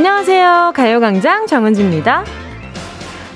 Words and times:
안녕하세요. 0.00 0.72
가요광장 0.74 1.46
정은지입니다. 1.46 2.24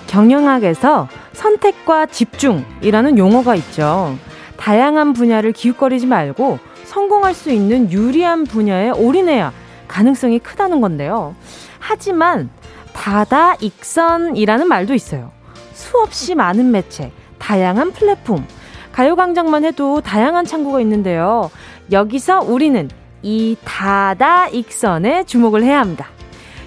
경영학에서 0.07 1.09
선택과 1.35 2.07
집중이라는 2.07 3.19
용어가 3.19 3.55
있죠. 3.57 4.17
다양한 4.57 5.13
분야를 5.13 5.53
기웃거리지 5.53 6.07
말고 6.07 6.59
성공할 6.85 7.35
수 7.35 7.50
있는 7.50 7.93
유리한 7.93 8.45
분야에 8.45 8.89
올인해야 8.93 9.53
가능성이 9.89 10.39
크다는 10.39 10.81
건데요. 10.81 11.37
하지만 11.81 12.49
다다 12.95 13.57
익선이라는 13.61 14.67
말도 14.67 14.95
있어요. 14.95 15.32
수없이 15.75 16.35
많은 16.35 16.71
매체, 16.71 17.12
다양한 17.39 17.93
플랫폼, 17.93 18.43
가요광장만 18.93 19.67
해도 19.67 20.01
다양한 20.01 20.46
창구가 20.46 20.81
있는데요. 20.81 21.51
여기서 21.93 22.40
우리는 22.40 22.89
이 23.21 23.54
다다 23.67 24.49
익선에 24.49 25.25
주목을 25.25 25.62
해야 25.62 25.81
합니다. 25.81 26.14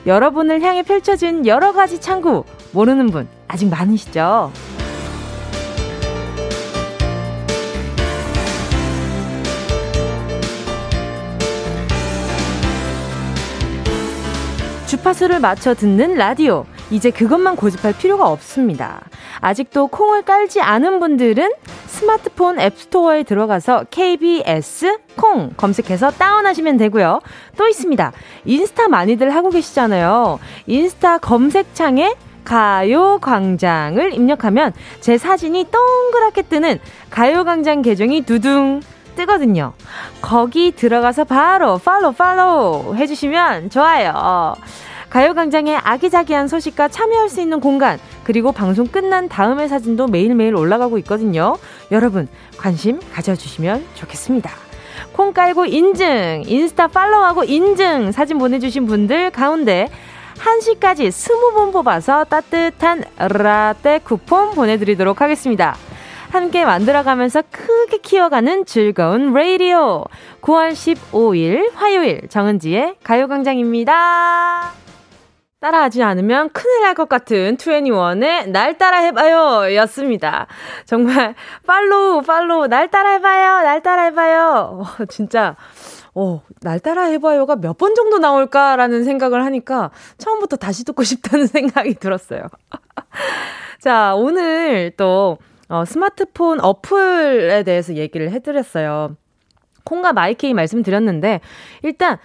여러분을 0.07 0.61
향해 0.61 0.83
펼쳐진 0.83 1.45
여러 1.45 1.73
가지 1.73 1.99
창구, 1.99 2.45
모르는 2.71 3.07
분 3.07 3.27
아직 3.49 3.67
많으시죠? 3.67 4.53
주파수를 14.87 15.41
맞춰 15.41 15.73
듣는 15.73 16.13
라디오. 16.13 16.65
이제 16.89 17.11
그것만 17.11 17.55
고집할 17.55 17.93
필요가 17.97 18.29
없습니다. 18.29 19.01
아직도 19.41 19.87
콩을 19.87 20.23
깔지 20.23 20.61
않은 20.61 20.99
분들은 20.99 21.51
스마트폰 21.87 22.59
앱스토어에 22.59 23.23
들어가서 23.23 23.85
KBS 23.89 24.97
콩 25.15 25.51
검색해서 25.57 26.11
다운하시면 26.11 26.77
되고요. 26.77 27.21
또 27.57 27.67
있습니다. 27.67 28.11
인스타 28.45 28.87
많이들 28.87 29.35
하고 29.35 29.49
계시잖아요. 29.49 30.39
인스타 30.67 31.17
검색창에 31.17 32.15
가요광장을 32.45 34.13
입력하면 34.13 34.71
제 35.01 35.17
사진이 35.17 35.67
동그랗게 35.69 36.43
뜨는 36.43 36.79
가요광장 37.09 37.81
계정이 37.81 38.21
두둥 38.21 38.79
뜨거든요. 39.17 39.73
거기 40.21 40.71
들어가서 40.71 41.25
바로 41.25 41.77
팔로우 41.79 42.13
팔로우 42.13 42.95
해주시면 42.95 43.69
좋아요. 43.71 44.55
가요광장의 45.09 45.77
아기자기한 45.77 46.47
소식과 46.47 46.89
참여할 46.89 47.29
수 47.29 47.41
있는 47.41 47.59
공간, 47.59 47.99
그리고 48.23 48.51
방송 48.51 48.87
끝난 48.87 49.29
다음의 49.29 49.69
사진도 49.69 50.07
매일매일 50.07 50.55
올라가고 50.55 50.97
있거든요. 50.99 51.57
여러분, 51.91 52.27
관심 52.57 52.99
가져주시면 53.13 53.85
좋겠습니다. 53.95 54.51
콩 55.13 55.33
깔고 55.33 55.65
인증, 55.65 56.43
인스타 56.45 56.87
팔로우하고 56.87 57.43
인증 57.43 58.11
사진 58.11 58.37
보내주신 58.37 58.85
분들 58.85 59.31
가운데 59.31 59.89
1시까지 60.37 61.07
20분 61.07 61.73
뽑아서 61.73 62.23
따뜻한 62.25 63.03
라떼 63.17 63.99
쿠폰 64.03 64.51
보내드리도록 64.51 65.21
하겠습니다. 65.21 65.75
함께 66.29 66.65
만들어가면서 66.65 67.43
크게 67.49 67.99
키워가는 67.99 68.65
즐거운 68.65 69.33
라디오. 69.33 70.03
9월 70.41 70.73
15일 70.73 71.71
화요일 71.73 72.27
정은지의 72.29 72.95
가요광장입니다. 73.03 74.86
따라하지 75.59 76.03
않으면 76.03 76.49
큰일 76.51 76.81
날 76.83 76.93
것 76.93 77.09
같은 77.09 77.57
21의 77.57 78.49
날 78.49 78.77
따라 78.77 78.99
해봐요 78.99 79.73
였습니다. 79.75 80.47
정말 80.85 81.35
follow 81.65 82.21
follow 82.21 82.67
날 82.67 82.89
따라 82.89 83.11
해봐요 83.11 83.61
날 83.63 83.81
따라 83.81 84.03
해봐요 84.03 84.81
어, 84.99 85.05
진짜 85.05 85.55
어, 86.15 86.41
날 86.61 86.79
따라 86.79 87.03
해봐요가 87.05 87.55
몇 87.55 87.77
번 87.77 87.93
정도 87.95 88.17
나올까라는 88.19 89.03
생각을 89.03 89.43
하니까 89.45 89.91
처음부터 90.17 90.57
다시 90.57 90.83
듣고 90.85 91.03
싶다는 91.03 91.45
생각이 91.47 91.95
들었어요. 91.95 92.41
자, 93.79 94.13
오늘 94.15 94.91
또 94.97 95.37
어, 95.69 95.85
스마트폰 95.85 96.59
어플에 96.59 97.63
대해서 97.63 97.93
얘기를 97.95 98.31
해드렸어요. 98.31 99.15
콩과 99.83 100.13
마이케이 100.13 100.53
말씀드렸는데 100.53 101.41
일단 101.83 102.17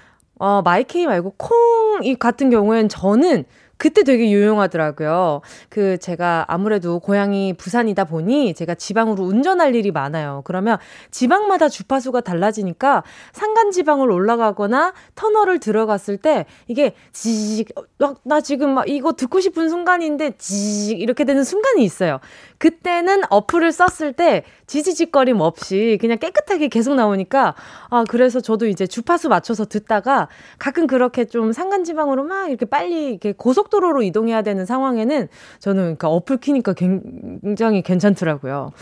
어, 0.42 0.60
마이케이 0.60 1.06
말고 1.06 1.34
콩이 1.36 2.16
같은 2.16 2.50
경우엔 2.50 2.88
저는 2.88 3.44
그때 3.76 4.02
되게 4.02 4.30
유용하더라고요. 4.30 5.40
그 5.68 5.98
제가 5.98 6.44
아무래도 6.48 6.98
고향이 6.98 7.54
부산이다 7.54 8.04
보니 8.04 8.54
제가 8.54 8.74
지방으로 8.74 9.24
운전할 9.24 9.74
일이 9.74 9.90
많아요. 9.90 10.42
그러면 10.44 10.78
지방마다 11.10 11.68
주파수가 11.68 12.20
달라지니까 12.20 13.02
산간 13.32 13.70
지방을 13.70 14.10
올라가거나 14.10 14.92
터널을 15.14 15.58
들어갔을 15.58 16.16
때 16.16 16.46
이게 16.66 16.94
지직 17.12 17.70
어, 17.76 18.14
나 18.24 18.40
지금 18.40 18.70
막 18.70 18.88
이거 18.88 19.12
듣고 19.12 19.40
싶은 19.40 19.68
순간인데 19.68 20.34
지직 20.38 21.00
이렇게 21.00 21.24
되는 21.24 21.42
순간이 21.42 21.84
있어요. 21.84 22.18
그때는 22.62 23.22
어플을 23.28 23.72
썼을 23.72 24.12
때 24.12 24.44
지지직거림 24.68 25.40
없이 25.40 25.98
그냥 26.00 26.18
깨끗하게 26.18 26.68
계속 26.68 26.94
나오니까 26.94 27.56
아 27.90 28.04
그래서 28.08 28.40
저도 28.40 28.68
이제 28.68 28.86
주파수 28.86 29.28
맞춰서 29.28 29.64
듣다가 29.64 30.28
가끔 30.60 30.86
그렇게 30.86 31.24
좀 31.24 31.52
산간 31.52 31.82
지방으로 31.82 32.22
막 32.22 32.48
이렇게 32.48 32.64
빨리 32.64 33.08
이렇게 33.10 33.32
고속 33.32 33.62
고속도로로 33.62 34.02
이동해야 34.02 34.42
되는 34.42 34.66
상황에는 34.66 35.28
저는 35.58 35.82
그러니까 35.82 36.08
어플 36.08 36.38
키니까 36.38 36.74
굉장히 36.74 37.82
괜찮더라고요. 37.82 38.72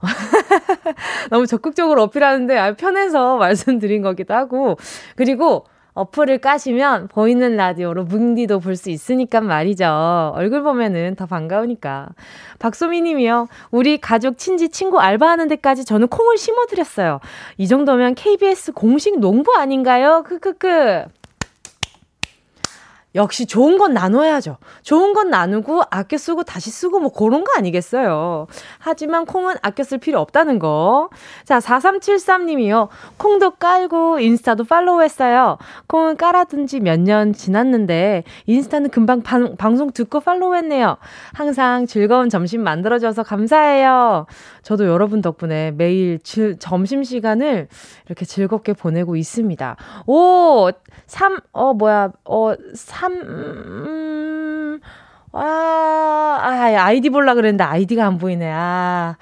너무 1.30 1.46
적극적으로 1.46 2.02
어필하는데 2.02 2.58
아, 2.58 2.74
편해서 2.74 3.36
말씀드린 3.38 4.02
거기도 4.02 4.34
하고 4.34 4.76
그리고 5.16 5.64
어플을 5.94 6.38
까시면 6.38 7.08
보이는 7.08 7.56
라디오로 7.56 8.04
뭉디도 8.04 8.60
볼 8.60 8.74
수 8.76 8.90
있으니까 8.90 9.40
말이죠. 9.40 10.32
얼굴 10.34 10.62
보면은 10.62 11.14
더 11.14 11.26
반가우니까. 11.26 12.08
박소미 12.58 13.00
님이요. 13.02 13.46
우리 13.70 13.98
가족, 13.98 14.36
친지, 14.36 14.68
친구 14.68 14.98
알바하는 15.00 15.46
데까지 15.48 15.84
저는 15.84 16.08
콩을 16.08 16.36
심어드렸어요. 16.36 17.20
이 17.58 17.68
정도면 17.68 18.14
KBS 18.16 18.72
공식 18.72 19.18
농부 19.20 19.54
아닌가요? 19.56 20.24
크크크. 20.26 21.04
역시 23.14 23.46
좋은 23.46 23.78
건 23.78 23.94
나눠야죠. 23.94 24.56
좋은 24.82 25.12
건 25.12 25.30
나누고 25.30 25.82
아껴 25.90 26.16
쓰고 26.18 26.42
다시 26.42 26.70
쓰고 26.70 26.98
뭐 26.98 27.12
그런 27.12 27.44
거 27.44 27.52
아니겠어요. 27.56 28.48
하지만 28.78 29.24
콩은 29.24 29.54
아껴 29.62 29.84
쓸 29.84 29.98
필요 29.98 30.18
없다는 30.20 30.58
거. 30.58 31.10
자, 31.44 31.58
4373님이요. 31.60 32.88
콩도 33.16 33.52
깔고 33.52 34.18
인스타도 34.18 34.64
팔로우 34.64 35.02
했어요. 35.02 35.58
콩은 35.86 36.16
깔아둔 36.16 36.66
지 36.66 36.80
몇 36.80 36.98
년 37.04 37.32
지났는데 37.32 38.24
인스타는 38.46 38.90
금방 38.90 39.22
방, 39.22 39.56
방송 39.56 39.90
듣고 39.92 40.20
팔로우 40.20 40.54
했네요. 40.56 40.96
항상 41.34 41.86
즐거운 41.86 42.28
점심 42.28 42.62
만들어줘서 42.62 43.22
감사해요. 43.22 44.26
저도 44.62 44.86
여러분 44.86 45.20
덕분에 45.20 45.70
매일 45.72 46.18
지, 46.20 46.56
점심시간을 46.58 47.68
이렇게 48.06 48.24
즐겁게 48.24 48.72
보내고 48.72 49.16
있습니다. 49.16 49.76
오, 50.06 50.70
3, 51.06 51.38
어, 51.52 51.74
뭐야, 51.74 52.10
어, 52.24 52.54
3, 52.74 53.03
음, 53.06 54.80
아, 55.32 56.38
아, 56.40 56.84
아이디 56.84 57.10
볼라 57.10 57.34
그랬는데 57.34 57.64
아이디가 57.64 58.06
안 58.06 58.18
보이네. 58.18 58.50
아, 58.52 59.16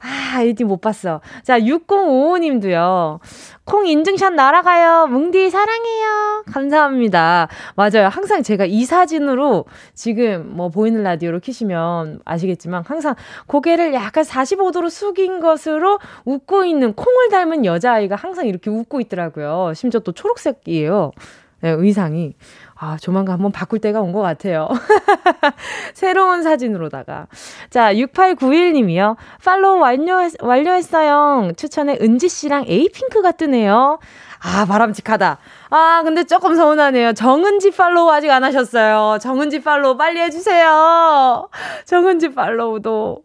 아, 0.00 0.36
아이디 0.36 0.64
못 0.64 0.80
봤어. 0.80 1.20
자, 1.42 1.60
6055님도요. 1.60 3.20
콩 3.64 3.86
인증샷 3.86 4.32
날아가요. 4.32 5.06
뭉디 5.08 5.50
사랑해요. 5.50 6.44
감사합니다. 6.50 7.48
맞아요. 7.76 8.08
항상 8.10 8.42
제가 8.42 8.64
이 8.64 8.84
사진으로 8.84 9.66
지금 9.94 10.50
뭐 10.56 10.70
보이는 10.70 11.02
라디오로 11.02 11.40
키시면 11.40 12.20
아시겠지만 12.24 12.82
항상 12.86 13.14
고개를 13.46 13.92
약간 13.92 14.24
45도로 14.24 14.88
숙인 14.88 15.40
것으로 15.40 15.98
웃고 16.24 16.64
있는 16.64 16.94
콩을 16.94 17.28
닮은 17.30 17.66
여자아이가 17.66 18.16
항상 18.16 18.46
이렇게 18.46 18.70
웃고 18.70 19.00
있더라고요. 19.02 19.74
심지어 19.74 20.00
또 20.00 20.12
초록색이에요. 20.12 21.12
네, 21.60 21.70
의상이. 21.70 22.34
아, 22.82 22.96
조만간 22.98 23.34
한번 23.34 23.52
바꿀 23.52 23.78
때가 23.80 24.00
온 24.00 24.12
것 24.12 24.20
같아요. 24.22 24.68
새로운 25.94 26.42
사진으로다가. 26.42 27.26
자, 27.68 27.92
6891님이요. 27.94 29.16
팔로우 29.44 29.78
완료했, 29.80 30.32
완료했어요. 30.40 31.52
추천에 31.56 31.98
은지씨랑 32.00 32.64
에이핑크가 32.66 33.32
뜨네요. 33.32 33.98
아, 34.42 34.64
바람직하다. 34.64 35.36
아, 35.68 36.00
근데 36.02 36.24
조금 36.24 36.54
서운하네요. 36.54 37.12
정은지 37.12 37.70
팔로우 37.72 38.10
아직 38.10 38.30
안 38.30 38.42
하셨어요. 38.42 39.18
정은지 39.20 39.62
팔로우 39.62 39.98
빨리 39.98 40.20
해주세요. 40.20 41.48
정은지 41.84 42.32
팔로우도 42.34 43.18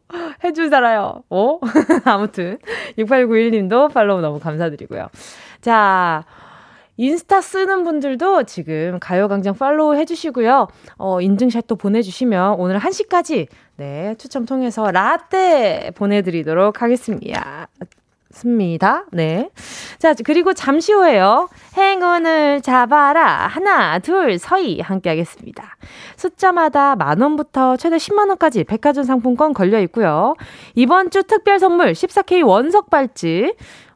해주잖아요. 0.43 1.23
어? 1.29 1.59
아무튼, 2.03 2.57
6891님도 2.97 3.93
팔로우 3.93 4.19
너무 4.19 4.41
감사드리고요. 4.41 5.07
자, 5.61 6.25
인스타 6.97 7.41
쓰는 7.41 7.83
분들도 7.83 8.43
지금 8.43 8.97
가요광장 9.01 9.55
팔로우 9.55 9.95
해주시고요. 9.95 10.67
어, 10.97 11.21
인증샷도 11.21 11.75
보내주시면 11.75 12.55
오늘 12.59 12.79
1시까지, 12.79 13.47
네, 13.77 14.15
추첨 14.17 14.45
통해서 14.45 14.89
라떼 14.91 15.91
보내드리도록 15.95 16.81
하겠습니다. 16.81 17.67
습니다. 18.35 19.05
네. 19.11 19.49
자, 19.97 20.13
그리고 20.25 20.53
잠시 20.53 20.91
후에요. 20.91 21.47
행운을 21.77 22.61
잡아라. 22.61 23.47
하나, 23.47 23.99
둘, 23.99 24.37
서희. 24.37 24.81
함께 24.81 25.09
하겠습니다. 25.09 25.77
숫자마다 26.17 26.97
만원부터 26.97 27.77
최대 27.77 27.95
10만원까지 27.95 28.67
백화점 28.67 29.05
상품권 29.05 29.53
걸려 29.53 29.79
있고요. 29.81 30.35
이번 30.75 31.11
주 31.11 31.23
특별 31.23 31.59
선물 31.59 31.93
14K 31.93 32.45
원석 32.45 32.89
발찌. 32.89 33.53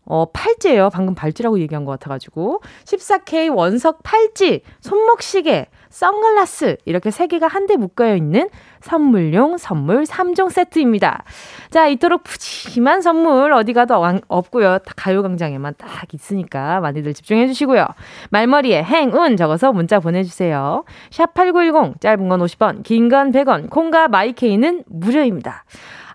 어, 0.09 0.25
팔찌예요. 0.33 0.89
방금 0.91 1.13
발찌라고 1.15 1.59
얘기한 1.59 1.85
것 1.85 1.91
같아가지고. 1.91 2.61
14K 2.83 3.55
원석 3.55 4.01
팔찌, 4.03 4.63
손목시계, 4.81 5.67
선글라스 5.89 6.77
이렇게 6.85 7.11
세 7.11 7.27
개가 7.27 7.47
한데 7.47 7.75
묶여 7.77 8.15
있는 8.15 8.49
선물용 8.81 9.57
선물 9.57 10.03
3종 10.03 10.49
세트입니다. 10.49 11.23
자, 11.69 11.87
이토록 11.87 12.23
푸짐한 12.23 13.01
선물 13.01 13.53
어디 13.53 13.73
가도 13.73 13.95
없고요. 14.27 14.79
가요광장에만 14.95 15.75
딱 15.77 16.13
있으니까 16.13 16.79
많이들 16.79 17.13
집중해 17.13 17.47
주시고요. 17.47 17.85
말머리에 18.31 18.83
행운 18.83 19.37
적어서 19.37 19.71
문자 19.71 19.99
보내주세요. 19.99 20.83
샵 21.11 21.33
8910 21.33 22.01
짧은 22.01 22.27
건 22.29 22.39
50원, 22.41 22.83
긴 22.83 23.09
건 23.09 23.31
100원, 23.31 23.69
콩과 23.69 24.07
마이케이는 24.07 24.83
무료입니다. 24.87 25.63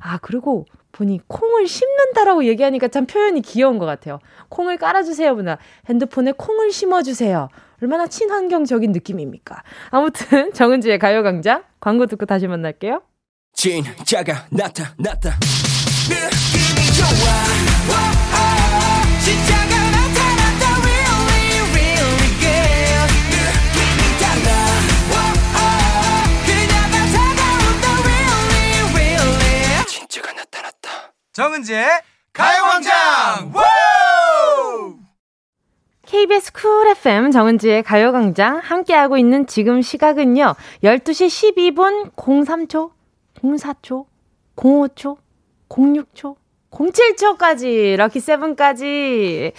아, 0.00 0.18
그리고 0.22 0.64
보니 0.94 1.20
콩을 1.26 1.66
심는다라고 1.66 2.44
얘기하니까 2.44 2.88
참 2.88 3.04
표현이 3.06 3.42
귀여운 3.42 3.78
것 3.78 3.84
같아요. 3.84 4.20
콩을 4.48 4.78
깔아주세요, 4.78 5.34
보다 5.34 5.58
핸드폰에 5.88 6.32
콩을 6.32 6.70
심어주세요. 6.70 7.48
얼마나 7.82 8.06
친환경적인 8.06 8.92
느낌입니까? 8.92 9.62
아무튼 9.90 10.52
정은지의 10.54 10.98
가요광장 10.98 11.64
광고 11.80 12.06
듣고 12.06 12.24
다시 12.26 12.46
만날게요. 12.46 13.02
진짜가 13.52 14.46
나타났다. 14.50 15.38
느낌이 16.08 16.86
좋아. 16.96 18.13
정은지의 31.34 31.84
가요광장. 32.32 33.52
KBS 36.06 36.52
쿨 36.52 36.86
FM 36.90 37.32
정은지의 37.32 37.82
가요광장 37.82 38.58
함께하고 38.58 39.16
있는 39.16 39.44
지금 39.48 39.82
시각은요. 39.82 40.54
12시 40.84 41.74
12분 41.74 42.12
03초, 42.12 42.92
04초, 43.42 44.06
05초, 44.54 45.16
06초, 45.68 46.36
07초까지, 46.74 47.96
럭키 47.96 48.20
세븐까지. 48.20 49.52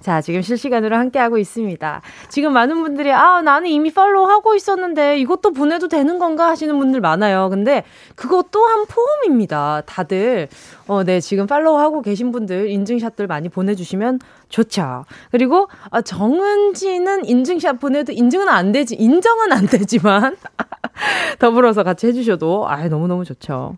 자, 0.00 0.20
지금 0.20 0.42
실시간으로 0.42 0.96
함께하고 0.96 1.38
있습니다. 1.38 2.02
지금 2.28 2.52
많은 2.52 2.82
분들이, 2.82 3.12
아, 3.12 3.42
나는 3.42 3.68
이미 3.68 3.92
팔로우 3.92 4.26
하고 4.26 4.54
있었는데 4.54 5.18
이것도 5.18 5.52
보내도 5.52 5.88
되는 5.88 6.18
건가 6.18 6.48
하시는 6.48 6.76
분들 6.78 7.00
많아요. 7.00 7.50
근데 7.50 7.84
그것 8.16 8.50
또한 8.50 8.86
포함입니다. 8.86 9.82
다들, 9.86 10.48
어, 10.86 11.04
네, 11.04 11.20
지금 11.20 11.46
팔로우 11.46 11.78
하고 11.78 12.00
계신 12.00 12.32
분들 12.32 12.70
인증샷들 12.70 13.26
많이 13.26 13.48
보내주시면 13.48 14.20
좋죠. 14.48 15.04
그리고, 15.30 15.68
아, 15.90 16.00
정은지는 16.00 17.26
인증샷 17.26 17.80
보내도 17.80 18.12
인증은 18.12 18.48
안 18.48 18.72
되지, 18.72 18.96
인정은 18.96 19.52
안 19.52 19.66
되지만, 19.66 20.36
더불어서 21.38 21.82
같이 21.82 22.06
해주셔도, 22.06 22.68
아, 22.68 22.88
너무 22.88 23.06
너무 23.08 23.24
좋죠. 23.24 23.76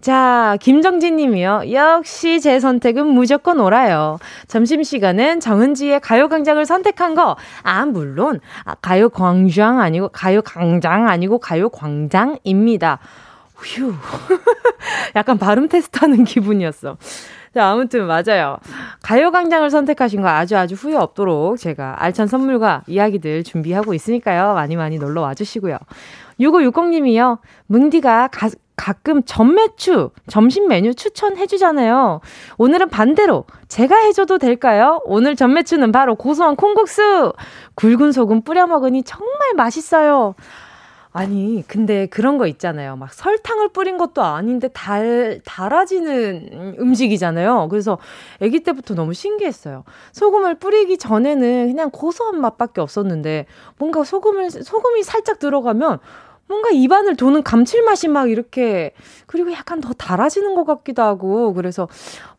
자, 0.00 0.56
김정진 0.60 1.16
님이요. 1.16 1.64
역시 1.72 2.40
제 2.40 2.60
선택은 2.60 3.06
무조건 3.06 3.58
오라요. 3.58 4.18
점심시간은 4.46 5.40
정은지의 5.40 6.00
가요광장을 6.00 6.64
선택한 6.64 7.14
거. 7.16 7.36
아, 7.62 7.84
물론, 7.84 8.40
아, 8.64 8.74
가요광장 8.76 9.80
아니고, 9.80 10.08
가요광장 10.10 11.08
아니고, 11.08 11.38
가요광장입니다. 11.38 13.00
휴. 13.60 13.92
약간 15.16 15.36
발음 15.36 15.68
테스트 15.68 15.98
하는 15.98 16.22
기분이었어. 16.22 16.96
자, 17.54 17.70
아무튼 17.70 18.06
맞아요. 18.06 18.58
가요광장을 19.02 19.68
선택하신 19.68 20.22
거 20.22 20.28
아주 20.28 20.56
아주 20.56 20.76
후회 20.76 20.94
없도록 20.94 21.58
제가 21.58 21.96
알찬 21.98 22.28
선물과 22.28 22.84
이야기들 22.86 23.42
준비하고 23.42 23.94
있으니까요. 23.94 24.54
많이 24.54 24.76
많이 24.76 24.98
놀러 24.98 25.22
와주시고요. 25.22 25.76
6560님이요. 26.38 27.38
뭉디가 27.66 28.28
가, 28.28 28.48
가끔 28.78 29.22
전매추, 29.24 30.10
점심 30.28 30.68
메뉴 30.68 30.94
추천해주잖아요. 30.94 32.20
오늘은 32.58 32.88
반대로 32.88 33.44
제가 33.66 33.96
해줘도 33.96 34.38
될까요? 34.38 35.00
오늘 35.04 35.34
전매추는 35.34 35.90
바로 35.90 36.14
고소한 36.14 36.54
콩국수! 36.54 37.32
굵은 37.74 38.12
소금 38.12 38.42
뿌려 38.42 38.66
먹으니 38.68 39.02
정말 39.02 39.54
맛있어요. 39.56 40.36
아니, 41.10 41.64
근데 41.66 42.06
그런 42.06 42.38
거 42.38 42.46
있잖아요. 42.46 42.94
막 42.94 43.12
설탕을 43.12 43.70
뿌린 43.70 43.98
것도 43.98 44.22
아닌데 44.22 44.68
달, 44.68 45.40
달아지는 45.44 46.76
음식이잖아요. 46.78 47.66
그래서 47.70 47.98
아기 48.40 48.60
때부터 48.60 48.94
너무 48.94 49.12
신기했어요. 49.12 49.82
소금을 50.12 50.54
뿌리기 50.54 50.98
전에는 50.98 51.66
그냥 51.66 51.90
고소한 51.90 52.40
맛밖에 52.40 52.80
없었는데 52.80 53.46
뭔가 53.78 54.04
소금을, 54.04 54.50
소금이 54.50 55.02
살짝 55.02 55.40
들어가면 55.40 55.98
뭔가 56.48 56.70
입안을 56.70 57.16
도는 57.16 57.42
감칠맛이 57.42 58.08
막 58.08 58.30
이렇게 58.30 58.92
그리고 59.26 59.52
약간 59.52 59.80
더 59.80 59.92
달아지는 59.92 60.54
것 60.54 60.64
같기도 60.64 61.02
하고 61.02 61.52
그래서 61.52 61.88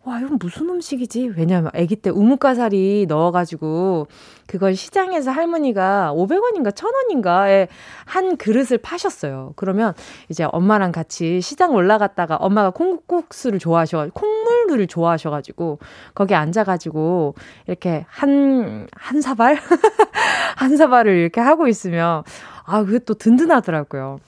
와 0.03 0.19
이건 0.19 0.37
무슨 0.39 0.69
음식이지? 0.69 1.33
왜냐면 1.37 1.69
아기 1.75 1.95
때 1.95 2.09
우뭇가사리 2.09 3.05
넣어가지고 3.07 4.07
그걸 4.47 4.75
시장에서 4.75 5.29
할머니가 5.29 6.13
500원인가 6.15 6.71
1000원인가에 6.71 7.67
한 8.05 8.37
그릇을 8.37 8.79
파셨어요. 8.79 9.53
그러면 9.55 9.93
이제 10.29 10.47
엄마랑 10.51 10.91
같이 10.91 11.41
시장 11.41 11.75
올라갔다가 11.75 12.37
엄마가 12.37 12.71
콩국수를 12.71 13.59
좋아하셔 13.59 14.09
콩물을 14.13 14.87
좋아하셔가지고 14.87 15.77
거기 16.15 16.33
앉아가지고 16.33 17.35
이렇게 17.67 18.05
한한 18.07 19.21
사발 19.21 19.59
한 20.55 20.77
사발을 20.77 21.13
이렇게 21.15 21.41
하고 21.41 21.67
있으면 21.67 22.23
아, 22.69 22.83
그게 22.83 22.99
또 22.99 23.13
든든하더라고요. 23.15 24.19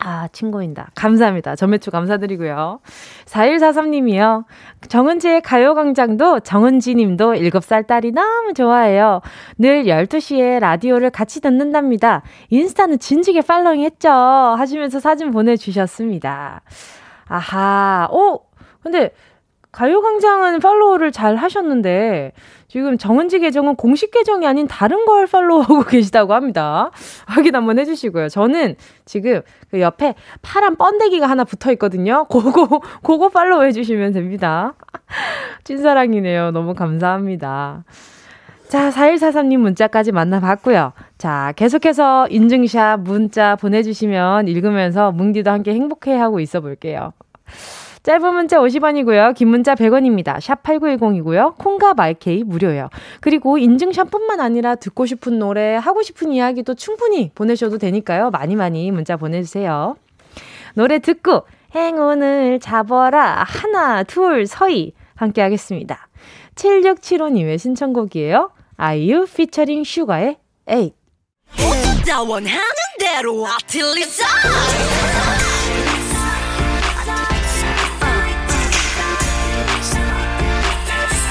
아, 0.00 0.28
친구인다. 0.28 0.90
감사합니다. 0.94 1.56
전매추 1.56 1.90
감사드리고요. 1.90 2.78
4143님이요. 3.24 4.44
정은지의 4.88 5.42
가요광장도 5.42 6.40
정은지 6.40 6.94
님도 6.94 7.34
7살 7.34 7.86
딸이 7.86 8.12
너무 8.12 8.52
좋아해요. 8.54 9.20
늘 9.58 9.84
12시에 9.84 10.60
라디오를 10.60 11.10
같이 11.10 11.40
듣는답니다. 11.40 12.22
인스타는 12.50 13.00
진지게 13.00 13.40
팔로잉 13.42 13.82
했죠. 13.82 14.08
하시면서 14.10 15.00
사진 15.00 15.32
보내주셨습니다. 15.32 16.62
아하, 17.26 18.08
오! 18.12 18.40
근데 18.82 19.10
가요광장은 19.72 20.60
팔로우를 20.60 21.10
잘 21.10 21.34
하셨는데, 21.36 22.32
지금 22.68 22.98
정은지 22.98 23.38
계정은 23.38 23.76
공식 23.76 24.10
계정이 24.10 24.46
아닌 24.46 24.68
다른 24.68 25.06
걸 25.06 25.26
팔로우하고 25.26 25.84
계시다고 25.88 26.34
합니다. 26.34 26.90
확인 27.26 27.56
한번 27.56 27.78
해주시고요. 27.78 28.28
저는 28.28 28.76
지금 29.06 29.40
그 29.70 29.80
옆에 29.80 30.14
파란 30.42 30.76
번데기가 30.76 31.26
하나 31.26 31.44
붙어 31.44 31.72
있거든요. 31.72 32.26
그거, 32.28 32.80
그거 33.02 33.30
팔로우 33.30 33.64
해주시면 33.64 34.12
됩니다. 34.12 34.74
찐사랑이네요. 35.64 36.50
너무 36.50 36.74
감사합니다. 36.74 37.84
자, 38.68 38.90
4143님 38.90 39.56
문자까지 39.56 40.12
만나봤고요. 40.12 40.92
자, 41.16 41.54
계속해서 41.56 42.28
인증샷 42.28 43.00
문자 43.00 43.56
보내주시면 43.56 44.46
읽으면서 44.46 45.10
뭉디도 45.10 45.50
함께 45.50 45.72
행복해하고 45.72 46.38
있어 46.40 46.60
볼게요. 46.60 47.14
짧은 48.02 48.34
문자 48.34 48.58
50원이고요. 48.58 49.34
긴 49.34 49.48
문자 49.48 49.74
100원입니다. 49.74 50.40
샵 50.40 50.62
8910이고요. 50.62 51.56
콩과 51.58 51.94
마이케이 51.94 52.42
무료예요. 52.44 52.88
그리고 53.20 53.58
인증샷뿐만 53.58 54.40
아니라 54.40 54.74
듣고 54.74 55.06
싶은 55.06 55.38
노래, 55.38 55.74
하고 55.76 56.02
싶은 56.02 56.32
이야기도 56.32 56.74
충분히 56.74 57.30
보내셔도 57.34 57.78
되니까요. 57.78 58.30
많이 58.30 58.56
많이 58.56 58.90
문자 58.90 59.16
보내주세요. 59.16 59.96
노래 60.74 60.98
듣고 60.98 61.44
행운을 61.74 62.60
잡아라. 62.60 63.44
하나, 63.46 64.02
둘, 64.02 64.46
서희. 64.46 64.92
함께 65.14 65.42
하겠습니다. 65.42 66.08
7675님의 66.54 67.58
신청곡이에요. 67.58 68.50
아이유 68.76 69.26
피처링 69.26 69.82
슈가의 69.84 70.36
에잇. 70.68 70.94
원하는 72.26 72.60
대로 72.98 73.46
아틀리사 73.46 74.24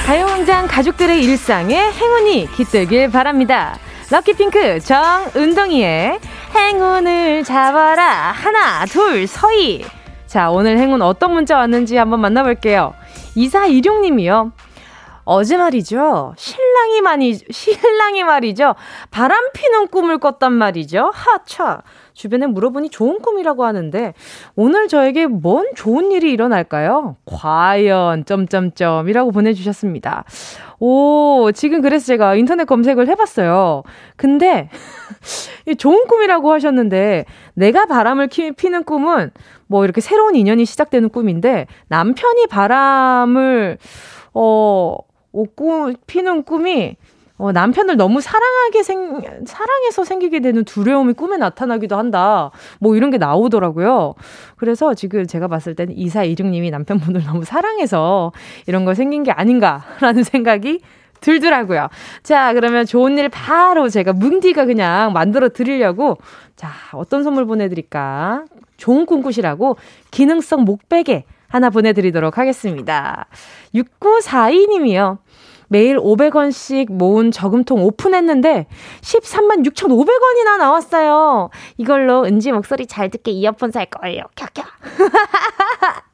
가요광장 0.08 0.68
가족들의 0.68 1.22
일상에 1.22 1.76
행운이 1.76 2.48
깃들길 2.56 3.12
바랍니다. 3.12 3.78
럭키핑크 4.10 4.80
정은동이의 4.80 6.22
행운을 6.56 7.44
잡아라 7.44 8.32
하나 8.32 8.86
둘 8.86 9.28
서희 9.28 9.84
자 10.26 10.50
오늘 10.50 10.78
행운 10.78 11.02
어떤 11.02 11.34
문자 11.34 11.58
왔는지 11.58 11.98
한번 11.98 12.22
만나볼게요. 12.22 12.94
2416님이요. 13.36 14.54
어제 15.26 15.58
말이죠. 15.58 16.36
신랑이 16.38 17.02
많이, 17.02 17.34
신랑이 17.52 18.24
말이죠. 18.24 18.76
바람 19.12 19.52
피는 19.52 19.90
꿈을 19.90 20.20
꿨단 20.20 20.54
말이죠. 20.54 21.12
하차. 21.14 21.82
주변에 22.18 22.48
물어보니 22.48 22.90
좋은 22.90 23.20
꿈이라고 23.20 23.64
하는데 23.64 24.14
오늘 24.56 24.88
저에게 24.88 25.28
뭔 25.28 25.68
좋은 25.76 26.12
일이 26.12 26.32
일어날까요? 26.32 27.16
과연 27.26 28.26
점점점이라고 28.26 29.32
보내주셨습니다. 29.32 30.26
오 30.80 31.52
지금 31.54 31.82
그래서 31.82 32.08
제가 32.08 32.36
인터넷 32.36 32.66
검색을 32.66 33.08
해봤어요. 33.08 33.84
근데 34.16 34.70
좋은 35.78 36.08
꿈이라고 36.08 36.52
하셨는데 36.52 37.26
내가 37.54 37.86
바람을 37.86 38.30
피는 38.58 38.84
꿈은 38.84 39.30
뭐 39.68 39.84
이렇게 39.84 40.02
새로운 40.02 40.36
인연이 40.36 40.66
시작되는 40.66 41.10
꿈인데 41.10 41.68
남편이 41.88 42.48
바람을 42.48 43.78
어, 44.34 44.98
오, 45.34 45.46
피는 46.08 46.44
꿈이 46.44 46.96
어, 47.38 47.52
남편을 47.52 47.98
너무 47.98 48.20
사랑하게 48.20 48.84
생, 48.84 49.22
사랑해서 49.46 50.04
생기게 50.04 50.40
되는 50.40 50.66
두려움이 50.66 51.14
꿈에 51.14 51.38
나타나기도 51.38 51.98
한다. 51.98 52.52
뭐 52.80 52.96
이런 52.96 53.12
게 53.12 53.18
나오더라고요. 53.18 54.16
그래서 54.56 54.94
지금 54.94 55.28
제가 55.28 55.48
봤을 55.48 55.76
때는 55.76 55.96
2426님이 55.96 56.72
남편분을 56.72 57.24
너무 57.26 57.44
사랑해서 57.44 58.32
이런 58.66 58.86
거 58.86 58.94
생긴 58.94 59.24
게 59.24 59.32
아닌가라는 59.32 60.24
생각이 60.24 60.82
들더라고요. 61.22 61.90
자, 62.24 62.54
그러면 62.54 62.86
좋은 62.86 63.18
일 63.18 63.30
바로 63.30 63.90
제가 63.90 64.14
뭉디가 64.14 64.66
그냥 64.66 65.14
만들어 65.14 65.50
드리려고 65.50 66.18
자, 66.56 66.70
어떤 66.94 67.24
선물 67.24 67.46
보내드릴까? 67.46 68.46
좋은 68.78 69.06
꿈 69.06 69.22
꾸시라고 69.22 69.78
기능성 70.12 70.64
목베개 70.64 71.26
하나 71.48 71.70
보내드리도록 71.70 72.38
하겠습니다. 72.38 73.26
6942님이요. 73.74 75.18
매일 75.68 75.98
500원씩 75.98 76.92
모은 76.92 77.32
저금통 77.32 77.84
오픈했는데 77.84 78.68
13만 79.02 79.66
6,500원이나 79.66 80.58
나왔어요. 80.58 81.50
이걸로 81.78 82.24
은지 82.24 82.52
목소리 82.52 82.88
잘 82.88 83.10
듣게 83.10 83.32
이어폰 83.32 83.72
살 83.72 83.88
거예요. 83.88 84.24
캬캬. 84.36 84.64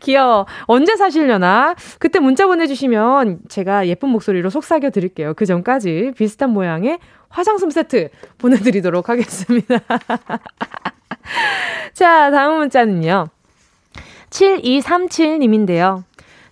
귀여워. 0.00 0.46
언제 0.66 0.96
사시려나? 0.96 1.74
그때 1.98 2.18
문자 2.18 2.46
보내주시면 2.46 3.40
제가 3.48 3.86
예쁜 3.86 4.10
목소리로 4.10 4.50
속삭여 4.50 4.90
드릴게요. 4.90 5.32
그 5.34 5.46
전까지 5.46 6.12
비슷한 6.16 6.50
모양의 6.50 6.98
화장솜 7.30 7.70
세트 7.70 8.10
보내드리도록 8.38 9.08
하겠습니다. 9.08 9.80
자, 11.94 12.30
다음 12.30 12.58
문자는요. 12.58 13.28
7237님인데요. 14.30 16.04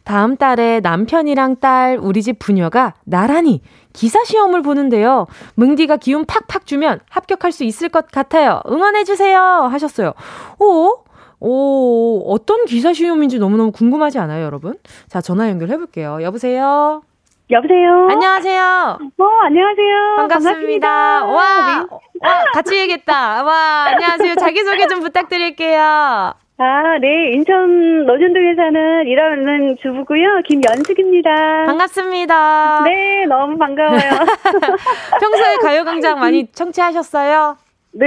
다음 0.04 0.36
달에 0.36 0.80
남편이랑 0.80 1.56
딸, 1.60 1.98
우리 2.00 2.22
집 2.22 2.38
부녀가 2.38 2.94
나란히 3.04 3.62
기사 3.92 4.22
시험을 4.24 4.62
보는데요. 4.62 5.26
뭉디가 5.54 5.96
기운 5.98 6.24
팍팍 6.24 6.66
주면 6.66 7.00
합격할 7.10 7.52
수 7.52 7.64
있을 7.64 7.88
것 7.88 8.10
같아요. 8.10 8.60
응원해주세요. 8.68 9.40
하셨어요. 9.70 10.12
오, 10.58 10.98
오, 11.40 12.24
어떤 12.32 12.64
기사 12.66 12.92
시험인지 12.92 13.38
너무너무 13.38 13.72
궁금하지 13.72 14.18
않아요, 14.18 14.44
여러분? 14.44 14.74
자, 15.08 15.20
전화 15.20 15.48
연결해볼게요. 15.48 16.22
여보세요? 16.22 17.02
여보세요? 17.50 18.08
안녕하세요? 18.10 18.98
어, 19.18 19.24
안녕하세요. 19.44 20.16
반갑습니다. 20.16 20.88
반갑습니다. 20.88 21.24
와, 21.26 21.86
네. 21.90 22.28
와, 22.28 22.44
같이 22.54 22.78
얘기했다. 22.78 23.42
와, 23.44 23.84
안녕하세요. 23.88 24.34
자기소개 24.36 24.86
좀 24.86 25.00
부탁드릴게요. 25.00 26.34
아, 26.62 26.96
네. 27.00 27.32
인천 27.32 28.06
노전동에 28.06 28.54
사는 28.54 29.04
일하는 29.08 29.76
주부고요. 29.82 30.42
김연숙입니다. 30.46 31.66
반갑습니다. 31.66 32.84
네, 32.84 33.26
너무 33.26 33.58
반가워요. 33.58 33.98
평소에 35.20 35.56
가요광장 35.60 36.20
많이 36.20 36.46
청취하셨어요? 36.54 37.56
네, 37.94 38.06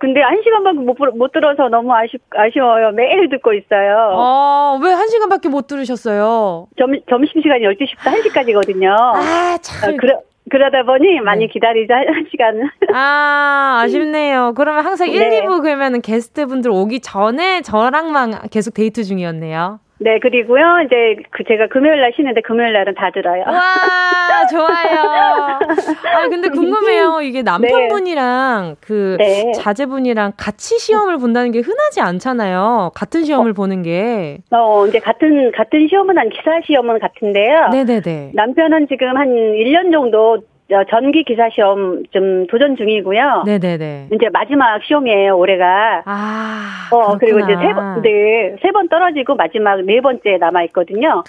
근데 0.00 0.20
한 0.22 0.40
시간밖에 0.42 0.78
못, 0.80 0.96
못 1.16 1.30
들어서 1.32 1.68
너무 1.68 1.94
아쉽, 1.94 2.20
아쉬워요. 2.36 2.90
매일 2.90 3.28
듣고 3.30 3.52
있어요. 3.54 4.10
어, 4.12 4.78
왜한 4.82 5.06
시간밖에 5.08 5.48
못 5.48 5.68
들으셨어요? 5.68 6.66
점, 6.76 6.90
점심시간이 7.08 7.64
12시부터 7.64 8.10
1시까지거든요. 8.12 8.88
아, 8.90 9.56
참. 9.62 9.94
어, 9.94 9.96
그러, 9.96 10.18
그러다 10.50 10.82
보니 10.84 11.20
많이 11.20 11.46
네. 11.46 11.52
기다리자 11.52 11.94
한 11.94 12.26
시간. 12.30 12.70
아 12.94 13.80
아쉽네요. 13.82 14.52
그러면 14.56 14.84
항상 14.84 15.08
1, 15.08 15.18
네. 15.18 15.42
2부 15.42 15.62
그러면은 15.62 16.00
게스트분들 16.02 16.70
오기 16.70 17.00
전에 17.00 17.62
저랑만 17.62 18.48
계속 18.50 18.74
데이트 18.74 19.04
중이었네요. 19.04 19.80
네, 20.04 20.18
그리고요, 20.18 20.82
이제, 20.84 21.16
그, 21.30 21.44
제가 21.44 21.68
금요일 21.68 22.02
날 22.02 22.12
쉬는데 22.14 22.42
금요일 22.42 22.74
날은 22.74 22.92
다 22.94 23.10
들어요. 23.10 23.42
와, 23.46 24.46
좋아요. 24.50 25.58
아, 26.14 26.28
근데 26.28 26.50
궁금해요. 26.50 27.22
이게 27.22 27.40
남편분이랑 27.40 28.68
네. 28.68 28.86
그 28.86 29.16
네. 29.18 29.52
자제분이랑 29.52 30.34
같이 30.36 30.78
시험을 30.78 31.16
본다는 31.16 31.52
게 31.52 31.60
흔하지 31.60 32.02
않잖아요. 32.02 32.90
같은 32.94 33.24
시험을 33.24 33.52
어, 33.52 33.54
보는 33.54 33.82
게. 33.82 34.40
어, 34.50 34.86
이제 34.86 34.98
같은, 34.98 35.50
같은 35.52 35.88
시험은 35.88 36.18
한 36.18 36.28
기사 36.28 36.60
시험은 36.66 36.98
같은데요. 36.98 37.68
네네네. 37.72 38.32
남편은 38.34 38.88
지금 38.88 39.16
한 39.16 39.28
1년 39.28 39.90
정도 39.90 40.42
전기 40.90 41.24
기사 41.24 41.48
시험 41.50 42.02
좀 42.10 42.46
도전 42.46 42.76
중이고요. 42.76 43.42
네네네. 43.46 44.08
이제 44.12 44.28
마지막 44.32 44.82
시험이에요, 44.82 45.36
올해가. 45.36 46.02
아. 46.06 46.88
어, 46.90 47.18
그렇구나. 47.18 47.18
그리고 47.18 47.38
이제 47.40 47.54
세 47.56 47.72
번, 47.74 48.02
네, 48.02 48.56
세 48.62 48.70
번 48.72 48.88
떨어지고 48.88 49.34
마지막 49.36 49.80
네 49.82 50.00
번째 50.00 50.36
남아 50.40 50.62
있거든요. 50.64 51.22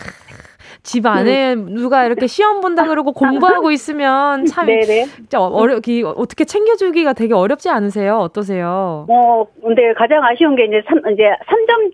집 0.84 1.06
안에 1.06 1.54
음. 1.54 1.66
누가 1.74 2.06
이렇게 2.06 2.28
시험 2.28 2.62
본다 2.62 2.86
그러고 2.86 3.12
공부하고 3.12 3.72
있으면 3.72 4.46
참 4.46 4.68
네네. 4.68 5.06
어려 5.36 5.80
기 5.80 6.04
어떻게 6.06 6.46
챙겨주기가 6.46 7.14
되게 7.14 7.34
어렵지 7.34 7.70
않으세요? 7.70 8.18
어떠세요? 8.20 9.06
어 9.10 9.46
근데 9.64 9.94
가장 9.94 10.24
아쉬운 10.24 10.56
게 10.56 10.66
이제 10.66 10.84
3 10.88 11.00
이제 11.12 11.24
3점 11.48 11.92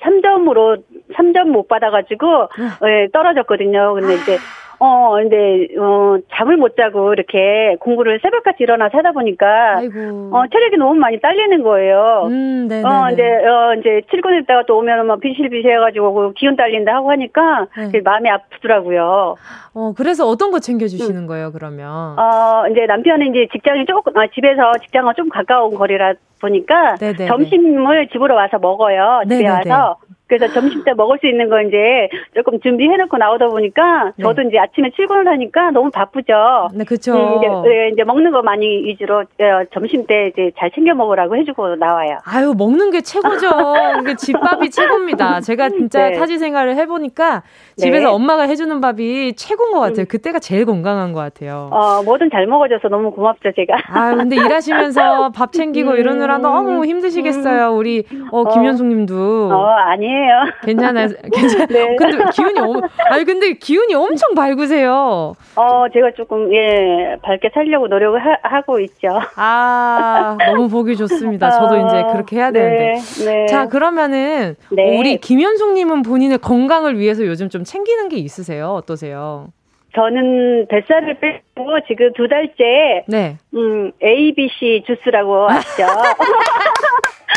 3점으로 0.00 0.82
3점 1.14 1.48
못 1.50 1.68
받아가지고 1.68 2.48
네, 2.82 3.08
떨어졌거든요. 3.12 3.92
근데 3.94 4.14
이제 4.14 4.38
어, 4.82 5.10
근데, 5.12 5.68
어, 5.78 6.16
잠을 6.34 6.56
못 6.56 6.74
자고 6.74 7.12
이렇게 7.12 7.76
공부를 7.80 8.18
새벽까지 8.22 8.62
일어나서 8.62 8.96
하다 8.96 9.12
보니까, 9.12 9.76
아이고. 9.76 10.30
어, 10.32 10.44
체력이 10.50 10.78
너무 10.78 10.94
많이 10.94 11.20
딸리는 11.20 11.62
거예요. 11.62 12.28
음, 12.30 12.66
네. 12.66 12.82
어, 12.82 13.10
이제, 13.12 13.22
어, 13.22 13.74
이제 13.78 14.00
출근했다가 14.10 14.64
또 14.66 14.78
오면은 14.78 15.04
막 15.06 15.20
비실비실 15.20 15.70
해가지고 15.70 16.14
그 16.14 16.32
기운 16.32 16.56
딸린다 16.56 16.94
하고 16.94 17.10
하니까, 17.10 17.66
네. 17.92 18.00
마음이 18.00 18.30
아프더라고요. 18.30 19.36
어, 19.74 19.92
그래서 19.94 20.26
어떤 20.26 20.50
거 20.50 20.60
챙겨주시는 20.60 21.24
음. 21.24 21.26
거예요, 21.26 21.52
그러면? 21.52 22.18
어, 22.18 22.66
이제 22.70 22.86
남편은 22.86 23.34
이제 23.34 23.48
직장이 23.52 23.84
조금, 23.84 24.16
아, 24.16 24.26
집에서 24.34 24.72
직장과 24.82 25.12
좀 25.12 25.28
가까운 25.28 25.74
거리라 25.74 26.14
보니까, 26.40 26.94
네네네. 26.98 27.26
점심을 27.26 28.08
집으로 28.08 28.34
와서 28.34 28.58
먹어요. 28.58 29.20
집에 29.24 29.42
네네네. 29.42 29.70
와서. 29.70 29.96
그래서 30.30 30.46
점심 30.54 30.84
때 30.84 30.94
먹을 30.94 31.18
수 31.18 31.26
있는 31.26 31.48
거 31.48 31.60
이제 31.60 32.08
조금 32.36 32.60
준비해놓고 32.60 33.18
나오다 33.18 33.48
보니까 33.48 34.12
네. 34.16 34.22
저도 34.22 34.42
이제 34.42 34.58
아침에 34.60 34.90
출근을 34.94 35.26
하니까 35.26 35.72
너무 35.72 35.90
바쁘죠. 35.90 36.68
네, 36.72 36.84
그렇죠. 36.84 37.14
음, 37.14 37.38
이제, 37.38 37.68
네, 37.68 37.88
이제 37.92 38.04
먹는 38.04 38.30
거 38.30 38.40
많이 38.40 38.64
위주로 38.84 39.22
어, 39.22 39.64
점심 39.74 40.06
때 40.06 40.28
이제 40.28 40.52
잘 40.56 40.70
챙겨 40.70 40.94
먹으라고 40.94 41.36
해주고 41.36 41.74
나와요. 41.74 42.18
아유 42.24 42.54
먹는 42.56 42.92
게 42.92 43.00
최고죠. 43.00 43.48
이게 44.02 44.14
집밥이 44.14 44.70
최고입니다. 44.70 45.40
제가 45.40 45.68
진짜 45.70 46.10
네. 46.10 46.12
타지 46.16 46.38
생활을 46.38 46.76
해보니까 46.76 47.42
집에서 47.76 48.06
네. 48.06 48.14
엄마가 48.14 48.44
해주는 48.44 48.80
밥이 48.80 49.32
최고인 49.34 49.72
것 49.72 49.80
같아요. 49.80 50.02
음. 50.02 50.06
그때가 50.08 50.38
제일 50.38 50.64
건강한 50.64 51.12
것 51.12 51.18
같아요. 51.18 51.70
어, 51.72 52.04
뭐든 52.04 52.30
잘 52.30 52.46
먹어줘서 52.46 52.86
너무 52.86 53.10
고맙죠, 53.10 53.50
제가. 53.56 53.78
아, 53.88 54.14
근데 54.14 54.36
일하시면서 54.36 55.32
밥 55.32 55.52
챙기고 55.52 55.90
음. 55.90 55.96
이러느라 55.96 56.38
너무 56.38 56.86
힘드시겠어요. 56.86 57.74
우리 57.74 58.04
어, 58.30 58.44
김현숙 58.44 58.86
님도. 58.86 59.50
어, 59.50 59.66
아니에요. 59.66 60.19
아니에요. 60.20 60.52
괜찮아요. 60.62 61.08
괜찮. 61.32 61.66
네. 61.68 61.96
근데 61.96 62.24
기운이 62.32 62.60
엄, 62.60 62.80
아니 63.10 63.24
근데 63.24 63.54
기운이 63.54 63.94
엄청 63.94 64.34
밝으세요. 64.34 65.34
어, 65.56 65.84
제가 65.92 66.12
조금 66.16 66.52
예 66.54 67.16
밝게 67.22 67.50
살려고 67.54 67.88
노력을 67.88 68.20
하, 68.20 68.60
고 68.62 68.78
있죠. 68.80 69.08
아, 69.36 70.36
너무 70.46 70.68
보기 70.68 70.96
좋습니다. 70.96 71.50
저도 71.50 71.76
어, 71.76 71.86
이제 71.86 72.02
그렇게 72.12 72.36
해야 72.36 72.52
되는데. 72.52 73.00
네, 73.24 73.24
네. 73.24 73.46
자, 73.46 73.68
그러면은 73.68 74.54
네. 74.70 74.98
우리 74.98 75.16
김현숙님은 75.16 76.02
본인의 76.02 76.38
건강을 76.38 76.98
위해서 76.98 77.24
요즘 77.24 77.48
좀 77.48 77.64
챙기는 77.64 78.08
게 78.10 78.16
있으세요? 78.16 78.68
어떠세요? 78.68 79.48
저는 79.94 80.66
뱃살을 80.68 81.18
빼고 81.18 81.80
지금 81.88 82.12
두 82.12 82.28
달째 82.28 83.04
네. 83.08 83.38
음, 83.54 83.90
ABC 84.02 84.84
주스라고 84.86 85.50
아시죠? 85.50 85.86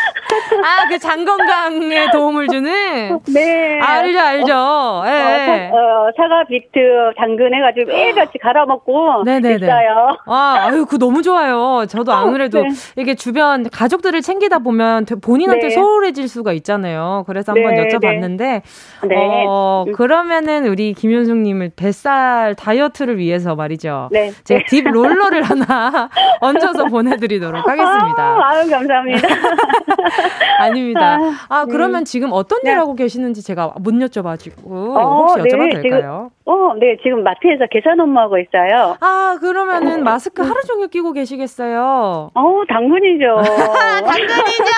아, 0.64 0.88
그 0.88 0.98
장 1.00 1.26
건강에 1.26 2.10
도움을 2.12 2.48
주는? 2.48 3.20
네. 3.34 3.80
알죠, 3.80 4.20
알죠. 4.20 4.54
어, 4.56 5.04
예. 5.08 5.70
어, 5.72 5.76
어, 5.76 6.12
사과 6.16 6.44
비트 6.48 6.80
당근 7.18 7.54
해가지고 7.54 7.88
매일같이 7.92 8.38
갈아 8.38 8.66
먹고. 8.66 9.24
네네네. 9.26 9.56
있어요. 9.66 10.18
아, 10.28 10.68
아유, 10.68 10.86
그 10.86 10.98
너무 10.98 11.22
좋아요. 11.22 11.86
저도 11.88 12.12
어, 12.12 12.16
아무래도 12.16 12.62
네. 12.64 12.70
이게 12.98 13.16
주변 13.16 13.70
가족들을 13.70 14.22
챙기다 14.22 14.60
보면 14.60 15.06
본인한테 15.22 15.68
네. 15.68 15.74
소홀해질 15.74 16.28
수가 16.28 16.54
있잖아요. 16.54 17.24
그래서 17.28 17.52
한번 17.54 17.76
네, 17.76 17.88
여쭤봤는데. 17.88 18.38
네. 19.10 19.46
어, 19.48 19.86
음. 19.88 19.94
그러면은 19.94 20.68
우리 20.68 20.94
김윤숙님을 20.94 21.72
뱃살 21.76 22.56
다이어트를 22.56 23.18
위해서 23.18 23.56
말이죠. 23.56 24.10
네. 24.12 24.32
제가 24.44 24.62
딥 24.70 24.84
롤러를 24.84 25.42
하나 25.44 26.10
얹어서 26.42 26.86
보내드리도록 26.86 27.68
하겠습니다. 27.68 28.24
아, 28.24 28.50
아유, 28.52 28.70
감사합니다. 28.70 29.28
아닙니다. 30.60 31.18
아, 31.50 31.64
음. 31.64 31.70
그러면 31.70 32.06
지금 32.06 32.32
어떤 32.32 32.60
일 32.64 32.78
하고 32.78 32.96
계시는지 32.96 33.42
제가 33.42 33.74
못 33.80 33.94
여쭤봐가지고 33.94 34.66
어, 34.66 35.26
혹시 35.28 35.40
여쭤봐도 35.40 35.74
네, 35.74 35.82
될까요? 35.82 36.32
어, 36.46 36.74
네, 36.78 36.98
지금 37.02 37.24
마트에서 37.24 37.68
계산 37.72 38.00
업무하고 38.00 38.38
있어요. 38.38 38.98
아, 39.00 39.38
그러면은 39.40 40.04
마스크 40.04 40.42
하루 40.42 40.62
종일 40.68 40.90
끼고 40.90 41.14
계시겠어요? 41.14 42.32
어, 42.34 42.62
당근이죠. 42.68 43.42
당근이죠! 44.06 44.72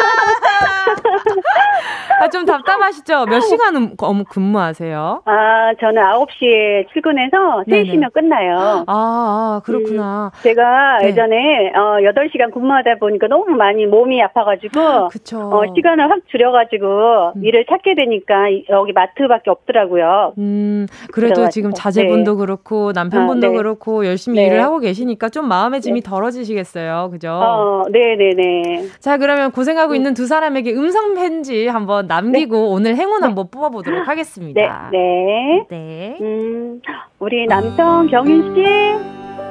아, 2.21 2.29
좀 2.29 2.45
답답하시죠? 2.45 3.25
몇 3.25 3.39
시간 3.41 3.95
근무하세요? 4.29 5.23
아, 5.25 5.73
저는 5.79 6.01
9시에 6.01 6.87
출근해서 6.93 7.63
3시면 7.67 8.13
끝나요. 8.13 8.83
아, 8.87 9.55
아 9.57 9.61
그렇구나. 9.65 10.31
음, 10.33 10.39
제가 10.41 10.99
네. 11.01 11.07
예전에 11.07 11.71
어, 11.75 11.97
8시간 12.01 12.53
근무하다 12.53 12.95
보니까 12.99 13.27
너무 13.27 13.51
많이 13.55 13.85
몸이 13.85 14.21
아파가지고 14.23 15.09
그쵸. 15.11 15.39
어, 15.39 15.63
시간을 15.75 16.09
확 16.09 16.19
줄여가지고 16.29 17.33
음. 17.35 17.43
일을 17.43 17.65
찾게 17.69 17.95
되니까 17.95 18.45
여기 18.69 18.93
마트밖에 18.93 19.49
없더라고요. 19.49 20.33
음, 20.37 20.87
그래도 21.11 21.49
지금 21.55 21.71
자제분도 21.73 22.33
네. 22.33 22.37
그렇고 22.37 22.91
남편분도 22.91 23.47
아, 23.47 23.49
네. 23.51 23.55
그렇고 23.55 24.05
열심히 24.05 24.39
네. 24.41 24.47
일을 24.47 24.61
하고 24.61 24.79
계시니까 24.79 25.29
좀 25.29 25.47
마음의 25.47 25.79
짐이 25.79 26.01
네. 26.01 26.09
덜어지시겠어요. 26.09 27.11
그죠? 27.11 27.29
어, 27.31 27.83
네 27.89 28.17
네 28.17 28.33
네. 28.35 28.87
자, 28.99 29.17
그러면 29.17 29.51
고생하고 29.51 29.93
음. 29.93 29.95
있는 29.95 30.13
두 30.13 30.27
사람에게 30.27 30.73
음성 30.73 31.13
편지 31.13 31.67
한번 31.67 32.07
남기고 32.07 32.57
네. 32.57 32.61
오늘 32.61 32.97
행운 32.97 33.23
한번 33.23 33.47
뽑아 33.49 33.69
보도록 33.69 34.05
하겠습니다. 34.05 34.89
네. 34.91 34.99
네. 34.99 35.65
네. 35.69 36.17
음, 36.19 36.81
우리 37.19 37.47
남성 37.47 38.07
경윤 38.07 38.53
씨, 38.53 38.61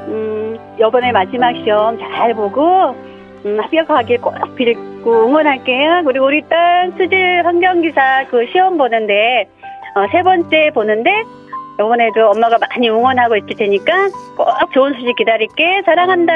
음, 0.09 0.59
요번에 0.79 1.11
마지막 1.13 1.55
시험 1.65 1.99
잘 1.99 2.35
보고, 2.35 2.95
음, 3.47 3.59
합격하길 3.63 4.21
꼭 4.21 4.35
빌고 4.57 5.27
응원할게요. 5.27 6.03
그리고 6.05 6.27
우리 6.27 6.43
딸 6.51 6.93
수질 6.99 7.41
환경기사 7.47 8.27
그 8.31 8.45
시험 8.53 8.77
보는데, 8.77 9.49
어, 9.97 10.05
세 10.13 10.23
번째 10.23 10.71
보는데, 10.75 11.11
이번에도 11.75 12.31
엄마가 12.31 12.57
많이 12.59 12.89
응원하고 12.89 13.37
있을 13.37 13.49
테니까 13.57 14.09
꼭 14.37 14.47
좋은 14.73 14.93
소식 14.95 15.17
기다릴게. 15.17 15.83
사랑한다. 15.85 16.33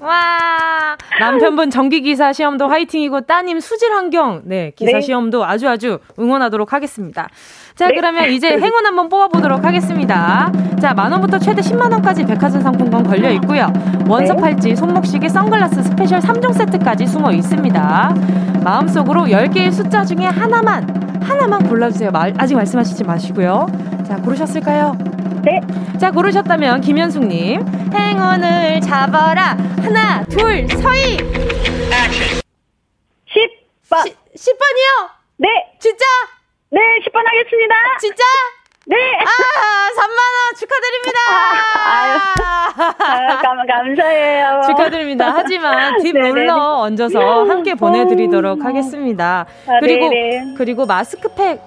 와 0.00 0.96
남편분 1.18 1.70
전기기사 1.70 2.32
시험도 2.32 2.68
화이팅이고 2.68 3.22
따님 3.22 3.60
수질 3.60 3.92
환경 3.92 4.42
네 4.44 4.72
기사 4.76 4.92
네. 4.92 5.00
시험도 5.00 5.44
아주 5.44 5.68
아주 5.68 5.98
응원하도록 6.18 6.72
하겠습니다. 6.72 7.28
자 7.74 7.88
네. 7.88 7.94
그러면 7.94 8.30
이제 8.30 8.58
행운 8.58 8.86
한번 8.86 9.08
뽑아보도록 9.08 9.64
하겠습니다. 9.64 10.52
자 10.80 10.94
만원부터 10.94 11.38
최대 11.40 11.60
10만원까지 11.60 12.26
백화점 12.26 12.62
상품권 12.62 13.02
걸려 13.02 13.30
있고요. 13.32 13.72
원석 14.08 14.36
네. 14.36 14.42
팔찌, 14.42 14.76
손목시계, 14.76 15.28
선글라스 15.28 15.82
스페셜 15.82 16.20
3종 16.20 16.52
세트까지 16.52 17.06
숨어 17.06 17.32
있습니다. 17.32 18.14
마음속으로 18.64 19.22
10개의 19.22 19.72
숫자 19.72 20.04
중에 20.04 20.24
하나만 20.26 21.11
하나만 21.22 21.68
골라주세요. 21.68 22.10
말, 22.10 22.34
아직 22.38 22.54
말씀하시지 22.54 23.04
마시고요. 23.04 23.66
자, 24.06 24.16
고르셨을까요? 24.16 24.96
네. 25.44 25.60
자, 25.98 26.10
고르셨다면 26.10 26.80
김현숙님. 26.80 27.64
행운을 27.94 28.80
잡아라. 28.80 29.56
하나, 29.82 30.22
둘, 30.24 30.68
서희. 30.68 31.16
10번. 33.26 34.14
10, 34.36 34.58
번이요 34.58 35.10
네. 35.38 35.48
진짜? 35.78 36.04
네, 36.70 36.80
10번 37.04 37.24
하겠습니다. 37.24 37.74
진짜? 38.00 38.22
네. 38.84 38.96
아, 38.96 39.24
3만 39.96 40.18
원 40.18 40.54
축하드립니다. 40.56 41.18
아, 41.78 42.12
아유, 42.98 43.38
감, 43.42 43.66
감사해요. 43.66 44.62
축하드립니다. 44.66 45.32
하지만 45.36 46.00
딥 46.02 46.12
롤러 46.12 46.54
얹어서 46.80 47.44
함께 47.44 47.74
보내드리도록 47.74 48.60
음. 48.60 48.66
하겠습니다. 48.66 49.46
아, 49.68 49.80
그리고, 49.80 50.08
네네. 50.08 50.54
그리고 50.58 50.86
마스크팩 50.86 51.60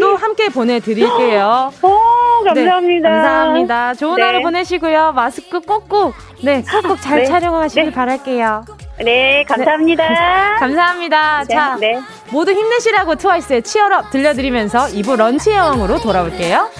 또 0.00 0.16
함께 0.16 0.48
보내드릴게요. 0.48 1.70
오, 1.82 2.44
감사합니다. 2.44 3.08
네, 3.10 3.14
감사합니다. 3.16 3.94
좋은 3.94 4.16
네. 4.16 4.22
하루 4.22 4.40
보내시고요. 4.40 5.12
마스크 5.12 5.60
꼭꼭, 5.60 6.14
네, 6.42 6.62
꼭꼭 6.62 7.02
잘 7.02 7.18
네. 7.20 7.24
촬영하시길 7.26 7.84
네. 7.84 7.90
바랄게요. 7.90 8.64
네, 9.04 9.44
감사합니다. 9.46 10.08
네, 10.08 10.14
감사합니다. 10.58 11.44
네, 11.46 11.54
자, 11.54 11.76
네. 11.78 12.00
모두 12.32 12.50
힘내시라고 12.52 13.16
트와이스의 13.16 13.62
치얼업 13.62 14.10
들려드리면서 14.10 14.86
2부 14.86 15.16
런치 15.16 15.50
여왕으로 15.50 16.00
돌아올게요. 16.00 16.70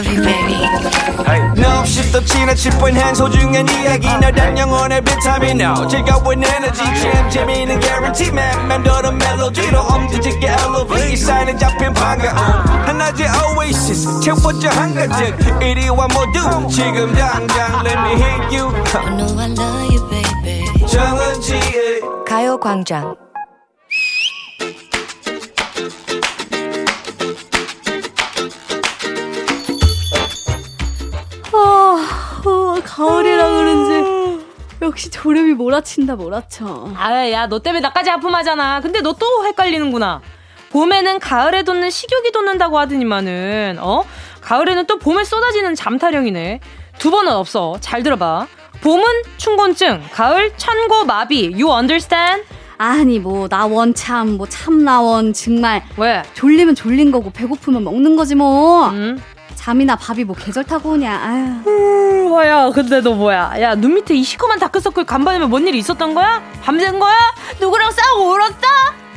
Love 0.00 0.12
you, 0.12 0.22
baby. 0.22 1.60
No, 1.60 1.84
shift 1.84 2.12
the 2.12 2.20
china 2.24 2.54
chip 2.54 2.74
when 2.80 2.94
hands 2.94 3.18
hold 3.18 3.34
you 3.34 3.48
and 3.48 3.68
이야기 3.70 4.06
너란 4.20 4.56
영혼의 4.56 5.02
비타민 5.02 5.60
now. 5.60 5.86
즐거운 5.88 6.42
에너지 6.42 6.82
jam 7.00 7.30
재미있는 7.30 7.80
guarantee 7.80 8.28
man. 8.32 8.68
맴도는 8.68 9.18
멜로디로 9.18 9.78
엄지짓게 9.80 10.46
elevate. 10.46 11.12
이 11.12 11.16
사인은 11.16 11.58
잡힌 11.58 11.92
반가움. 11.92 12.36
하나의 12.86 13.28
oasis 13.56 14.20
채워져 14.20 14.68
한가득. 14.70 15.62
이리와 15.62 16.08
모두 16.08 16.68
지금 16.68 17.12
당장 17.14 17.84
let 17.84 17.98
me 17.98 18.12
hit 18.14 18.56
you. 18.56 18.72
I 18.94 19.16
know 19.16 19.38
I 19.38 19.50
love 19.52 19.94
you, 19.94 20.00
baby. 20.08 20.86
정은지의 20.86 22.00
가요광장. 22.26 23.29
가을이라 33.06 33.48
그런지 33.48 34.44
역시 34.82 35.10
졸음이 35.10 35.54
몰아친다 35.54 36.16
몰아쳐. 36.16 36.90
아야 36.96 37.46
너 37.46 37.58
때문에 37.60 37.80
나까지 37.80 38.10
아픔하잖아. 38.10 38.80
근데 38.80 39.00
너 39.00 39.12
또 39.12 39.46
헷갈리는구나. 39.46 40.20
봄에는 40.70 41.18
가을에 41.18 41.62
돋는 41.62 41.90
식욕이 41.90 42.30
돋는다고 42.32 42.78
하더니만은 42.78 43.78
어 43.80 44.04
가을에는 44.40 44.86
또 44.86 44.98
봄에 44.98 45.24
쏟아지는 45.24 45.74
잠타령이네. 45.74 46.60
두 46.98 47.10
번은 47.10 47.32
없어. 47.32 47.76
잘 47.80 48.02
들어봐. 48.02 48.46
봄은 48.82 49.04
춘곤증, 49.36 50.02
가을 50.12 50.52
천고 50.56 51.04
마비. 51.04 51.52
You 51.54 51.70
understand? 51.74 52.44
아니 52.78 53.18
뭐 53.18 53.46
나원 53.48 53.92
참뭐 53.94 54.46
참나원 54.48 55.34
정말 55.34 55.82
왜 55.98 56.22
졸리면 56.34 56.74
졸린 56.74 57.10
거고 57.10 57.30
배고프면 57.30 57.84
먹는 57.84 58.16
거지 58.16 58.34
뭐. 58.34 58.88
음. 58.88 59.22
잠이나 59.60 59.94
밥이 59.94 60.24
뭐 60.24 60.34
계절 60.34 60.64
타고 60.64 60.92
오냐. 60.92 61.20
아유. 61.22 61.70
뭐야? 62.30 62.70
근데 62.70 63.02
너 63.02 63.12
뭐야? 63.12 63.60
야, 63.60 63.74
눈 63.74 63.92
밑에 63.94 64.14
이 64.14 64.22
시커먼 64.22 64.58
다크서클 64.58 65.04
간밤에면 65.04 65.50
뭔 65.50 65.66
일이 65.68 65.78
있었던 65.78 66.14
거야? 66.14 66.42
밤샌 66.62 66.98
거야? 66.98 67.14
누구랑 67.60 67.90
싸우고 67.92 68.30
울었어? 68.30 68.54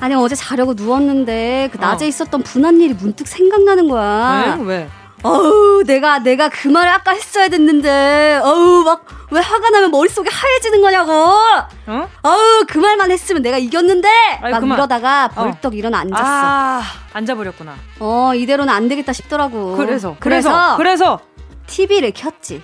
아니 0.02 0.16
어제 0.16 0.36
자려고 0.36 0.74
누웠는데 0.74 1.70
그 1.72 1.78
낮에 1.78 2.04
어. 2.04 2.08
있었던 2.10 2.44
분한 2.44 2.82
일이 2.82 2.94
문득 2.94 3.26
생각나는 3.26 3.88
거야. 3.88 4.58
왜? 4.60 4.66
왜? 4.66 4.90
어우, 5.24 5.84
내가, 5.86 6.20
내가 6.20 6.50
그 6.50 6.68
말을 6.68 6.92
아까 6.92 7.12
했어야 7.12 7.48
됐는데, 7.48 8.42
어우, 8.44 8.84
막, 8.84 9.06
왜 9.32 9.40
화가 9.40 9.70
나면 9.70 9.92
머릿속이 9.92 10.30
하얘지는 10.30 10.82
거냐고! 10.82 11.12
어? 11.12 12.10
어우, 12.24 12.66
그 12.68 12.78
말만 12.78 13.10
했으면 13.10 13.42
내가 13.42 13.58
이겼는데! 13.58 14.10
아이, 14.42 14.52
막 14.52 14.60
그만. 14.60 14.78
이러다가 14.78 15.30
어. 15.36 15.44
벌떡 15.44 15.74
어. 15.74 15.76
일어나 15.76 16.00
앉았어. 16.00 16.24
아, 16.24 16.82
앉아버렸구나. 17.14 17.74
어, 18.00 18.34
이대로는 18.36 18.74
안 18.74 18.90
되겠다 18.90 19.14
싶더라고. 19.14 19.78
그래서, 19.78 20.16
그래서, 20.20 20.78
그래서, 20.78 20.78
그래서. 20.78 21.20
TV를 21.68 22.12
켰지. 22.12 22.62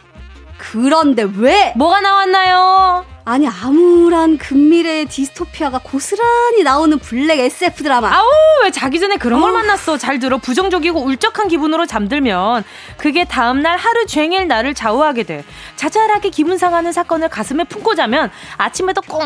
그런데 0.58 1.24
왜? 1.38 1.74
뭐가 1.78 2.02
나왔나요? 2.02 3.06
아니 3.30 3.48
암울한 3.48 4.40
금미래의 4.40 5.06
디스토피아가 5.06 5.82
고스란히 5.84 6.64
나오는 6.64 6.98
블랙 6.98 7.38
SF 7.38 7.84
드라마. 7.84 8.12
아우 8.12 8.26
왜 8.64 8.72
자기 8.72 9.00
전에 9.00 9.18
그런 9.18 9.40
걸 9.40 9.52
어. 9.52 9.54
만났어? 9.54 10.00
잘 10.00 10.18
들어 10.18 10.40
부정적이고 10.40 11.00
울적한 11.00 11.48
기분으로 11.48 11.86
잠들면 11.86 12.64
그게 12.98 13.26
다음날 13.26 13.78
하루 13.78 14.08
종일 14.08 14.48
나를 14.48 14.74
좌우하게 14.74 15.24
돼. 15.24 15.46
자잘하게 15.76 16.32
기분 16.32 16.58
상하는 16.58 16.92
사건을 16.92 17.30
가슴에 17.30 17.66
품고 17.66 17.94
자면 17.94 18.32
아침에도 18.58 19.00
꽁 19.02 19.22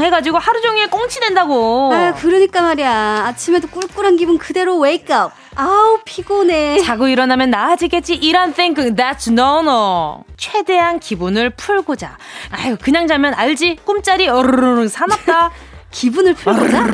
해가지고 0.00 0.38
하루 0.38 0.60
종일 0.60 0.90
꽁치 0.90 1.20
된다고. 1.20 1.92
아 1.94 2.12
그러니까 2.14 2.60
말이야 2.60 3.26
아침에도 3.28 3.68
꿀꿀한 3.68 4.16
기분 4.16 4.36
그대로 4.36 4.78
wake 4.80 5.16
up. 5.16 5.43
아우 5.56 5.98
피곤해. 6.04 6.80
자고 6.82 7.06
일어나면 7.08 7.50
나아지겠지. 7.50 8.14
이런 8.14 8.52
think 8.52 8.90
that's 8.94 9.30
no 9.30 9.60
no. 9.60 10.24
최대한 10.36 10.98
기분을 10.98 11.50
풀고자. 11.50 12.18
아유 12.50 12.76
그냥 12.80 13.06
자면 13.06 13.34
알지. 13.34 13.78
꿈자리 13.84 14.28
어르르르 14.28 14.88
사납다. 14.88 15.50
기분을 15.90 16.34
풀고자. 16.34 16.86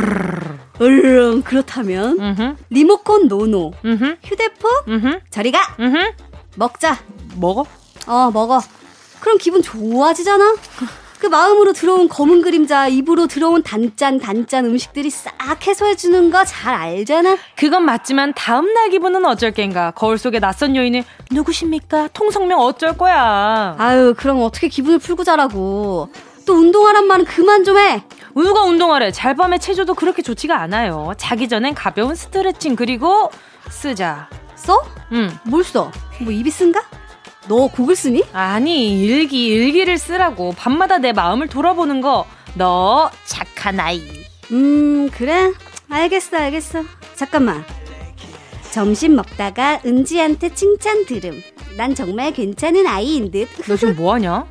얼른 0.78 1.42
그렇다면 1.42 2.18
음흠. 2.20 2.56
리모컨 2.70 3.28
no 3.28 3.46
no. 3.46 3.72
음흠. 3.84 4.16
휴대폰 4.24 4.70
음흠. 4.88 5.20
저리 5.30 5.50
가. 5.52 5.60
먹자. 6.56 6.98
먹어? 7.36 7.64
어 8.06 8.30
먹어. 8.30 8.60
그럼 9.20 9.38
기분 9.38 9.62
좋아지잖아. 9.62 10.56
그 11.20 11.26
마음으로 11.26 11.74
들어온 11.74 12.08
검은 12.08 12.40
그림자, 12.40 12.88
입으로 12.88 13.26
들어온 13.26 13.62
단짠 13.62 14.18
단짠 14.20 14.64
음식들이 14.64 15.10
싹 15.10 15.30
해소해 15.66 15.94
주는 15.94 16.30
거 16.30 16.44
잘 16.46 16.74
알잖아? 16.74 17.36
그건 17.56 17.84
맞지만 17.84 18.32
다음 18.34 18.72
날 18.72 18.88
기분은 18.88 19.24
어쩔 19.26 19.50
겐가? 19.52 19.90
거울 19.90 20.16
속에 20.16 20.40
낯선 20.40 20.74
여인이 20.74 21.04
누구십니까? 21.30 22.08
통성명 22.14 22.58
어쩔 22.60 22.96
거야? 22.96 23.76
아유, 23.78 24.14
그럼 24.16 24.42
어떻게 24.42 24.68
기분을 24.68 24.98
풀고 24.98 25.24
자라고. 25.24 26.08
또 26.46 26.54
운동하란 26.54 27.06
말은 27.06 27.26
그만 27.26 27.64
좀 27.64 27.76
해! 27.76 28.02
누가 28.34 28.62
운동하래? 28.62 29.12
잘밤에 29.12 29.58
체조도 29.58 29.94
그렇게 29.94 30.22
좋지가 30.22 30.58
않아요. 30.62 31.12
자기 31.18 31.48
전엔 31.48 31.74
가벼운 31.74 32.14
스트레칭 32.14 32.74
그리고 32.76 33.30
쓰자. 33.68 34.30
써? 34.54 34.82
응. 35.12 35.30
뭘 35.44 35.62
써? 35.64 35.92
뭐 36.20 36.32
입이 36.32 36.50
쓴가? 36.50 36.82
너 37.48 37.66
곡을 37.68 37.96
쓰니? 37.96 38.24
아니, 38.32 39.00
일기, 39.02 39.46
일기를 39.46 39.98
쓰라고. 39.98 40.52
밤마다 40.56 40.98
내 40.98 41.12
마음을 41.12 41.48
돌아보는 41.48 42.00
거. 42.00 42.26
너 42.54 43.10
착한 43.24 43.80
아이. 43.80 44.02
음, 44.52 45.08
그래? 45.10 45.52
알겠어, 45.88 46.36
알겠어. 46.36 46.84
잠깐만. 47.14 47.64
점심 48.70 49.16
먹다가 49.16 49.80
은지한테 49.84 50.54
칭찬 50.54 51.04
들음. 51.06 51.42
난 51.76 51.94
정말 51.94 52.32
괜찮은 52.32 52.86
아이인 52.86 53.30
듯. 53.30 53.48
너 53.66 53.76
지금 53.76 53.96
뭐 53.96 54.14
하냐? 54.14 54.46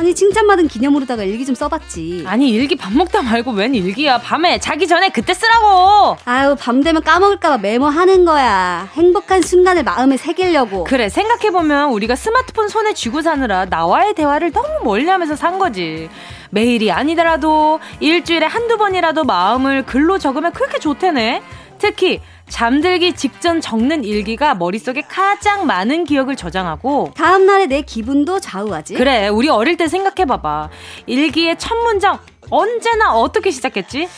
아니 0.00 0.14
칭찬받은 0.14 0.68
기념으로다가 0.68 1.24
일기 1.24 1.44
좀 1.44 1.54
써봤지. 1.54 2.24
아니 2.26 2.48
일기 2.48 2.74
밥 2.74 2.90
먹다 2.90 3.20
말고 3.20 3.50
웬 3.50 3.74
일기야. 3.74 4.16
밤에 4.16 4.58
자기 4.58 4.88
전에 4.88 5.10
그때 5.10 5.34
쓰라고. 5.34 6.16
아유 6.24 6.56
밤 6.58 6.82
되면 6.82 7.02
까먹을까봐 7.02 7.58
메모하는 7.58 8.24
거야. 8.24 8.88
행복한 8.94 9.42
순간을 9.42 9.82
마음에 9.82 10.16
새기려고. 10.16 10.84
그래 10.84 11.10
생각해 11.10 11.50
보면 11.50 11.90
우리가 11.90 12.16
스마트폰 12.16 12.68
손에 12.68 12.94
쥐고 12.94 13.20
사느라 13.20 13.66
나와의 13.66 14.14
대화를 14.14 14.52
너무 14.52 14.68
멀리하면서 14.84 15.36
산 15.36 15.58
거지. 15.58 16.08
매일이 16.48 16.90
아니더라도 16.90 17.78
일주일에 18.00 18.46
한두 18.46 18.78
번이라도 18.78 19.24
마음을 19.24 19.84
글로 19.84 20.16
적으면 20.16 20.52
그렇게 20.52 20.78
좋대네. 20.78 21.42
특히 21.80 22.20
잠들기 22.48 23.14
직전 23.14 23.60
적는 23.60 24.04
일기가 24.04 24.54
머릿속에 24.54 25.02
가장 25.02 25.66
많은 25.66 26.04
기억을 26.04 26.36
저장하고 26.36 27.12
다음날의 27.16 27.68
내 27.68 27.82
기분도 27.82 28.38
좌우하지. 28.40 28.94
그래, 28.94 29.28
우리 29.28 29.48
어릴 29.48 29.76
때 29.76 29.88
생각해봐봐. 29.88 30.70
일기의 31.06 31.58
첫 31.58 31.74
문장 31.76 32.18
언제나 32.50 33.14
어떻게 33.14 33.50
시작했지? 33.50 34.08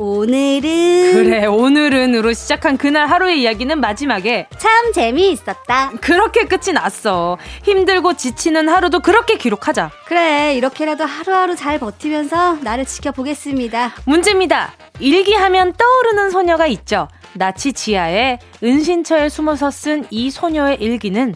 오늘은 0.00 1.12
그래 1.12 1.44
오늘은으로 1.44 2.32
시작한 2.32 2.78
그날 2.78 3.06
하루의 3.06 3.42
이야기는 3.42 3.80
마지막에 3.80 4.46
참 4.56 4.94
재미있었다. 4.94 5.90
그렇게 6.00 6.44
끝이 6.44 6.72
났어. 6.72 7.36
힘들고 7.64 8.14
지치는 8.14 8.70
하루도 8.70 9.00
그렇게 9.00 9.36
기록하자. 9.36 9.90
그래 10.06 10.54
이렇게라도 10.56 11.04
하루하루 11.04 11.54
잘 11.54 11.78
버티면서 11.78 12.60
나를 12.62 12.86
지켜보겠습니다. 12.86 13.92
문제입니다. 14.06 14.72
일기하면 15.00 15.74
떠오르는 15.74 16.30
소녀가 16.30 16.66
있죠. 16.66 17.08
나치 17.34 17.72
지하에 17.74 18.38
은신처에 18.64 19.28
숨어서 19.28 19.70
쓴 19.70 20.04
이 20.10 20.30
소녀의 20.30 20.78
일기는 20.80 21.34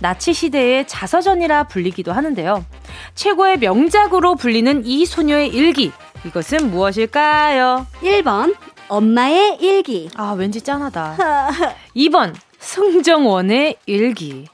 나치 0.00 0.32
시대의 0.32 0.88
자서전이라 0.88 1.64
불리기도 1.64 2.12
하는데요. 2.12 2.64
최고의 3.14 3.58
명작으로 3.58 4.36
불리는 4.36 4.84
이 4.86 5.04
소녀의 5.04 5.48
일기. 5.48 5.92
이것은 6.26 6.70
무엇일까요? 6.70 7.86
1번, 8.02 8.56
엄마의 8.88 9.56
일기. 9.60 10.08
아, 10.16 10.32
왠지 10.36 10.60
짠하다. 10.60 11.16
2번, 11.96 12.34
승정원의 12.58 13.76
일기. 13.86 14.46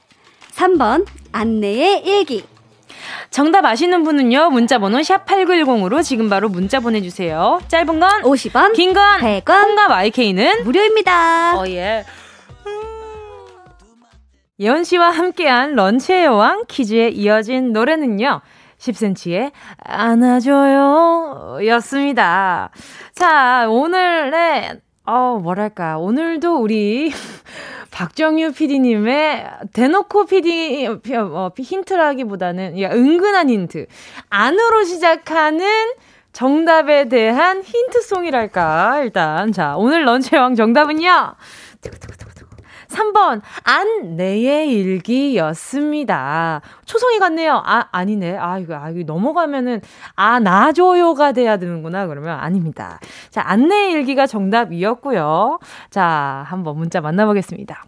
3번, 0.53 1.05
안내의 1.31 2.03
일기. 2.05 2.45
정답 3.31 3.65
아시는 3.65 4.03
분은요, 4.03 4.51
문자 4.51 4.77
번호 4.77 4.99
샵8910으로 4.99 6.03
지금 6.03 6.29
바로 6.29 6.47
문자 6.47 6.79
보내 6.79 7.01
주세요. 7.01 7.59
짧은 7.67 7.99
건 7.99 8.21
50원, 8.21 8.73
긴 8.73 8.93
건 8.93 9.19
100원, 9.19 9.43
콩과 9.45 9.87
YK는 9.87 10.63
무료입니다. 10.63 11.57
어, 11.59 11.67
예. 11.67 12.05
예원 14.59 14.83
씨와 14.83 15.09
함께한 15.09 15.73
런치의 15.75 16.25
여왕 16.25 16.65
퀴즈에 16.67 17.09
이어진 17.09 17.73
노래는요. 17.73 18.41
10cm의 18.83 19.51
안아줘요 19.77 21.59
였습니다. 21.67 22.69
자, 23.15 23.67
오늘의, 23.69 24.81
어, 25.05 25.39
뭐랄까. 25.41 25.97
오늘도 25.97 26.57
우리 26.57 27.11
박정유 27.91 28.51
PD님의 28.53 29.49
대놓고 29.71 30.25
PD 30.25 30.87
어, 30.87 31.51
힌트라기보다는 31.57 32.81
야, 32.81 32.91
은근한 32.91 33.49
힌트. 33.49 33.85
안으로 34.29 34.83
시작하는 34.83 35.93
정답에 36.33 37.07
대한 37.07 37.61
힌트송이랄까. 37.63 39.01
일단 39.03 39.51
자 39.51 39.75
오늘 39.77 40.03
런치왕 40.05 40.55
정답은요. 40.55 41.35
3번 42.93 43.41
안내의 43.63 44.71
일기였습니다. 44.71 46.61
초성이 46.85 47.19
같네요. 47.19 47.61
아 47.65 47.87
아니네. 47.91 48.37
아 48.37 48.59
이거 48.59 48.75
아 48.75 48.89
이거 48.89 49.03
넘어가면은 49.11 49.81
아 50.15 50.39
나줘요가 50.39 51.31
돼야 51.31 51.57
되는구나. 51.57 52.07
그러면 52.07 52.39
아닙니다. 52.39 52.99
자 53.29 53.41
안내의 53.45 53.91
일기가 53.91 54.27
정답이었고요. 54.27 55.59
자 55.89 56.45
한번 56.47 56.77
문자 56.77 57.01
만나보겠습니다. 57.01 57.83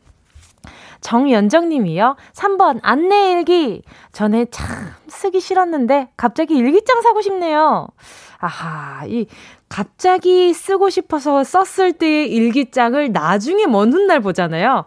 정연정 1.01 1.69
님이요. 1.69 2.15
3번 2.33 2.79
안내 2.81 3.33
일기. 3.33 3.83
전에 4.11 4.45
참 4.49 4.87
쓰기 5.07 5.39
싫었는데 5.39 6.09
갑자기 6.17 6.55
일기장 6.55 7.01
사고 7.01 7.21
싶네요. 7.21 7.87
아하, 8.45 9.05
이 9.07 9.25
갑자기 9.69 10.53
쓰고 10.53 10.89
싶어서 10.91 11.43
썼을 11.43 11.93
때의 11.93 12.31
일기장을 12.31 13.11
나중에 13.11 13.65
먼 13.65 13.91
훗날 13.91 14.19
보잖아요. 14.19 14.85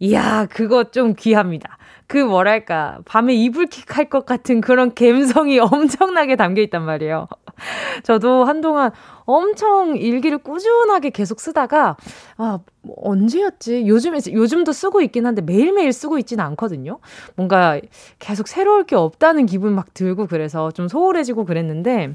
이야, 0.00 0.46
그거 0.50 0.84
좀 0.90 1.14
귀합니다. 1.16 1.78
그 2.08 2.18
뭐랄까, 2.18 2.98
밤에 3.04 3.34
이불킥 3.34 3.96
할 3.96 4.10
것 4.10 4.26
같은 4.26 4.60
그런 4.60 4.92
감성이 4.94 5.58
엄청나게 5.60 6.34
담겨 6.36 6.60
있단 6.62 6.82
말이에요. 6.84 7.28
저도 8.02 8.44
한동안 8.44 8.90
엄청 9.24 9.96
일기를 9.96 10.38
꾸준하게 10.38 11.10
계속 11.10 11.38
쓰다가, 11.40 11.96
아, 12.36 12.58
뭐 12.82 12.96
언제였지? 13.02 13.86
요즘에, 13.86 14.18
요즘도 14.30 14.72
쓰고 14.72 15.00
있긴 15.02 15.24
한데 15.26 15.40
매일매일 15.40 15.92
쓰고 15.92 16.18
있지는 16.18 16.44
않거든요. 16.46 16.98
뭔가 17.36 17.80
계속 18.18 18.48
새로울 18.48 18.84
게 18.84 18.96
없다는 18.96 19.46
기분 19.46 19.74
막 19.74 19.94
들고 19.94 20.26
그래서 20.26 20.72
좀 20.72 20.88
소홀해지고 20.88 21.44
그랬는데, 21.44 22.14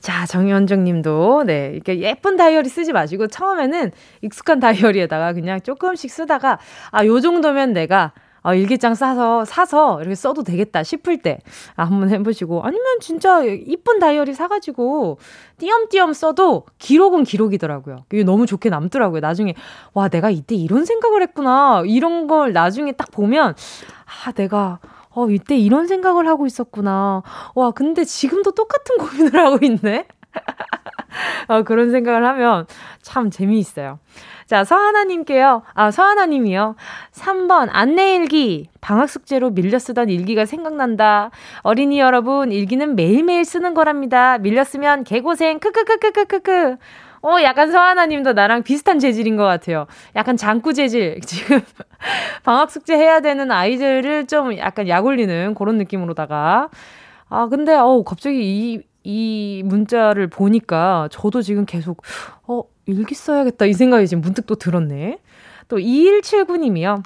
자, 0.00 0.26
정현정 0.26 0.84
님도, 0.84 1.44
네, 1.46 1.70
이렇게 1.72 1.98
예쁜 2.00 2.36
다이어리 2.36 2.68
쓰지 2.68 2.92
마시고, 2.92 3.28
처음에는 3.28 3.90
익숙한 4.20 4.60
다이어리에다가 4.60 5.32
그냥 5.32 5.60
조금씩 5.62 6.10
쓰다가, 6.10 6.58
아, 6.90 7.06
요 7.06 7.20
정도면 7.20 7.72
내가, 7.72 8.12
아, 8.44 8.54
일기장 8.54 8.94
싸서, 8.94 9.46
사서 9.46 10.02
이렇게 10.02 10.14
써도 10.14 10.44
되겠다 10.44 10.82
싶을 10.82 11.22
때 11.22 11.38
아, 11.76 11.84
한번 11.84 12.10
해보시고 12.10 12.62
아니면 12.62 12.84
진짜 13.00 13.42
이쁜 13.42 13.98
다이어리 13.98 14.34
사가지고 14.34 15.18
띄엄띄엄 15.56 16.12
써도 16.12 16.66
기록은 16.76 17.24
기록이더라고요. 17.24 18.04
이게 18.12 18.22
너무 18.22 18.44
좋게 18.44 18.68
남더라고요. 18.68 19.20
나중에 19.20 19.54
와, 19.94 20.08
내가 20.08 20.28
이때 20.28 20.54
이런 20.54 20.84
생각을 20.84 21.22
했구나. 21.22 21.84
이런 21.86 22.26
걸 22.26 22.52
나중에 22.52 22.92
딱 22.92 23.10
보면 23.10 23.54
아, 24.26 24.32
내가 24.32 24.78
어, 25.14 25.28
이때 25.30 25.56
이런 25.56 25.86
생각을 25.86 26.26
하고 26.26 26.46
있었구나. 26.46 27.22
와, 27.54 27.70
근데 27.70 28.04
지금도 28.04 28.52
똑같은 28.52 28.96
고민을 28.98 29.36
하고 29.36 29.58
있네? 29.64 30.06
어, 31.48 31.62
그런 31.62 31.90
생각을 31.90 32.26
하면 32.26 32.66
참 33.02 33.30
재미있어요. 33.30 33.98
자, 34.46 34.64
서하나님께요. 34.64 35.62
아, 35.72 35.90
서하나님이요. 35.90 36.76
3번, 37.12 37.68
안내일기. 37.72 38.68
방학 38.80 39.08
숙제로 39.08 39.50
밀려 39.50 39.78
쓰던 39.78 40.10
일기가 40.10 40.44
생각난다. 40.44 41.30
어린이 41.62 41.98
여러분, 41.98 42.52
일기는 42.52 42.94
매일매일 42.94 43.44
쓰는 43.44 43.72
거랍니다. 43.72 44.38
밀렸으면 44.38 45.04
개고생, 45.04 45.60
크크크크크크크. 45.60 46.76
어, 47.24 47.42
약간 47.42 47.72
서하나님도 47.72 48.34
나랑 48.34 48.62
비슷한 48.64 48.98
재질인 48.98 49.36
것 49.36 49.44
같아요. 49.44 49.86
약간 50.14 50.36
장구 50.36 50.74
재질. 50.74 51.20
지금 51.24 51.62
방학 52.42 52.70
숙제 52.70 52.94
해야 52.94 53.20
되는 53.20 53.50
아이들을 53.50 54.26
좀 54.26 54.58
약간 54.58 54.88
약 54.88 55.06
올리는 55.06 55.54
그런 55.54 55.78
느낌으로다가. 55.78 56.68
아, 57.30 57.46
근데, 57.48 57.74
어우, 57.74 58.04
갑자기 58.04 58.38
이, 58.42 58.82
이 59.04 59.62
문자를 59.64 60.26
보니까 60.26 61.08
저도 61.10 61.40
지금 61.40 61.64
계속, 61.64 62.02
어, 62.46 62.62
일기 62.84 63.14
써야겠다. 63.14 63.64
이 63.64 63.72
생각이 63.72 64.06
지금 64.06 64.20
문득 64.20 64.44
또 64.46 64.54
들었네. 64.54 65.18
또 65.68 65.78
2179님이요. 65.78 67.02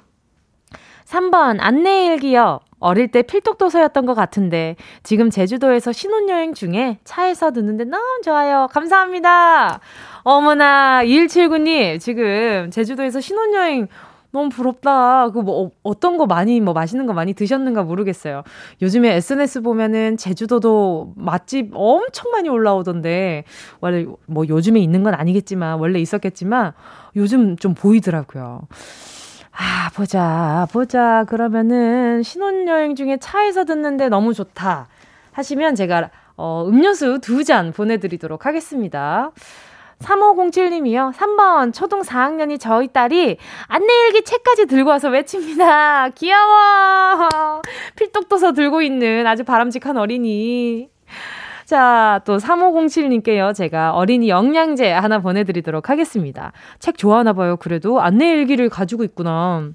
3번, 1.05 1.59
안내일기요. 1.61 2.59
어릴 2.81 3.09
때 3.09 3.23
필독도서였던 3.23 4.07
것 4.07 4.15
같은데, 4.15 4.77
지금 5.03 5.31
제주도에서 5.31 5.93
신혼여행 5.93 6.55
중에 6.55 6.99
차에서 7.05 7.53
듣는데 7.53 7.85
너무 7.85 8.21
좋아요. 8.25 8.69
감사합니다. 8.71 9.81
어머나, 10.23 11.03
2179님, 11.05 12.01
지금 12.01 12.71
제주도에서 12.71 13.21
신혼여행 13.21 13.89
너무 14.31 14.51
부럽다. 14.51 15.31
그 15.31 15.41
뭐 15.41 15.71
어떤 15.83 16.19
거 16.19 16.27
많이 16.27 16.61
뭐 16.61 16.75
맛있는 16.75 17.07
거 17.07 17.15
많이 17.15 17.33
드셨는가 17.33 17.83
모르겠어요. 17.85 18.43
요즘에 18.83 19.15
SNS 19.15 19.63
보면은 19.63 20.17
제주도도 20.19 21.15
맛집 21.17 21.71
엄청 21.73 22.31
많이 22.33 22.49
올라오던데 22.51 23.45
원래 23.81 24.07
뭐 24.27 24.47
요즘에 24.47 24.81
있는 24.81 25.03
건 25.03 25.15
아니겠지만 25.15 25.79
원래 25.79 25.99
있었겠지만 26.01 26.73
요즘 27.17 27.57
좀 27.57 27.73
보이더라고요. 27.75 28.61
아, 29.61 29.91
보자. 29.95 30.67
보자. 30.73 31.25
그러면은 31.29 32.23
신혼여행 32.23 32.95
중에 32.95 33.17
차에서 33.19 33.65
듣는데 33.65 34.09
너무 34.09 34.33
좋다. 34.35 34.87
하시면 35.33 35.75
제가 35.75 36.11
어 36.37 36.65
음료수 36.69 37.19
두 37.21 37.43
잔 37.45 37.73
보내 37.73 37.97
드리도록 37.99 38.47
하겠습니다. 38.47 39.33
3507님이요. 40.01 41.13
3번 41.13 41.75
초등 41.75 42.03
4학년이 42.03 42.61
저희 42.61 42.87
딸이 42.89 43.37
안내일기 43.67 44.23
책까지 44.23 44.67
들고 44.67 44.91
와서 44.91 45.09
외칩니다. 45.09 46.11
귀여워. 46.11 47.29
필독도서 47.97 48.53
들고 48.53 48.83
있는 48.83 49.27
아주 49.27 49.43
바람직한 49.43 49.97
어린이. 49.97 50.89
자, 51.69 52.23
또 52.25 52.39
3507님께요. 52.39 53.55
제가 53.55 53.93
어린이 53.93 54.31
영양제 54.31 54.91
하나 54.91 55.19
보내드리도록 55.19 55.91
하겠습니다. 55.91 56.53
책 56.79 56.97
좋아하나 56.97 57.35
봐요. 57.35 57.59
그래도 57.59 58.01
안내일기를 58.01 58.71
가지고 58.71 59.05
있구나. 59.05 59.69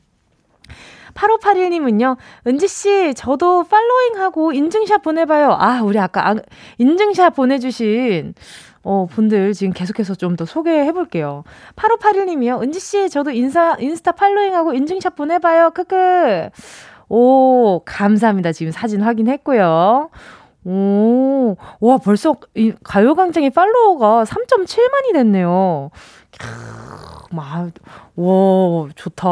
8581님은요, 1.13 2.17
은지씨, 2.47 3.13
저도 3.13 3.65
팔로잉하고 3.65 4.53
인증샷 4.53 5.03
보내봐요. 5.03 5.51
아, 5.51 5.83
우리 5.83 5.99
아까 5.99 6.29
아, 6.29 6.35
인증샷 6.79 7.35
보내주신 7.35 8.33
어, 8.81 9.05
분들 9.05 9.53
지금 9.53 9.71
계속해서 9.71 10.15
좀 10.15 10.35
더 10.35 10.45
소개해 10.45 10.91
볼게요. 10.93 11.43
8581님이요. 11.75 12.63
은지씨, 12.63 13.11
저도 13.11 13.29
인사, 13.29 13.77
인스타 13.79 14.13
팔로잉하고 14.13 14.73
인증샷 14.73 15.15
보내봐요. 15.15 15.69
크크. 15.69 16.49
오, 17.09 17.81
감사합니다. 17.85 18.51
지금 18.51 18.71
사진 18.71 19.01
확인했고요. 19.01 20.09
오, 20.65 21.55
와, 21.79 21.97
벌써 21.97 22.35
이 22.55 22.73
가요광장의 22.83 23.49
팔로워가 23.49 24.23
3.7만이 24.23 25.13
됐네요. 25.13 25.91
막, 27.31 27.71
와, 28.15 28.87
좋다. 28.95 29.27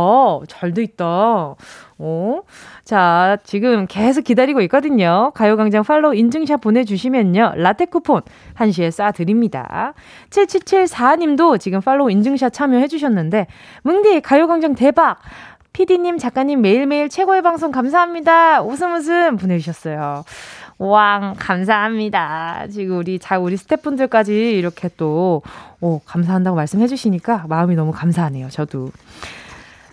잘 0.47 0.73
돼 0.73 0.83
있다. 0.83 1.55
어? 2.03 2.41
자, 2.83 3.37
지금 3.43 3.85
계속 3.87 4.23
기다리고 4.23 4.61
있거든요. 4.61 5.31
가요광장 5.35 5.83
팔로우 5.83 6.15
인증샷 6.15 6.61
보내주시면요. 6.61 7.53
라떼 7.57 7.85
쿠폰 7.85 8.21
한시에 8.55 8.89
쏴드립니다. 8.89 9.93
7774님도 10.31 11.59
지금 11.59 11.79
팔로우 11.79 12.09
인증샷 12.11 12.53
참여해주셨는데, 12.53 13.47
뭉디, 13.83 14.21
가요광장 14.21 14.75
대박! 14.75 15.19
피디님, 15.73 16.17
작가님 16.17 16.61
매일매일 16.61 17.07
최고의 17.07 17.41
방송 17.41 17.71
감사합니다. 17.71 18.61
웃음 18.61 18.93
웃음 18.93 19.37
보내주셨어요. 19.37 20.25
왕, 20.81 21.35
감사합니다. 21.37 22.65
지금 22.71 22.97
우리, 22.97 23.19
자, 23.19 23.37
우리 23.37 23.55
스태프분들까지 23.55 24.57
이렇게 24.57 24.89
또, 24.97 25.43
오, 25.79 25.99
감사한다고 26.05 26.55
말씀해 26.55 26.87
주시니까 26.87 27.45
마음이 27.47 27.75
너무 27.75 27.91
감사하네요. 27.91 28.49
저도. 28.49 28.89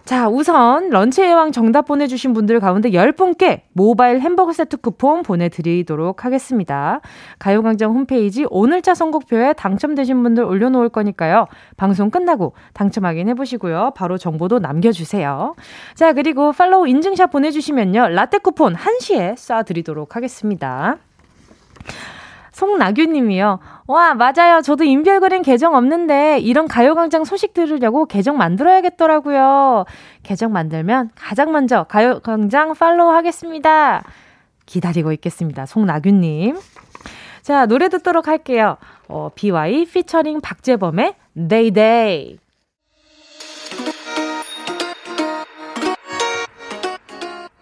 자, 0.08 0.26
우선 0.26 0.88
런치의 0.88 1.34
왕 1.34 1.52
정답 1.52 1.82
보내주신 1.82 2.32
분들 2.32 2.60
가운데 2.60 2.92
10분께 2.92 3.64
모바일 3.74 4.20
햄버거 4.20 4.54
세트 4.54 4.78
쿠폰 4.78 5.22
보내드리도록 5.22 6.24
하겠습니다. 6.24 7.02
가요광장 7.38 7.90
홈페이지 7.90 8.46
오늘자 8.48 8.94
선곡표에 8.94 9.52
당첨되신 9.52 10.22
분들 10.22 10.44
올려놓을 10.44 10.88
거니까요. 10.88 11.46
방송 11.76 12.08
끝나고 12.08 12.54
당첨 12.72 13.04
확인해보시고요. 13.04 13.92
바로 13.94 14.16
정보도 14.16 14.60
남겨주세요. 14.60 15.54
자, 15.94 16.14
그리고 16.14 16.52
팔로우 16.52 16.88
인증샷 16.88 17.30
보내주시면요. 17.30 18.08
라떼 18.08 18.38
쿠폰 18.38 18.76
1시에 18.76 19.34
쏴드리도록 19.34 20.12
하겠습니다. 20.12 20.96
송나규님이요. 22.58 23.60
와, 23.86 24.14
맞아요. 24.14 24.62
저도 24.62 24.82
인별그램 24.82 25.42
계정 25.42 25.76
없는데 25.76 26.40
이런 26.40 26.66
가요광장 26.66 27.24
소식 27.24 27.54
들으려고 27.54 28.04
계정 28.06 28.36
만들어야겠더라고요. 28.36 29.84
계정 30.24 30.52
만들면 30.52 31.10
가장 31.14 31.52
먼저 31.52 31.84
가요광장 31.84 32.74
팔로우 32.74 33.12
하겠습니다. 33.12 34.02
기다리고 34.66 35.12
있겠습니다. 35.12 35.66
송나규님. 35.66 36.56
자, 37.42 37.66
노래 37.66 37.88
듣도록 37.88 38.26
할게요. 38.26 38.76
어, 39.06 39.30
비와이 39.36 39.86
피처링 39.86 40.40
박재범의 40.40 41.14
Day. 41.48 42.38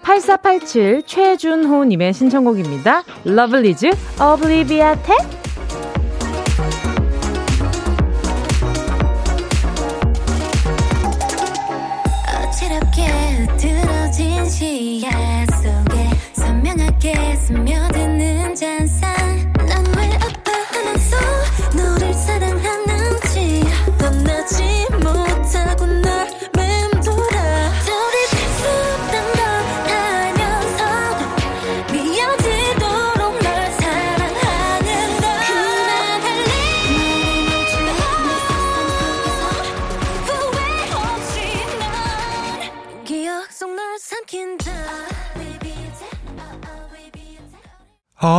8487 0.06 1.02
최준호님의 1.04 2.14
신청곡입니다. 2.14 3.02
러블리즈 3.24 3.90
Obliviate 4.20 5.12
어지럽게 12.38 13.56
들어진 13.56 14.48
시야 14.48 15.10
속에 15.46 16.08
선명하게 16.34 17.34
스며 17.34 17.85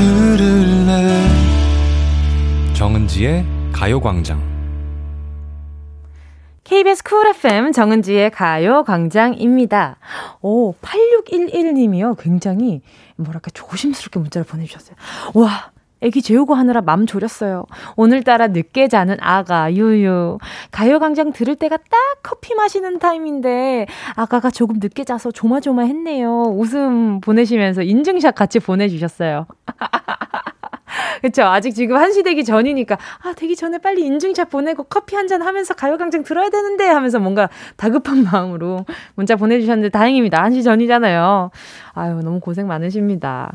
들을래 0.00 1.26
정은지의 2.72 3.44
가요광장 3.70 4.40
KBS 6.64 7.02
쿨 7.02 7.26
FM 7.28 7.72
정은지의 7.72 8.30
가요광장입니다. 8.30 9.98
오, 10.40 10.72
8611님이요. 10.74 12.16
굉장히, 12.18 12.80
뭐랄까, 13.16 13.50
조심스럽게 13.52 14.20
문자를 14.20 14.46
보내주셨어요. 14.46 14.94
와, 15.34 15.72
애기 16.02 16.22
재우고 16.22 16.54
하느라 16.54 16.80
맘 16.80 17.06
졸였어요. 17.06 17.64
오늘따라 17.96 18.48
늦게 18.48 18.88
자는 18.88 19.16
아가, 19.20 19.72
유유. 19.72 20.38
가요광장 20.70 21.32
들을 21.32 21.56
때가 21.56 21.76
딱 21.76 21.98
커피 22.22 22.54
마시는 22.54 22.98
타임인데, 22.98 23.86
아가가 24.16 24.50
조금 24.50 24.76
늦게 24.80 25.04
자서 25.04 25.30
조마조마 25.30 25.82
했네요. 25.82 26.54
웃음 26.56 27.20
보내시면서 27.20 27.82
인증샷 27.82 28.34
같이 28.34 28.60
보내주셨어요. 28.60 29.46
그쵸. 31.22 31.42
아직 31.44 31.72
지금 31.74 31.96
한시 31.96 32.22
되기 32.22 32.44
전이니까, 32.44 32.96
아, 33.22 33.32
되기 33.36 33.54
전에 33.54 33.78
빨리 33.78 34.04
인증샷 34.06 34.48
보내고 34.50 34.84
커피 34.84 35.16
한 35.16 35.28
잔 35.28 35.42
하면서 35.42 35.74
가요광장 35.74 36.24
들어야 36.24 36.48
되는데 36.50 36.88
하면서 36.88 37.20
뭔가 37.20 37.48
다급한 37.76 38.24
마음으로 38.32 38.84
문자 39.14 39.36
보내주셨는데 39.36 39.90
다행입니다. 39.90 40.42
한시 40.42 40.62
전이잖아요. 40.64 41.50
아유, 41.92 42.20
너무 42.24 42.40
고생 42.40 42.66
많으십니다. 42.66 43.52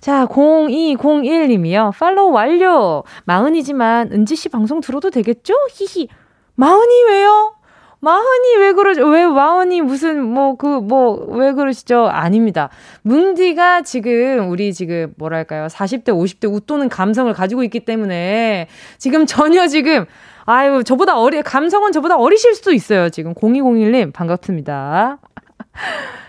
자, 0.00 0.26
0201님이요. 0.26 1.92
팔로우 1.98 2.30
완료. 2.32 3.04
마흔이지만 3.24 4.12
은지 4.12 4.36
씨 4.36 4.48
방송 4.48 4.80
들어도 4.80 5.10
되겠죠? 5.10 5.54
히히. 5.72 6.08
마흔이 6.54 7.04
왜요? 7.08 7.54
마흔이 8.00 8.56
왜 8.60 8.72
그러죠? 8.74 9.06
왜 9.08 9.26
마흔이 9.26 9.80
무슨 9.82 10.22
뭐 10.22 10.56
그 10.56 10.78
뭐 10.80 11.26
왜 11.36 11.52
그러시죠? 11.52 12.06
아닙니다. 12.06 12.68
뭉디가 13.02 13.82
지금 13.82 14.50
우리 14.50 14.72
지금 14.72 15.12
뭐랄까요? 15.18 15.66
40대 15.66 16.10
50대 16.10 16.52
웃도는 16.52 16.88
감성을 16.90 17.32
가지고 17.32 17.64
있기 17.64 17.80
때문에 17.80 18.68
지금 18.98 19.26
전혀 19.26 19.66
지금 19.66 20.06
아유 20.46 20.84
저보다 20.84 21.18
어리 21.18 21.42
감성은 21.42 21.90
저보다 21.90 22.16
어리실 22.16 22.54
수도 22.54 22.72
있어요. 22.72 23.10
지금 23.10 23.34
0201님 23.34 24.12
반갑습니다. 24.12 25.18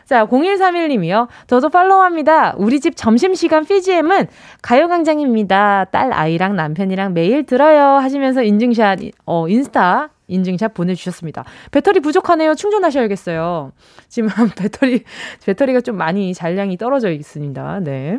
자, 0.09 0.25
0131님이요. 0.25 1.27
저도 1.45 1.69
팔로우합니다. 1.69 2.55
우리 2.57 2.79
집 2.79 2.95
점심시간 2.95 3.63
PGM은 3.63 4.25
가요광장입니다. 4.63 5.85
딸 5.91 6.11
아이랑 6.11 6.55
남편이랑 6.55 7.13
매일 7.13 7.45
들어요. 7.45 7.99
하시면서 7.99 8.41
인증샷, 8.41 9.01
어, 9.27 9.47
인스타 9.47 10.09
인증샷 10.25 10.73
보내주셨습니다. 10.73 11.45
배터리 11.69 11.99
부족하네요. 11.99 12.55
충전하셔야겠어요. 12.55 13.71
지금 14.07 14.29
배터리, 14.57 15.03
배터리가 15.45 15.81
좀 15.81 15.95
많이 15.95 16.33
잔량이 16.33 16.77
떨어져 16.77 17.11
있습니다. 17.11 17.81
네. 17.81 18.17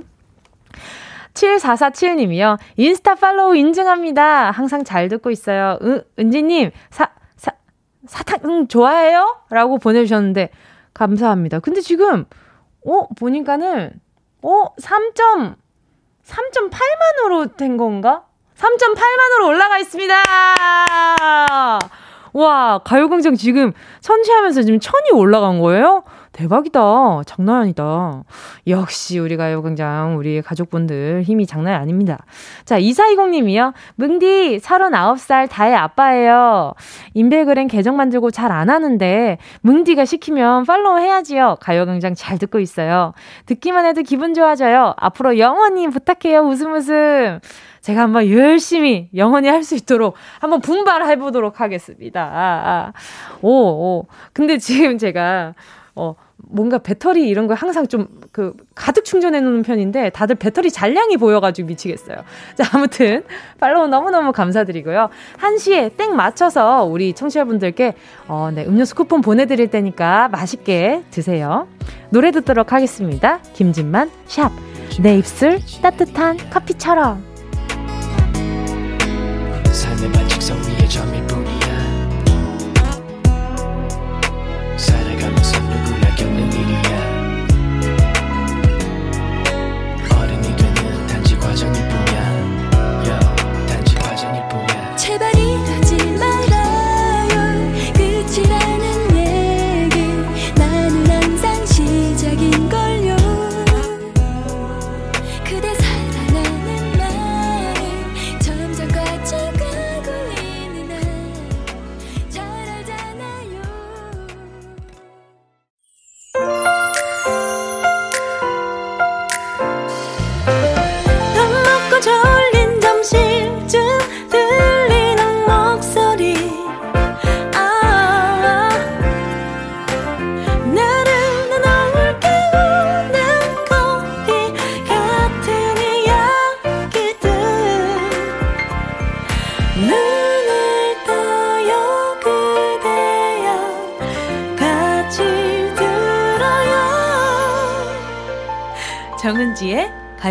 7447님이요. 1.34 2.56
인스타 2.76 3.16
팔로우 3.16 3.56
인증합니다. 3.56 4.52
항상 4.52 4.84
잘 4.84 5.08
듣고 5.08 5.32
있어요. 5.32 5.76
은, 5.82 6.04
은지님, 6.20 6.70
사, 6.90 7.10
사, 7.34 7.50
사탕, 8.06 8.38
응, 8.44 8.68
좋아해요? 8.68 9.38
라고 9.50 9.78
보내주셨는데, 9.78 10.50
감사합니다. 10.94 11.60
근데 11.60 11.80
지금, 11.80 12.24
어, 12.86 13.08
보니까는, 13.18 13.92
어, 14.42 14.66
3. 14.78 15.12
3.8만으로 16.24 17.56
된 17.56 17.76
건가? 17.76 18.24
3.8만으로 18.56 19.48
올라가 19.48 19.78
있습니다! 19.78 20.14
와, 22.32 22.78
가요광장 22.84 23.34
지금 23.34 23.72
선취하면서 24.00 24.62
지금 24.62 24.78
천이 24.78 25.10
올라간 25.12 25.60
거예요? 25.60 26.04
대박이다. 26.40 26.80
장난 27.26 27.62
아니다. 27.62 28.22
역시 28.66 29.18
우리 29.18 29.36
가요광장, 29.36 30.16
우리 30.16 30.40
가족분들 30.40 31.22
힘이 31.24 31.46
장난 31.46 31.74
아닙니다. 31.74 32.24
자, 32.64 32.80
2420님이요. 32.80 33.74
뭉디, 33.96 34.58
39살 34.62 35.50
다의 35.50 35.74
아빠예요. 35.76 36.72
인별그램 37.14 37.68
계정 37.68 37.96
만들고 37.96 38.30
잘 38.30 38.50
안 38.50 38.68
하는데, 38.70 39.38
뭉디가 39.60 40.04
시키면 40.06 40.64
팔로우 40.64 40.98
해야지요. 40.98 41.58
가요광장 41.60 42.14
잘 42.14 42.36
듣고 42.38 42.58
있어요. 42.58 43.12
듣기만 43.46 43.84
해도 43.86 44.02
기분 44.02 44.34
좋아져요. 44.34 44.94
앞으로 44.96 45.38
영원히 45.38 45.88
부탁해요. 45.88 46.40
웃음 46.40 46.72
웃음. 46.74 47.38
제가 47.80 48.02
한번 48.02 48.28
열심히 48.30 49.08
영원히 49.14 49.48
할 49.48 49.62
수 49.62 49.74
있도록 49.76 50.14
한번 50.40 50.60
분발해 50.60 51.16
보도록 51.16 51.60
하겠습니다. 51.60 52.92
오, 53.42 53.50
오. 53.50 54.06
근데 54.32 54.58
지금 54.58 54.96
제가, 54.98 55.54
어, 55.94 56.14
뭔가 56.48 56.78
배터리 56.78 57.28
이런 57.28 57.46
거 57.46 57.54
항상 57.54 57.86
좀 57.86 58.20
그 58.32 58.54
가득 58.74 59.04
충전해 59.04 59.40
놓는 59.40 59.62
편인데 59.62 60.10
다들 60.10 60.36
배터리 60.36 60.70
잔량이 60.70 61.16
보여가지고 61.16 61.66
미치겠어요. 61.68 62.18
자, 62.56 62.64
아무튼 62.72 63.24
팔로우 63.58 63.88
너무너무 63.88 64.32
감사드리고요. 64.32 65.08
1시에 65.38 65.96
땡 65.96 66.14
맞춰서 66.14 66.84
우리 66.84 67.12
청취자분들께 67.12 67.94
어, 68.28 68.50
네, 68.54 68.64
음료수 68.64 68.94
쿠폰 68.94 69.20
보내드릴 69.20 69.68
테니까 69.70 70.28
맛있게 70.28 71.02
드세요. 71.10 71.66
노래 72.10 72.30
듣도록 72.30 72.72
하겠습니다. 72.72 73.40
김진만, 73.52 74.10
샵. 74.26 74.52
내 75.00 75.16
입술 75.16 75.60
따뜻한 75.82 76.36
커피처럼. 76.50 77.24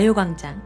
가요광장. 0.09 0.61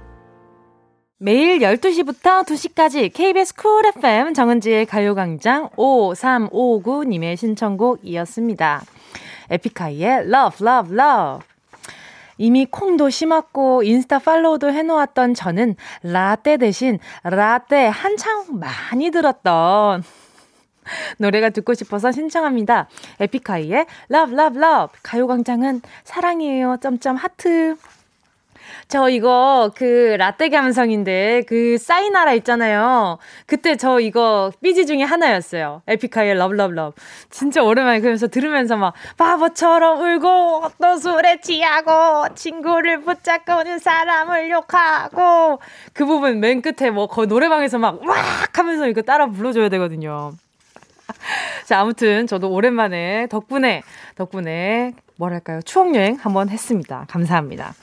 매일 1.17 1.59
12시부터 1.59 2.45
2시까지 2.45 3.11
KBS 3.13 3.55
쿨 3.55 3.85
FM 3.85 4.33
정은지의 4.33 4.85
가요광장 4.85 5.69
5359님의 5.69 7.37
신청곡이었습니다. 7.37 8.83
에픽하이의 9.49 10.27
Love, 10.27 10.65
Love, 10.67 10.97
Love. 10.97 11.47
이미 12.37 12.65
콩도 12.65 13.09
심었고 13.09 13.83
인스타 13.83 14.19
팔로우도 14.19 14.71
해놓았던 14.71 15.33
저는 15.33 15.75
라떼 16.03 16.57
대신 16.57 16.99
라떼 17.23 17.87
한창 17.87 18.45
많이 18.51 19.11
들었던 19.11 20.03
노래가 21.17 21.49
듣고 21.49 21.73
싶어서 21.73 22.11
신청합니다. 22.11 22.87
에픽하이의 23.19 23.85
Love, 24.11 24.33
Love, 24.33 24.61
Love. 24.61 24.99
가요광장은 25.03 25.81
사랑이에요. 26.03 26.77
점점 26.81 27.15
하트. 27.15 27.75
저 28.93 29.09
이거 29.09 29.71
그 29.75 30.17
라떼 30.19 30.49
감성인데 30.49 31.45
그 31.47 31.79
사이나라 31.79 32.33
있잖아요. 32.33 33.17
그때 33.47 33.75
저 33.75 33.99
이거 33.99 34.51
BGM 34.61 34.85
중에 34.85 35.01
하나였어요. 35.01 35.81
에픽하이의 35.87 36.35
Love 36.35 36.54
Love 36.54 36.72
Love. 36.72 36.95
진짜 37.31 37.63
오랜만에 37.63 38.01
그러면서 38.01 38.27
들으면서 38.27 38.77
막 38.77 38.93
바보처럼 39.17 39.99
울고 39.99 40.73
또 40.79 40.97
술에 40.97 41.41
취하고 41.41 42.35
친구를 42.35 43.01
붙잡고는 43.01 43.79
사람을 43.79 44.51
욕하고 44.51 45.59
그 45.93 46.05
부분 46.05 46.39
맨 46.39 46.61
끝에 46.61 46.91
뭐 46.91 47.07
거의 47.07 47.27
노래방에서 47.27 47.79
막 47.79 47.99
왁 48.03 48.59
하면서 48.59 48.87
이거 48.87 49.01
따라 49.01 49.25
불러줘야 49.25 49.69
되거든요. 49.69 50.33
자, 51.65 51.79
아무튼 51.79 52.27
저도 52.27 52.51
오랜만에 52.51 53.25
덕분에, 53.31 53.81
덕분에 54.17 54.93
뭐랄까요. 55.15 55.63
추억 55.63 55.95
여행 55.95 56.15
한번 56.21 56.49
했습니다. 56.49 57.07
감사합니다. 57.09 57.73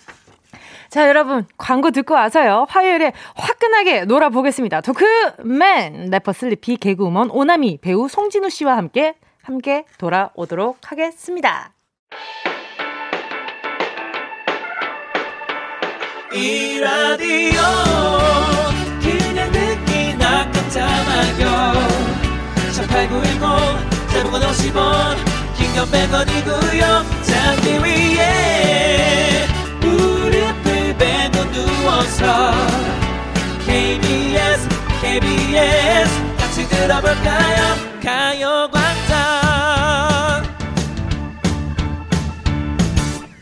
자, 0.90 1.08
여러분, 1.08 1.46
광고 1.56 1.92
듣고 1.92 2.14
와서요. 2.14 2.66
화요일에 2.68 3.12
화끈하게 3.36 4.06
놀아보겠습니다. 4.06 4.80
토크맨! 4.80 6.10
래퍼 6.10 6.32
슬리피 6.32 6.78
개그우먼 6.78 7.30
오나미 7.30 7.78
배우 7.80 8.08
송진우 8.08 8.50
씨와 8.50 8.76
함께, 8.76 9.14
함께 9.42 9.84
돌아오도록 9.98 10.78
하겠습니다. 10.90 11.72
이 16.32 16.78
라디오 16.80 17.60
그냥 19.00 19.50
듣기나 19.50 20.50
깜짝마요 20.50 21.72
18910 22.88 24.10
대목원 24.12 24.42
50원 24.42 25.16
긴건 25.56 25.86
100원이고요 25.86 27.24
잠기 27.24 27.78
위에 27.82 28.59
누워서 32.00 32.52
KBS 33.66 34.68
KBS 35.02 36.36
같이 36.38 36.66
들어볼까요? 36.68 37.76
가요광장. 38.02 39.20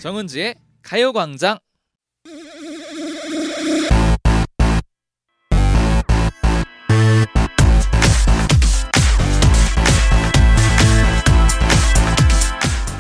정은지의 0.00 0.56
가요광장. 0.82 1.58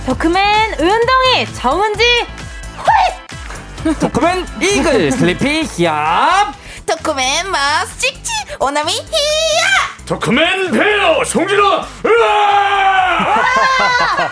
토크맨 0.06 0.72
은동이 0.80 1.46
정은지 1.54 2.02
토크맨 4.00 4.46
이글 4.60 5.12
슬리피 5.12 5.62
히압. 5.76 6.54
토크맨 6.86 7.50
마스 7.50 7.96
찍찍 7.98 8.32
오나미 8.60 8.92
히야 8.92 9.06
토크맨 10.06 10.70
배우 10.72 11.24
송진호 11.24 11.62
으아! 11.66 11.84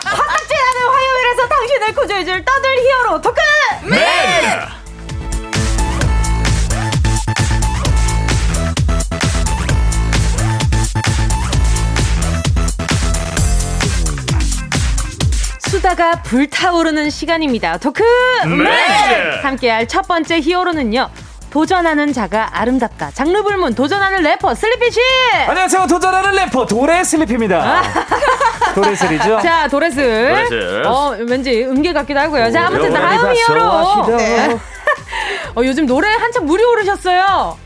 화딱지나는 0.04 0.88
화요일에서 0.90 1.48
당신을 1.48 1.94
구조해줄 1.94 2.44
떠들 2.44 2.70
히어로 2.82 3.20
토크맨 3.20 4.75
수다가 15.86 16.20
불타오르는 16.22 17.10
시간입니다. 17.10 17.78
토크맨! 17.78 18.64
네. 18.64 19.40
함께할 19.40 19.86
첫 19.86 20.08
번째 20.08 20.40
히어로는요. 20.40 21.08
도전하는 21.50 22.12
자가 22.12 22.58
아름답다. 22.58 23.12
장르 23.12 23.40
불문 23.44 23.76
도전하는 23.76 24.20
래퍼 24.22 24.56
슬리피씨. 24.56 24.98
안녕하세요. 25.46 25.86
도전하는 25.86 26.34
래퍼 26.34 26.66
도레 26.66 27.04
슬리피입니다. 27.04 27.62
아. 27.62 28.72
도레슬이죠? 28.74 29.40
자, 29.42 29.68
도레슬. 29.68 30.28
도레슬. 30.48 30.82
어, 30.86 31.16
왠지 31.20 31.64
음계 31.64 31.92
같기도 31.92 32.18
하고요. 32.18 32.50
자, 32.50 32.66
아무튼 32.66 32.92
다음 32.92 33.32
히어로. 33.32 34.06
네. 34.16 34.58
어, 35.54 35.62
요즘 35.64 35.86
노래 35.86 36.08
한참 36.08 36.46
물이 36.46 36.64
오르셨어요. 36.64 37.58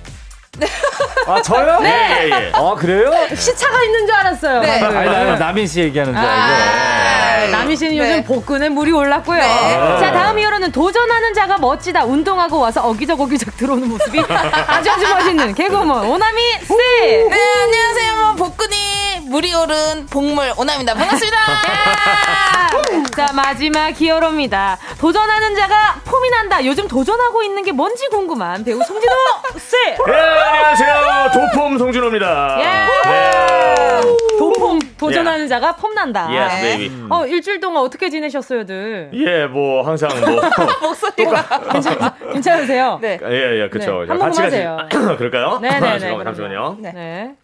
아 1.27 1.41
저요? 1.43 1.81
네. 1.81 1.89
예, 1.91 2.25
예, 2.25 2.31
예. 2.47 2.53
아 2.55 2.75
그래요? 2.75 3.13
시차가 3.35 3.83
있는 3.83 4.07
줄 4.07 4.15
알았어요. 4.17 4.61
네. 4.61 4.81
아니, 4.83 5.09
나는 5.09 5.39
남인 5.39 5.67
씨 5.67 5.81
얘기하는 5.81 6.13
줄 6.13 6.21
알고. 6.21 6.31
아~ 6.33 7.37
네. 7.39 7.49
남인 7.51 7.77
씨는 7.77 7.93
네. 7.97 7.99
요즘 7.99 8.25
복근에 8.25 8.69
물이 8.69 8.91
올랐고요. 8.93 9.39
네. 9.39 9.73
자 10.01 10.13
다음 10.13 10.39
이어로는 10.39 10.73
도전하는 10.73 11.35
자가 11.35 11.59
멋지다. 11.59 12.05
운동하고 12.05 12.59
와서 12.59 12.83
어기적 12.83 13.21
어기적 13.21 13.57
들어오는 13.57 13.89
모습이 13.89 14.21
아주 14.67 14.91
아주 14.91 15.09
멋있는 15.09 15.55
개그우먼 15.55 16.07
오나미 16.07 16.41
씨. 16.63 16.77
네 16.77 17.41
안녕하세요. 17.63 18.35
복근이 18.39 19.21
물이 19.29 19.55
오른 19.55 20.07
복물 20.07 20.53
오나입니다. 20.57 20.95
반갑습니다. 20.95 21.39
자 23.17 23.29
마지막 23.35 23.93
히어로입니다. 23.93 24.79
도전하는 24.99 25.55
자가 25.55 26.01
폼이 26.05 26.31
난다. 26.31 26.65
요즘 26.65 26.89
도전하고 26.89 27.43
있는 27.45 27.63
게 27.63 27.71
뭔지 27.73 28.09
궁금한 28.09 28.65
배우 28.65 28.83
송진호 28.83 29.15
씨. 29.59 29.77
네. 30.41 30.47
안녕하세요. 30.47 31.31
도폼 31.35 31.79
송준호입니다. 31.79 32.57
예. 32.61 32.65
네. 33.11 34.01
도폼 34.39 34.79
도전하는 34.97 35.41
yeah. 35.41 35.49
자가 35.49 35.77
폼 35.77 35.95
난다. 35.95 36.29
Yes, 36.31 36.63
baby. 36.63 37.07
어 37.11 37.27
일주일 37.27 37.61
동안 37.61 37.83
어떻게 37.83 38.09
지내셨어요들? 38.09 39.11
예, 39.13 39.47
뭐 39.47 39.83
항상 39.87 40.09
뭐 40.21 40.41
목소리가 40.89 41.45
괜찮, 41.73 41.99
괜찮으세요? 42.33 42.99
네. 43.03 43.19
예, 43.23 43.63
예, 43.63 43.69
그렇죠. 43.69 44.01
네. 44.03 44.09
한번 44.09 44.29
하세요. 44.35 44.79
그럴까요? 44.91 45.59
네, 45.61 45.79
네, 45.79 45.99
네. 45.99 46.25
잠시만요. 46.25 46.77
네. 46.81 47.35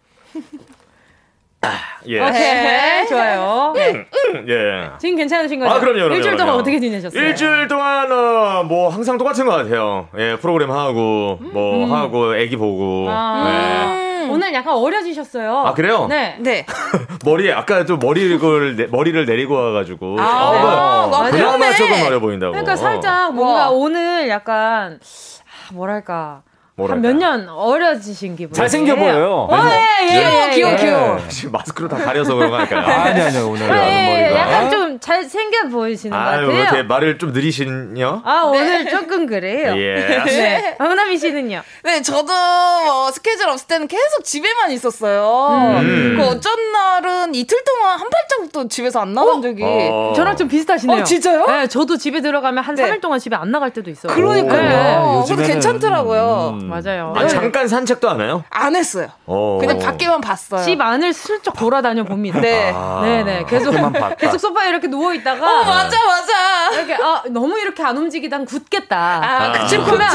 네. 1.69 2.19
아, 2.19 2.29
예. 2.29 2.29
오케이. 2.29 3.07
좋아요. 3.07 3.73
네. 3.75 4.05
예. 4.47 4.89
지금 4.99 5.15
괜찮으신 5.17 5.59
거죠? 5.59 5.71
아, 5.71 5.79
그럼요, 5.79 5.97
그럼요. 5.99 6.15
일주일 6.15 6.37
동안 6.37 6.55
어떻게 6.55 6.79
지내셨어요? 6.79 7.21
일주일 7.21 7.67
동안, 7.67 8.11
어, 8.11 8.63
뭐, 8.63 8.89
항상 8.89 9.17
똑같은 9.17 9.45
것 9.45 9.51
같아요. 9.51 10.07
예, 10.17 10.37
프로그램 10.37 10.71
하고, 10.71 11.37
뭐, 11.41 11.85
음. 11.85 11.91
하고, 11.91 12.35
애기 12.35 12.55
보고. 12.55 13.07
아. 13.09 13.43
네. 13.45 14.07
오늘 14.29 14.53
약간 14.53 14.75
어려지셨어요. 14.75 15.57
아, 15.65 15.73
그래요? 15.73 16.07
네. 16.07 16.35
네. 16.39 16.65
머리에, 17.25 17.53
아까 17.53 17.85
좀 17.85 17.99
머리를, 17.99 18.87
머리를 18.89 19.25
내리고 19.25 19.55
와가지고. 19.55 20.17
아, 20.19 20.23
아, 20.23 21.09
아 21.13 21.29
그나마 21.29 21.73
조금 21.73 22.01
어려 22.05 22.19
보인다고. 22.19 22.51
그러니까 22.51 22.75
살짝 22.75 23.33
뭔가 23.33 23.65
와. 23.65 23.69
오늘 23.69 24.27
약간, 24.29 24.99
아, 25.01 25.73
뭐랄까. 25.73 26.41
한몇년 26.85 27.49
어려지신 27.49 28.35
기분. 28.35 28.53
잘생겨 28.53 28.95
보여요. 28.95 29.47
어, 29.49 29.57
예, 30.03 30.15
예, 30.15 30.47
예, 30.51 30.55
귀여워, 30.55 30.75
귀여워. 30.75 31.19
지금 31.27 31.51
마스크로 31.53 31.87
다 31.89 31.97
가려서 31.97 32.35
그런 32.35 32.51
거니까요. 32.51 32.81
아니, 32.81 33.19
아니, 33.19 33.37
오늘. 33.39 33.63
예, 33.63 34.21
머리가. 34.29 34.39
약간 34.39 34.69
좀 34.69 34.99
잘생겨 34.99 35.69
보이시는 35.69 36.15
아유, 36.15 36.45
것 36.45 36.53
같아요. 36.53 36.71
제 36.75 36.83
말을 36.83 37.17
좀 37.17 37.33
느리시냐? 37.33 38.21
아, 38.23 38.43
오늘 38.45 38.83
네. 38.83 38.91
조금 38.91 39.25
그래요. 39.25 39.73
예. 39.75 40.23
네. 40.25 40.75
허나미 40.79 41.17
씨는요? 41.17 41.63
네, 41.83 42.01
저도 42.03 42.27
뭐 42.27 43.11
스케줄 43.11 43.49
없을 43.49 43.67
때는 43.67 43.87
계속 43.87 44.23
집에만 44.23 44.69
있었어요. 44.71 45.79
음. 45.81 46.15
그 46.19 46.25
어쩐 46.27 46.51
날은 46.71 47.33
이틀 47.33 47.57
동안 47.63 47.99
한 47.99 48.07
발짝도 48.07 48.67
집에서 48.67 48.99
안 49.01 49.13
나간 49.13 49.37
어? 49.37 49.41
적이. 49.41 49.63
어. 49.65 50.13
저랑 50.15 50.37
좀 50.37 50.47
비슷하시네요. 50.47 51.01
어, 51.01 51.03
진짜요? 51.03 51.45
네, 51.47 51.67
저도 51.67 51.97
집에 51.97 52.21
들어가면 52.21 52.63
한 52.63 52.75
네. 52.75 52.83
3일 52.83 53.01
동안 53.01 53.17
집에 53.19 53.35
안 53.35 53.49
나갈 53.49 53.71
때도 53.71 53.89
있어요. 53.89 54.13
그러니까요. 54.13 55.23
네. 55.27 55.35
근데 55.35 55.47
괜찮더라고요. 55.53 56.59
음. 56.61 56.66
맞아요. 56.67 57.13
아, 57.15 57.27
잠깐 57.27 57.67
산책도 57.67 58.09
안 58.09 58.21
해요? 58.21 58.43
안 58.49 58.75
했어요. 58.75 59.07
오. 59.25 59.57
그냥 59.59 59.79
밖에만 59.79 60.21
봤어요. 60.21 60.63
집 60.63 60.79
안을 60.79 61.13
슬쩍 61.13 61.55
돌아다녀 61.55 62.03
봅니다. 62.03 62.39
네. 62.39 62.71
아, 62.75 63.01
네네. 63.03 63.45
계속, 63.45 63.73
계속 64.17 64.37
소파에 64.37 64.69
이렇게 64.69 64.87
누워있다가. 64.87 65.45
어, 65.45 65.63
맞아, 65.63 65.97
맞아. 66.05 66.69
이렇게, 66.71 66.93
아, 66.95 67.23
너무 67.29 67.57
이렇게 67.59 67.83
안 67.83 67.97
움직이다 67.97 68.37
굳겠다. 68.45 69.21
아, 69.23 69.51
그치, 69.53 69.77
그러면 69.77 70.07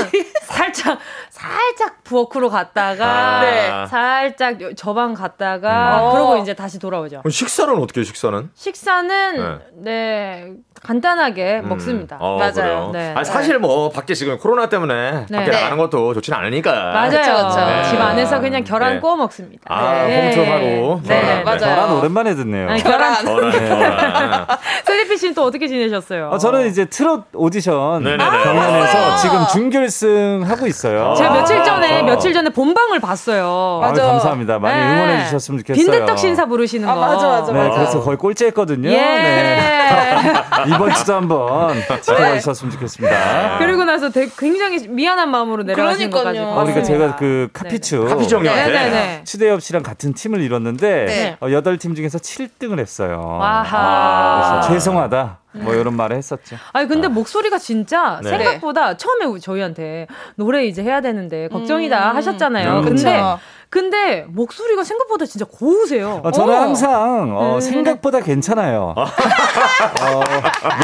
살짝, 0.45 0.99
살짝 1.43 2.05
부엌으로 2.05 2.51
갔다가. 2.51 3.05
아. 3.05 3.41
네. 3.41 3.87
살짝 3.89 4.59
저방 4.77 5.15
갔다가. 5.15 6.07
음. 6.07 6.13
그러고 6.13 6.37
이제 6.37 6.55
다시 6.55 6.79
돌아오죠. 6.79 7.23
식사는 7.29 7.75
어떻게 7.79 8.01
해요, 8.01 8.05
식사는? 8.05 8.51
식사는, 8.55 9.61
네, 9.83 9.83
네 9.83 10.53
간단하게 10.83 11.61
음. 11.65 11.69
먹습니다. 11.69 12.17
어, 12.21 12.39
맞아요. 12.39 12.91
네. 12.93 13.13
아니, 13.15 13.25
사실 13.25 13.59
뭐 13.59 13.91
밖에 13.91 14.15
지금 14.15 14.39
코로나 14.39 14.69
때문에 14.69 15.27
네. 15.29 15.39
밖에 15.39 15.51
나가는 15.51 15.77
것도 15.79 16.15
좋지는 16.15 16.39
않으니까. 16.39 16.93
맞아요. 16.93 17.11
그쵸, 17.11 17.49
그쵸. 17.49 17.67
네. 17.67 17.85
집 17.85 18.01
안에서 18.01 18.41
그냥 18.41 18.63
계란 18.63 18.95
네. 18.95 19.01
구워 19.01 19.17
먹습니다. 19.17 19.63
아, 19.67 20.07
네. 20.07 20.37
홈트하고. 20.37 21.01
네, 21.05 21.23
네. 21.23 21.43
맞아요. 21.43 21.59
계란 21.59 21.93
오랜만에 21.93 22.35
듣네요. 22.35 22.71
아니, 22.71 22.83
계란. 22.83 23.25
계란. 23.25 24.47
슬리피 24.85 25.17
씨는 25.17 25.35
또 25.35 25.45
어떻게 25.45 25.67
지내셨어요? 25.67 26.31
어, 26.31 26.39
저는 26.39 26.67
이제 26.67 26.85
트롯 26.85 27.27
오디션 27.33 28.05
경연에서 28.05 28.99
아~ 28.99 29.17
지금 29.17 29.47
준결승 29.53 30.45
하고 30.47 30.67
있어요. 30.67 31.15
제가 31.17 31.32
며칠 31.33 31.65
전에 31.65 32.01
아~ 32.01 32.03
며칠 32.03 32.33
전에 32.33 32.51
본방을 32.51 33.01
봤어요. 33.01 33.79
맞아. 33.81 34.07
감사합니다. 34.07 34.59
많이 34.59 34.81
응원해 34.81 35.25
주셨으면 35.25 35.59
좋겠어요. 35.61 35.85
빈대떡 35.85 36.19
신사 36.19 36.47
부르시는 36.47 36.87
거. 36.87 36.93
아, 36.93 36.97
맞아, 36.97 37.29
맞아, 37.29 37.53
맞아. 37.53 37.71
그래서 37.75 38.01
거의 38.01 38.17
꼴찌했거든요. 38.19 38.89
예. 38.91 38.97
네. 38.97 39.83
이번 40.69 40.93
주도 40.95 41.15
한번 41.15 41.75
지켜봐 42.01 42.35
주셨으면 42.39 42.73
좋겠습니다. 42.73 43.59
그리고 43.59 43.85
나서 43.85 44.11
되게 44.11 44.31
굉장히 44.39 44.87
미안한 44.89 45.31
마음으로 45.31 45.63
내려가신 45.65 46.11
것까지. 46.11 46.39
아, 46.39 46.55
그러니까 46.55 46.83
제가 46.83 47.17
그 47.17 47.49
카피추. 47.53 48.07
카피추 48.09 48.37
형님한테. 48.37 49.23
추대엽 49.25 49.63
씨랑 49.63 49.83
같은 49.83 50.15
팀을 50.15 50.41
이뤘는데 50.41 51.05
네. 51.07 51.37
어, 51.41 51.47
8팀 51.49 51.97
중에서 51.97 52.19
7등을 52.19 52.79
했어요. 52.79 53.39
아하. 53.41 54.61
그래서 54.61 54.69
죄송하다. 54.75 55.42
뭐 55.53 55.75
이런 55.75 55.95
말을 55.95 56.17
했었죠. 56.17 56.57
아니 56.73 56.89
근데 56.89 57.07
아. 57.07 57.11
목소리가 57.11 57.59
진짜 57.59 58.21
네. 58.23 58.31
생각보다 58.31 58.97
처음에 58.97 59.39
저희한테 59.39 60.07
노래 60.37 60.65
이제 60.65 60.83
해야 60.83 61.01
되는데 61.01 61.49
걱정이다 61.49 62.11
음. 62.13 62.17
하셨잖아요. 62.17 62.79
음. 62.79 62.83
근데 62.85 63.13
그쵸. 63.13 63.39
근데 63.69 64.27
목소리가 64.29 64.85
생각보다 64.85 65.25
진짜 65.25 65.47
고우세요. 65.47 66.21
어, 66.23 66.31
저는 66.31 66.55
어. 66.55 66.61
항상 66.61 67.37
어, 67.37 67.55
네. 67.55 67.61
생각보다 67.63 68.21
괜찮아요. 68.21 68.95
어, 68.97 70.21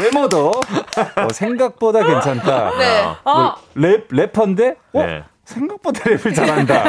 외모도 0.01 0.49
어, 0.49 1.27
생각보다 1.31 2.03
괜찮다. 2.03 2.77
네. 2.77 3.03
뭐, 3.23 3.55
랩 3.75 4.07
래퍼인데 4.09 4.75
어? 4.93 5.05
네. 5.05 5.23
생각보다 5.53 6.01
랩을 6.03 6.35
잘한다. 6.35 6.83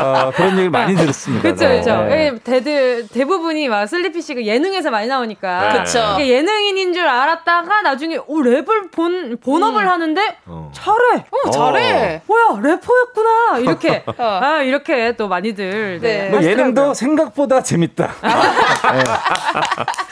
어, 0.00 0.32
그런 0.34 0.50
얘기를 0.52 0.70
많이 0.70 0.94
들었습니다. 0.96 1.42
그렇죠, 1.42 1.68
그렇죠. 1.68 2.02
네. 2.08 2.32
대들 2.42 3.06
대부분이 3.08 3.68
막 3.68 3.86
슬리피 3.86 4.22
씨가 4.22 4.42
예능에서 4.44 4.90
많이 4.90 5.06
나오니까 5.08 5.60
네. 5.62 5.72
그렇죠. 5.72 6.16
예능인인 6.20 6.92
줄 6.94 7.06
알았다가 7.06 7.82
나중에 7.82 8.16
오 8.26 8.38
랩을 8.40 8.90
본 8.90 9.36
본업을 9.42 9.82
음. 9.82 9.88
하는데 9.88 10.36
어. 10.46 10.70
잘해. 10.74 11.24
어, 11.30 11.50
잘해. 11.50 12.22
뭐야 12.26 12.60
래퍼였구나 12.62 13.58
이렇게 13.58 14.02
어. 14.18 14.40
아 14.42 14.62
이렇게 14.62 15.12
또 15.16 15.28
많이들 15.28 16.00
네. 16.00 16.22
네. 16.24 16.28
뭐 16.30 16.42
예능도 16.42 16.94
생각보다 16.94 17.62
재밌다. 17.62 18.10
네. 18.22 19.02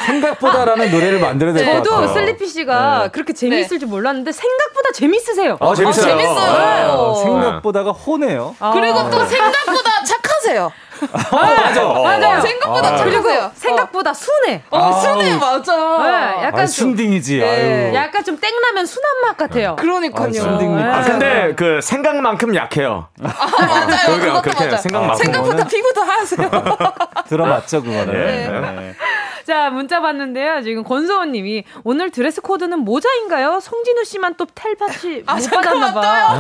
생각보다라는 0.07 0.91
노래를 0.91 1.21
만들어야 1.21 1.55
될 1.55 1.65
것 1.67 1.73
같아요. 1.73 1.83
저도 1.83 2.09
슬리피 2.15 2.47
씨가 2.47 3.03
네. 3.05 3.09
그렇게 3.11 3.33
재밌을 3.33 3.79
줄 3.79 3.89
몰랐는데 3.89 4.33
생각보다 4.33 4.91
재밌으세요. 4.93 5.57
아, 5.61 5.75
재밌어요. 5.75 6.05
아, 6.05 6.17
재밌어요. 6.17 7.15
생각보다가 7.35 7.93
호네요. 7.93 8.55
아. 8.61 8.73
그리고 8.73 9.09
또 9.11 9.25
생각보다 9.25 10.05
착하세요. 10.05 10.73
아, 11.13 11.37
맞아. 11.37 11.85
맞아요. 11.85 12.41
생각보다 12.41 12.89
아. 12.95 12.97
착하세요. 12.97 13.51
생각보다 13.55 14.15
순해. 14.15 14.63
어, 14.71 14.79
아, 14.79 14.93
순해, 14.93 15.37
맞아. 15.37 15.73
네, 15.77 16.45
약간 16.45 16.61
아, 16.61 16.67
순딩이지. 16.67 17.39
네. 17.39 17.93
약간 17.95 18.25
좀 18.25 18.39
땡라면 18.39 18.87
순한 18.87 19.21
맛 19.23 19.37
같아요. 19.37 19.77
그러니까요. 19.77 20.29
아, 20.29 20.33
순딩 20.33 20.77
네. 20.77 20.83
아, 20.83 21.03
근데 21.03 21.55
그 21.57 21.81
생각만큼 21.83 22.55
약해요. 22.55 23.09
아, 23.23 23.29
맞아요. 23.67 24.19
그것도 24.21 24.43
그렇게 24.43 24.65
맞아. 24.65 24.77
생각만큼. 24.79 25.25
생각보다 25.25 25.65
피부도 25.67 26.03
하세요. 26.03 26.51
들어맞죠, 27.29 27.83
그거는. 27.83 28.13
네. 28.13 28.49
네. 28.49 28.95
자, 29.47 29.71
문자 29.71 30.01
봤는데요. 30.01 30.63
지금 30.63 30.85
권소원 30.85 31.33
님이 31.33 31.65
오늘 31.83 32.11
드레스 32.11 32.41
코드는 32.41 32.81
모자인가요? 32.81 33.61
송진우 33.61 34.05
씨만 34.05 34.35
또 34.37 34.47
텔파치 34.55 35.25
아, 35.27 35.35
못 35.37 35.51
받았나 35.51 35.93
봐. 35.95 36.39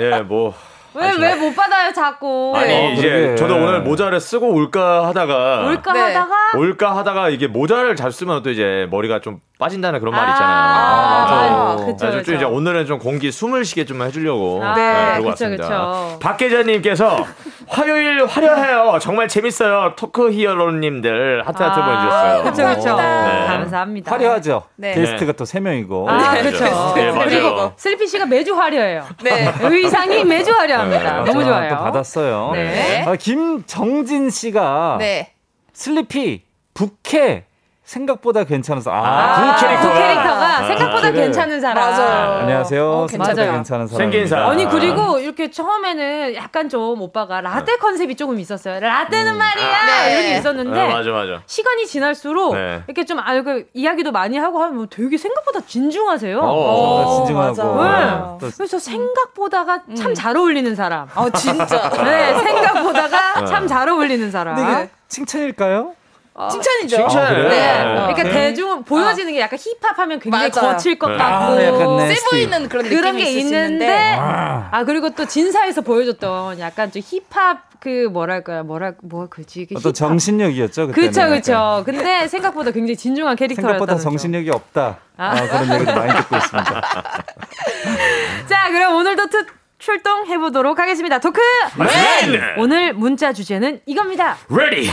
예, 0.00 0.20
뭐 0.20 0.54
왜, 0.94 1.10
왜 1.18 1.34
못 1.34 1.54
받아요, 1.54 1.92
자꾸? 1.92 2.52
아니, 2.56 2.72
어, 2.72 2.90
이제 2.92 3.08
그러게. 3.08 3.34
저도 3.36 3.56
오늘 3.56 3.82
모자를 3.82 4.20
쓰고 4.20 4.52
올까 4.54 5.06
하다가. 5.08 5.66
올까 5.66 5.92
네. 5.92 6.00
하다가? 6.00 6.34
올까 6.58 6.96
하다가 6.96 7.28
이게 7.30 7.46
모자를 7.48 7.96
잘 7.96 8.12
쓰면 8.12 8.42
또 8.42 8.50
이제 8.50 8.86
머리가 8.90 9.20
좀 9.20 9.40
빠진다는 9.58 10.00
그런 10.00 10.12
말이 10.14 10.30
있잖아요. 10.32 10.56
아, 10.56 11.20
맞아. 11.22 11.34
아, 11.34 11.76
그쵸, 11.86 12.06
그쵸. 12.06 12.22
좀 12.24 12.34
이제 12.34 12.44
오늘은 12.44 12.86
좀 12.86 12.98
공기 12.98 13.30
숨을 13.30 13.64
쉬게 13.64 13.84
좀 13.84 14.02
해주려고. 14.02 14.60
아, 14.62 14.74
네, 14.74 14.82
네 14.82 15.02
그러고 15.12 15.16
그쵸, 15.18 15.28
왔습니다. 15.28 15.64
그쵸. 15.64 16.18
박 16.20 16.36
기자님께서 16.36 17.24
화요일 17.68 18.26
화려해요. 18.26 18.98
정말 19.00 19.28
재밌어요. 19.28 19.94
토크 19.96 20.32
히어로님들 20.32 21.46
하트 21.46 21.62
하트 21.62 21.80
아, 21.80 21.84
보내주셨어요. 21.86 22.42
그렇죠, 22.42 22.62
그렇죠. 22.82 22.96
네. 23.00 23.46
감사합니다. 23.46 24.10
화려하죠. 24.10 24.62
네. 24.76 24.94
게스트가 24.94 25.32
또 25.32 25.44
세 25.44 25.60
명이고. 25.60 26.10
아, 26.10 26.32
네, 26.34 26.42
그렇죠. 26.42 26.94
네, 26.96 27.12
그리고 27.12 27.72
슬리피 27.76 28.08
씨가 28.08 28.26
매주 28.26 28.54
화려해요. 28.58 29.04
네. 29.22 29.52
의상이 29.62 30.24
매주 30.24 30.50
화려합니다. 30.50 31.22
네, 31.22 31.32
너무 31.32 31.44
좋아요. 31.44 31.68
또 31.70 31.76
받았어요. 31.76 32.50
네. 32.54 33.04
아, 33.06 33.14
김정진 33.14 34.30
씨가 34.30 34.96
네. 34.98 35.32
슬리피 35.72 36.42
부캐 36.74 37.44
생각보다 37.84 38.44
괜찮아서 38.44 38.90
아, 38.90 38.96
아, 38.96 39.56
그 39.56 39.60
캐릭터가, 39.60 39.92
그 39.92 39.98
캐릭터가 39.98 40.58
아, 40.58 40.66
생각보다 40.66 41.10
그래. 41.10 41.12
괜찮은 41.12 41.60
사람. 41.60 41.90
맞아요. 41.90 42.32
안녕하세요. 42.40 42.90
어, 42.90 43.06
생각보다 43.08 43.52
괜찮은 43.52 43.86
사람. 43.86 43.98
생긴 43.98 44.26
사람. 44.26 44.50
아니 44.50 44.66
그리고 44.66 45.18
이렇게 45.18 45.50
처음에는 45.50 46.34
약간 46.34 46.70
좀 46.70 47.00
오빠가 47.02 47.42
라떼 47.42 47.72
네. 47.72 47.78
컨셉이 47.78 48.16
조금 48.16 48.40
있었어요. 48.40 48.80
라떼는 48.80 49.34
음. 49.34 49.38
말이야 49.38 49.66
아, 49.66 49.86
네. 50.06 50.12
이렇게 50.12 50.38
있었는데 50.38 50.80
아, 50.80 50.86
맞아, 50.96 51.10
맞아. 51.10 51.42
시간이 51.44 51.86
지날수록 51.86 52.54
네. 52.54 52.82
이렇게 52.86 53.04
좀 53.04 53.18
알고 53.18 53.44
그 53.44 53.66
이야기도 53.74 54.10
많이 54.12 54.38
하고 54.38 54.62
하면 54.62 54.76
뭐 54.76 54.86
되게 54.88 55.18
생각보다 55.18 55.60
진중하세요. 55.60 56.40
어, 56.40 56.46
어, 56.46 57.16
진중하고. 57.26 57.84
네. 57.84 58.50
그래서 58.56 58.78
생각보다가 58.78 59.82
음. 59.90 59.94
참잘 59.94 60.34
어울리는 60.38 60.74
사람. 60.74 61.06
아 61.14 61.28
진짜. 61.30 61.90
네 62.02 62.34
생각보다가 62.38 63.42
어. 63.42 63.44
참잘 63.44 63.90
어울리는 63.90 64.30
사람. 64.30 64.58
이게 64.58 64.90
칭찬일까요? 65.08 65.92
어, 66.36 66.48
칭찬이죠. 66.48 66.96
칭찬. 66.96 67.24
아, 67.24 67.48
네. 67.48 67.80
어. 67.82 67.94
그러니까 68.06 68.22
네. 68.24 68.30
대중 68.32 68.82
보여지는 68.82 69.32
게 69.32 69.40
약간 69.40 69.56
힙합하면 69.56 70.18
굉장히 70.18 70.50
맞아요. 70.52 70.72
거칠 70.72 70.98
것 70.98 71.08
네. 71.12 71.16
같고 71.16 72.00
아, 72.00 72.08
세 72.08 72.16
보이는 72.28 72.68
그런 72.68 72.88
그런 72.88 73.16
게 73.16 73.30
있는데 73.30 74.16
아. 74.18 74.68
아. 74.72 74.84
그리고 74.84 75.10
또 75.10 75.26
진사에서 75.26 75.82
보여줬던 75.82 76.58
약간 76.58 76.90
좀 76.90 77.02
힙합 77.04 77.74
그 77.78 78.08
뭐랄까요 78.10 78.64
뭐랄 78.64 78.96
뭐 79.02 79.28
그지 79.28 79.66
그 79.66 79.74
어떤 79.76 79.92
힙합. 79.92 79.94
정신력이었죠 79.94 80.88
그렇죠 80.88 81.20
그렇죠 81.28 81.82
근데 81.84 82.26
생각보다 82.26 82.70
굉장히 82.70 82.96
진중한 82.96 83.36
캐릭터였다 83.36 83.72
생각보다 83.72 83.96
정신력이 83.98 84.50
없다 84.50 84.98
아. 85.18 85.30
아, 85.36 85.46
그런 85.46 85.74
얘기도 85.74 85.94
많이 85.94 86.14
듣고 86.14 86.36
있습니다 86.36 86.82
자 88.48 88.70
그럼 88.70 88.94
오늘도 88.96 89.26
특 89.28 89.63
출동해 89.84 90.38
보도록 90.38 90.78
하겠습니다. 90.78 91.18
토크 91.18 91.38
네. 91.78 92.54
오늘 92.56 92.94
문자 92.94 93.34
주제는 93.34 93.80
이겁니다. 93.84 94.38
ready 94.48 94.90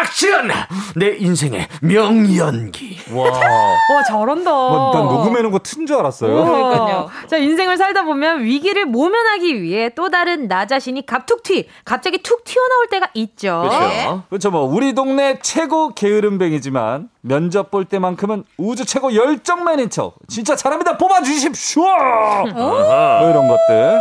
action 0.00 0.48
내 0.94 1.16
인생의 1.18 1.66
명연기. 1.82 2.98
와, 3.12 3.24
와 3.34 4.02
잘한다. 4.06 4.52
와, 4.52 4.90
난 4.94 5.02
녹음해 5.04 5.42
놓은 5.42 5.50
거 5.50 5.58
튼 5.58 5.86
줄 5.86 5.96
알았어요. 5.96 6.44
그러니까요. 6.44 7.08
자 7.26 7.36
인생을 7.36 7.76
살다 7.76 8.04
보면 8.04 8.44
위기를 8.44 8.84
모면하기 8.86 9.60
위해 9.60 9.88
또 9.96 10.08
다른 10.08 10.46
나 10.46 10.66
자신이 10.66 11.04
갑툭 11.04 11.42
튀, 11.42 11.68
갑자기 11.84 12.18
툭 12.18 12.44
튀어나올 12.44 12.86
때가 12.88 13.10
있죠. 13.14 13.62
그렇죠. 13.68 14.22
그렇죠. 14.28 14.50
뭐 14.52 14.62
우리 14.62 14.94
동네 14.94 15.38
최고 15.42 15.88
게으름뱅이지만 15.94 17.08
면접 17.22 17.72
볼 17.72 17.84
때만큼은 17.86 18.44
우주 18.56 18.84
최고 18.84 19.12
열정맨인 19.16 19.90
척 19.90 20.14
진짜 20.28 20.54
잘합니다. 20.54 20.96
뽑아주십시오. 20.96 21.82
뭐 21.82 23.30
이런 23.30 23.48
것들. 23.48 23.95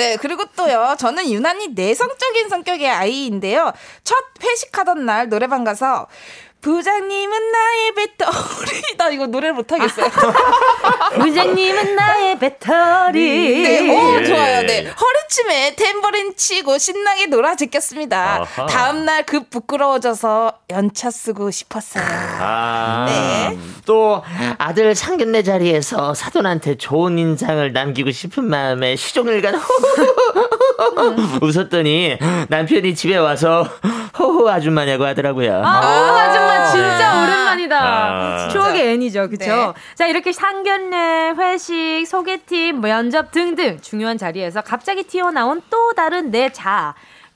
네, 0.00 0.16
그리고 0.16 0.44
또요. 0.56 0.96
저는 0.98 1.30
유난히 1.30 1.68
내성적인 1.74 2.48
성격의 2.48 2.88
아이인데요. 2.88 3.70
첫 4.02 4.16
회식하던 4.42 5.04
날 5.04 5.28
노래방 5.28 5.62
가서 5.62 6.06
부장님은 6.62 7.52
나의 7.52 7.94
배터리. 7.94 8.96
나 8.96 9.08
이거 9.10 9.26
노래를 9.26 9.54
못하겠어요. 9.54 10.08
부장님은 11.20 11.94
나의 11.96 12.38
배터리. 12.38 13.62
네, 13.62 13.90
오, 13.90 14.24
좋아요. 14.24 14.62
네. 14.66 14.86
허리춤에 14.86 15.74
탬버린 15.74 16.34
치고 16.36 16.78
신나게 16.78 17.26
놀아 17.26 17.54
제꼈습니다. 17.56 18.44
다음날 18.68 19.24
급 19.24 19.48
부끄러워져서 19.50 20.60
연차 20.70 21.10
쓰고 21.10 21.50
싶었어요. 21.50 22.04
아, 22.06 23.06
네. 23.08 23.58
또 23.90 24.22
아들 24.58 24.94
상견례 24.94 25.42
자리에서 25.42 26.14
사돈한테 26.14 26.76
좋은 26.76 27.18
인상을 27.18 27.72
남기고 27.72 28.12
싶은 28.12 28.44
마음에 28.44 28.94
시종일관 28.94 29.60
웃었더니 31.42 32.16
남편이 32.48 32.94
집에 32.94 33.16
와서 33.16 33.66
호호 34.16 34.48
아줌마냐고 34.48 35.06
하더라고요. 35.06 35.62
아, 35.64 35.80
호호 35.80 36.18
아줌마 36.18 36.66
진짜 36.70 37.12
아~ 37.12 37.22
오랜만이다. 37.24 37.78
아~ 37.80 38.48
추억의 38.50 38.92
애니죠, 38.92 39.28
그쵸? 39.28 39.44
네. 39.44 39.72
자, 39.96 40.06
이렇게 40.06 40.30
상견례, 40.30 41.32
회식, 41.36 42.06
소개팅, 42.06 42.80
면접 42.80 43.32
등등 43.32 43.80
중요한 43.80 44.18
자리에서 44.18 44.60
갑자기 44.60 45.02
튀어나온 45.02 45.62
또 45.68 45.94
다른 45.94 46.30
내 46.30 46.50
자. 46.50 46.94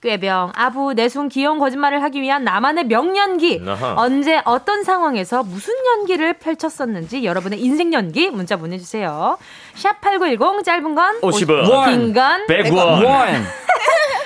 꾀병, 0.08 0.52
아부, 0.54 0.92
내숭, 0.92 1.28
귀여운 1.30 1.58
거짓말을 1.58 2.02
하기 2.04 2.20
위한 2.20 2.44
나만의 2.44 2.84
명연기. 2.84 3.62
어허. 3.66 3.94
언제 3.96 4.40
어떤 4.44 4.84
상황에서 4.84 5.42
무슨 5.42 5.72
연기를 5.96 6.34
펼쳤었는지 6.34 7.24
여러분의 7.24 7.58
인생 7.60 7.92
연기 7.94 8.28
문자 8.28 8.56
보내주세요. 8.56 9.38
샵 9.74 10.00
8910 10.02 10.62
짧은 10.62 10.94
건 10.94 11.20
50원, 11.22 11.86
긴건 11.90 12.46
100원. 12.46 13.44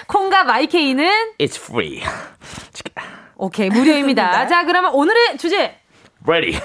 콩과 0.08 0.44
마이케이는 0.44 1.04
It's 1.38 1.56
free. 1.56 2.02
오케이 3.36 3.70
무료입니다. 3.70 4.48
자 4.50 4.64
그러면 4.64 4.92
오늘의 4.92 5.38
주제 5.38 5.76
Ready, 6.26 6.60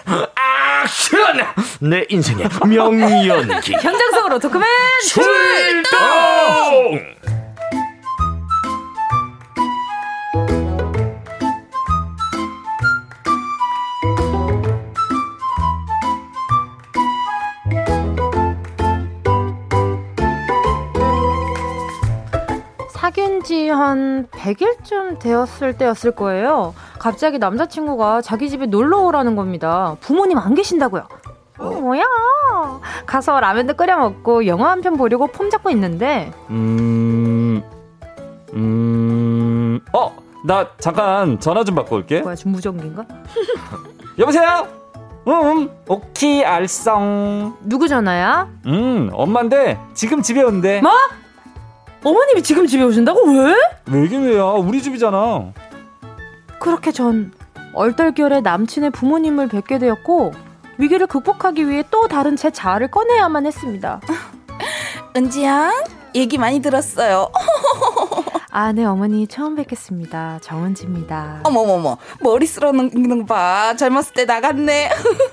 액션! 0.83 1.45
내 1.79 2.05
인생의 2.09 2.47
명연기. 2.67 3.73
현장성으로 3.79 4.39
토크맨 4.39 4.67
출동! 5.07 5.93
한 23.83 24.27
100일쯤 24.31 25.19
되었을 25.19 25.77
때였을 25.77 26.11
거예요. 26.11 26.73
갑자기 26.99 27.37
남자친구가 27.37 28.21
자기 28.21 28.49
집에 28.49 28.65
놀러 28.65 29.01
오라는 29.01 29.35
겁니다. 29.35 29.95
부모님 30.01 30.37
안 30.37 30.55
계신다고요. 30.55 31.03
어, 31.59 31.63
뭐야? 31.69 32.03
가서 33.05 33.39
라면도 33.39 33.75
끓여 33.75 33.97
먹고 33.97 34.47
영화 34.47 34.71
한 34.71 34.81
편 34.81 34.97
보려고 34.97 35.27
폼 35.27 35.49
잡고 35.49 35.69
있는데. 35.71 36.31
음, 36.49 37.61
음, 38.53 39.79
어, 39.93 40.15
나 40.45 40.67
잠깐 40.79 41.39
전화 41.39 41.63
좀 41.63 41.75
받고 41.75 41.95
올게. 41.97 42.21
뭐야, 42.21 42.35
중무전기인가? 42.35 43.05
여보세요? 44.19 44.67
응, 45.27 45.33
음, 45.33 45.69
오키 45.87 46.43
알성. 46.43 47.55
누구 47.61 47.87
전화야? 47.87 48.47
음, 48.65 49.09
엄마인데 49.13 49.79
지금 49.93 50.21
집에 50.21 50.41
온대. 50.41 50.81
뭐? 50.81 50.91
어머님이 52.03 52.43
지금 52.43 52.67
집에 52.67 52.83
오신다고? 52.83 53.21
왜? 53.31 53.55
왜긴 53.91 54.23
왜야? 54.23 54.43
우리 54.43 54.81
집이잖아. 54.81 55.53
그렇게 56.59 56.91
전 56.91 57.31
얼떨결에 57.73 58.41
남친의 58.41 58.91
부모님을 58.91 59.47
뵙게 59.47 59.79
되었고 59.79 60.33
위기를 60.77 61.07
극복하기 61.07 61.69
위해 61.69 61.83
또 61.91 62.07
다른 62.07 62.35
제 62.35 62.51
자아를 62.51 62.89
꺼내야만 62.89 63.45
했습니다. 63.45 64.01
은지양, 65.15 65.71
얘기 66.15 66.37
많이 66.37 66.61
들었어요. 66.61 67.29
아, 68.55 68.71
네, 68.71 68.85
어머니 68.85 69.25
처음 69.25 69.55
뵙겠습니다. 69.55 70.39
정은지입니다. 70.43 71.41
어머머머, 71.43 71.97
머리 72.21 72.45
거 72.47 73.25
봐. 73.25 73.75
젊었을 73.75 74.13
때 74.13 74.25
나갔네. 74.25 74.91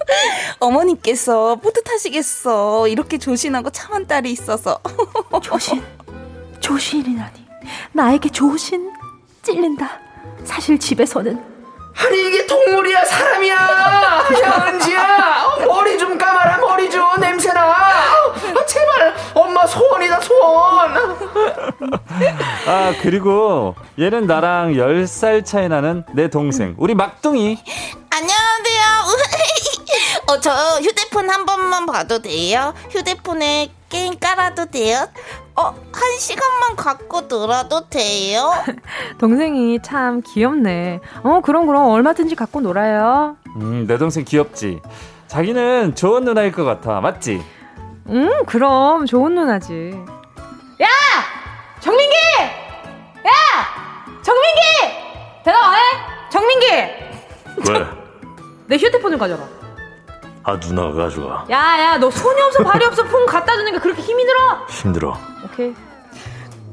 어머니께서 0.59 1.57
뿌듯하시겠어. 1.57 2.89
이렇게 2.89 3.19
조신하고 3.19 3.69
참한 3.71 4.07
딸이 4.07 4.33
있어서. 4.33 4.81
조신? 5.43 5.83
조신이라니. 6.61 7.47
나에게 7.93 8.29
조신? 8.31 8.91
찔린다. 9.43 9.99
사실 10.45 10.79
집에서는 10.79 11.43
아니 11.99 12.27
이게 12.29 12.47
동물이야 12.47 13.05
사람이야 13.05 13.55
야 13.55 14.67
은지야 14.69 15.67
머리 15.67 15.99
좀 15.99 16.17
감아라 16.17 16.57
머리 16.59 16.89
좀 16.89 17.03
냄새나 17.21 17.61
아, 17.61 18.67
제발 18.67 19.15
엄마 19.35 19.67
소원이다 19.67 20.21
소원 20.21 20.95
아 22.67 22.95
그리고 23.03 23.75
얘는 23.99 24.27
나랑 24.27 24.73
10살 24.75 25.45
차이 25.45 25.69
나는 25.69 26.05
내 26.15 26.29
동생 26.31 26.75
우리 26.79 26.95
막둥이 26.95 27.59
안녕하세요 28.13 28.83
어, 30.29 30.41
저 30.41 30.51
휴대폰 30.81 31.31
한 31.31 31.47
번만 31.47 31.87
봐도 31.87 32.19
돼요? 32.21 32.75
휴대폰에 32.91 33.71
게임 33.89 34.19
깔아도 34.19 34.67
돼요? 34.67 35.09
어, 35.57 35.63
한 35.93 36.19
시간만 36.19 36.77
갖고 36.77 37.23
놀아도 37.23 37.89
돼요? 37.89 38.53
동생이 39.19 39.81
참 39.83 40.23
귀엽네. 40.23 41.01
어, 41.23 41.41
그럼 41.43 41.67
그럼 41.67 41.89
얼마든지 41.91 42.35
갖고 42.37 42.61
놀아요. 42.61 43.37
음, 43.57 43.87
내 43.87 43.99
동생 43.99 44.25
귀엽지. 44.25 44.81
자기는 45.27 45.95
좋은 45.97 46.25
누나일 46.25 46.53
것 46.53 46.65
같아. 46.65 47.01
맞지? 47.01 47.43
음, 48.09 48.45
그럼 48.47 49.07
좋은 49.07 49.35
누나지. 49.35 49.93
야! 50.83 50.87
정민기! 51.81 52.15
야! 53.27 53.33
정민기! 54.23 54.61
대답 55.45 55.65
안 55.65 55.75
해? 55.75 55.79
정민기! 56.31 56.67
왜? 57.69 58.00
내 58.71 58.77
휴대폰을 58.77 59.19
가져가. 59.19 59.49
아 60.45 60.57
누나가 60.57 60.93
가져가. 60.93 61.45
야야 61.51 61.99
너 61.99 62.09
손이 62.09 62.41
없어 62.41 62.63
발이 62.63 62.85
없어 62.85 63.03
폰 63.03 63.27
갖다 63.27 63.57
주는 63.57 63.73
게 63.73 63.79
그렇게 63.81 64.01
힘이 64.01 64.25
들어? 64.25 64.67
힘들어. 64.69 65.19
오케이. 65.45 65.75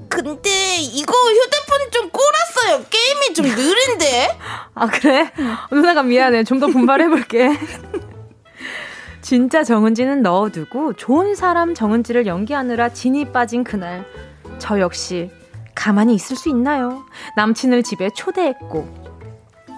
근데 0.08 0.78
이거 0.78 1.12
휴대폰 1.14 1.91
좀 1.91 2.10
꼬랐어요. 2.12 2.86
게임이 2.88 3.34
좀 3.34 3.45
느린데. 3.48 4.38
아 4.76 4.86
그래? 4.88 5.32
누나가 5.72 6.04
미안해. 6.04 6.43
좀 6.43 6.60
더 6.60 6.68
분발해볼게. 6.68 7.50
진짜 9.22 9.64
정은지는 9.64 10.22
넣어두고 10.22 10.93
좋은 10.93 11.34
사람 11.34 11.74
정은지를 11.74 12.28
연기하느라 12.28 12.89
진이 12.89 13.32
빠진 13.32 13.64
그날 13.64 14.06
저 14.60 14.80
역시 14.80 15.32
가만히 15.74 16.14
있을 16.14 16.36
수 16.38 16.48
있나요? 16.50 17.04
남친을 17.36 17.82
집에 17.84 18.10
초대했고 18.16 18.88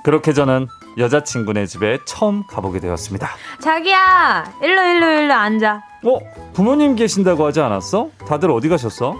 그렇게 0.03 0.33
저는 0.33 0.67
여자친구네 0.99 1.65
집에 1.65 1.97
처음 2.05 2.45
가보게 2.45 2.79
되었습니다. 2.79 3.29
자기야, 3.61 4.53
일로 4.61 4.81
일로 4.83 5.07
일로 5.11 5.33
앉아. 5.33 5.81
어, 6.05 6.19
부모님 6.53 6.95
계신다고 6.95 7.45
하지 7.47 7.61
않았어? 7.61 8.09
다들 8.27 8.51
어디 8.51 8.69
가셨어? 8.69 9.15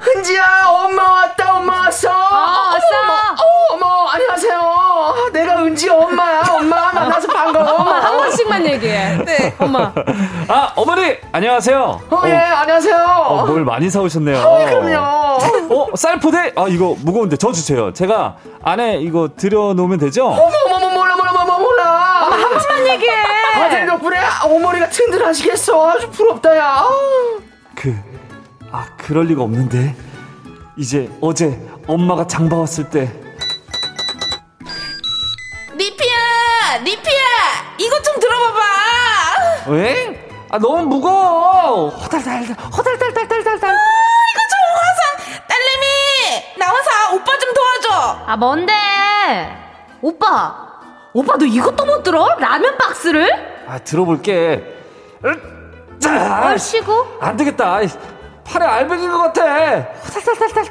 은지야, 0.00 0.66
엄마 0.68 1.02
왔다, 1.12 1.56
엄마 1.58 1.80
왔어. 1.82 2.08
어, 2.08 2.14
왔어. 2.14 2.86
안녕하세요. 4.18 5.30
내가 5.32 5.62
은지 5.62 5.88
엄마야, 5.88 6.42
엄마 6.50 6.90
만나서 6.92 7.28
반가워. 7.28 7.68
엄마 7.78 8.00
한 8.00 8.16
번씩만 8.16 8.66
얘기해. 8.66 9.18
네, 9.24 9.54
엄마. 9.60 9.92
아, 10.48 10.72
어머니, 10.74 11.16
안녕하세요. 11.30 12.00
어, 12.10 12.22
예, 12.26 12.32
안녕하세요. 12.34 12.96
어, 12.96 13.46
뭘 13.46 13.64
많이 13.64 13.88
사오셨네요. 13.88 14.38
어, 14.40 14.64
그럼요. 14.64 15.72
어, 15.72 15.86
쌀포대? 15.96 16.52
아, 16.56 16.66
이거 16.68 16.96
무거운데 16.98 17.36
저 17.36 17.52
주세요. 17.52 17.92
제가 17.92 18.38
안에 18.64 18.96
이거 18.96 19.28
들여놓으면 19.36 19.98
되죠? 20.00 20.26
어머, 20.26 20.50
어머, 20.66 20.90
몰라, 20.90 21.14
몰라, 21.16 21.32
몰라, 21.32 21.58
몰라. 21.58 22.24
엄마 22.26 22.36
한 22.36 22.50
번만 22.58 22.86
얘기해. 22.88 23.14
아들 23.54 23.86
덕분에 23.86 24.18
어머니가 24.46 24.88
튼튼하시겠어. 24.88 25.90
아주 25.90 26.10
부럽다, 26.10 26.56
야. 26.56 26.82
그, 27.76 27.94
아, 28.72 28.84
그럴 28.96 29.26
리가 29.26 29.42
없는데. 29.44 29.94
이제 30.76 31.08
어제 31.20 31.56
엄마가 31.86 32.26
장 32.26 32.48
봐 32.48 32.56
왔을 32.56 32.88
때. 32.90 33.08
리피야! 35.78 36.78
리피야! 36.82 37.74
이것 37.78 38.02
좀 38.02 38.18
들어봐봐! 38.18 38.60
왜? 39.68 40.28
아, 40.50 40.58
너무 40.58 40.82
무거워! 40.86 41.90
호달달, 41.90 42.42
호달달달달달달. 42.42 43.70
아, 43.70 43.78
이거 44.30 44.40
좀 44.50 44.58
화상! 44.74 45.46
딸내미! 45.46 46.56
나와서 46.58 47.14
오빠 47.14 47.38
좀 47.38 47.54
도와줘! 47.54 48.24
아, 48.26 48.36
뭔데? 48.36 48.72
오빠! 50.02 50.66
오빠, 51.12 51.36
너 51.38 51.44
이것도 51.46 51.84
못 51.86 52.02
들어? 52.02 52.26
라면 52.40 52.76
박스를? 52.76 53.62
아, 53.68 53.78
들어볼게. 53.78 54.64
자, 56.00 56.42
얼씨구? 56.46 57.18
안 57.20 57.36
되겠다. 57.36 57.78
팔에 58.44 58.66
알배긴 58.66 59.12
것 59.12 59.18
같아. 59.18 59.94
살살살살. 60.02 60.64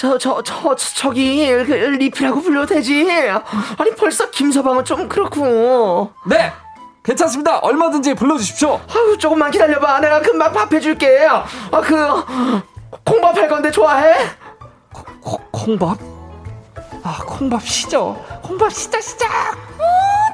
저, 0.00 0.16
저, 0.16 0.42
저, 0.42 0.74
저기, 0.74 1.46
그, 1.46 1.72
리피라고 1.74 2.40
불러도 2.40 2.74
되지? 2.74 3.06
아니, 3.76 3.94
벌써 3.94 4.30
김서방은 4.30 4.82
좀 4.86 5.06
그렇고. 5.10 6.10
네! 6.26 6.50
괜찮습니다. 7.02 7.58
얼마든지 7.58 8.14
불러주십시오. 8.14 8.80
아유, 8.88 9.18
조금만 9.18 9.50
기다려봐. 9.50 10.00
내가 10.00 10.22
금방 10.22 10.54
밥 10.54 10.72
해줄게. 10.72 11.28
아, 11.28 11.44
그, 11.82 12.24
콩밥 13.04 13.36
할 13.36 13.46
건데 13.46 13.70
좋아해? 13.70 14.14
코, 14.90 15.04
코, 15.20 15.36
콩밥? 15.50 15.98
아, 17.02 17.18
콩밥 17.26 17.62
시죠. 17.62 18.24
콩밥 18.42 18.72
시작, 18.72 19.02
시작! 19.02 19.28
어, 19.30 19.84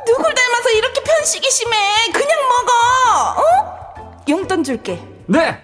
누굴 0.07 0.33
닮아서 0.33 0.71
이렇게 0.77 1.03
편식이 1.03 1.51
심해. 1.51 1.77
그냥 2.13 2.39
먹어. 2.39 3.41
어? 3.41 4.23
용돈 4.29 4.63
줄게. 4.63 5.03
네! 5.27 5.61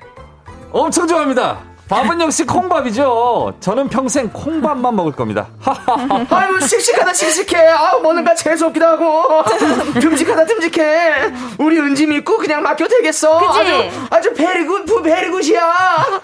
엄청 0.73 1.07
좋아합니다. 1.07 1.72
밥은 1.93 2.23
역시 2.23 2.45
콩밥이죠. 2.47 3.53
저는 3.61 3.91
평생 3.91 4.31
콩밥만 4.31 4.97
먹을 4.97 5.13
겁니다. 5.13 5.49
아유 6.31 6.59
씩씩하다 6.59 7.13
씩씩해. 7.13 7.69
아우 7.69 8.01
먹는가 8.01 8.35
재수 8.35 8.65
없기도 8.67 8.87
하고. 8.87 9.45
듬직하다 10.01 10.47
듬직해. 10.47 11.33
우리 11.59 11.79
은지 11.79 12.07
믿고 12.07 12.39
그냥 12.39 12.63
맡겨 12.63 12.89
되겠어. 12.89 13.39
그치? 13.41 13.61
아주 13.61 13.91
아주 14.09 14.33
베리굿 14.33 14.87
부 14.87 15.03
베리굿이야. 15.03 16.23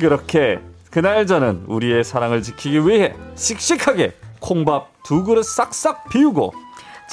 그렇게 0.00 0.58
그날 0.90 1.28
저는 1.28 1.62
우리의 1.68 2.02
사랑을 2.02 2.42
지키기 2.42 2.84
위해 2.84 3.14
씩씩하게 3.36 4.14
콩밥 4.40 4.88
두 5.04 5.22
그릇 5.22 5.44
싹싹 5.44 6.08
비우고 6.08 6.54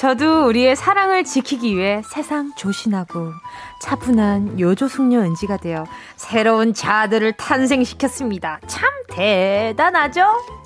저도 0.00 0.46
우리의 0.46 0.76
사랑을 0.76 1.24
지키기 1.24 1.76
위해 1.76 2.00
세상 2.06 2.54
조신하고 2.56 3.34
차분한 3.82 4.58
요조숙녀 4.58 5.20
은지가 5.20 5.58
되어 5.58 5.84
새로운 6.16 6.72
자아들을 6.72 7.34
탄생시켰습니다. 7.34 8.60
참 8.66 8.88
대단하죠? 9.10 10.24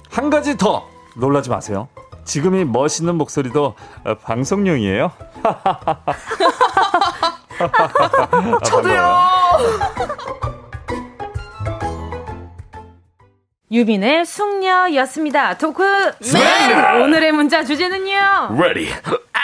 한 0.09 0.31
가지 0.31 0.57
더 0.57 0.89
놀라지 1.17 1.51
마세요. 1.51 1.89
지금이 2.25 2.65
멋있는 2.65 3.17
목소리도 3.17 3.75
방송용이에요. 4.23 5.11
저도요. 8.63 9.19
유빈의 13.73 14.27
숙녀였습니다. 14.27 15.57
토크 15.59 15.83
맨 16.33 17.03
오늘의 17.03 17.33
문자 17.33 17.65
주제는요. 17.65 18.57
Ready. 18.59 18.89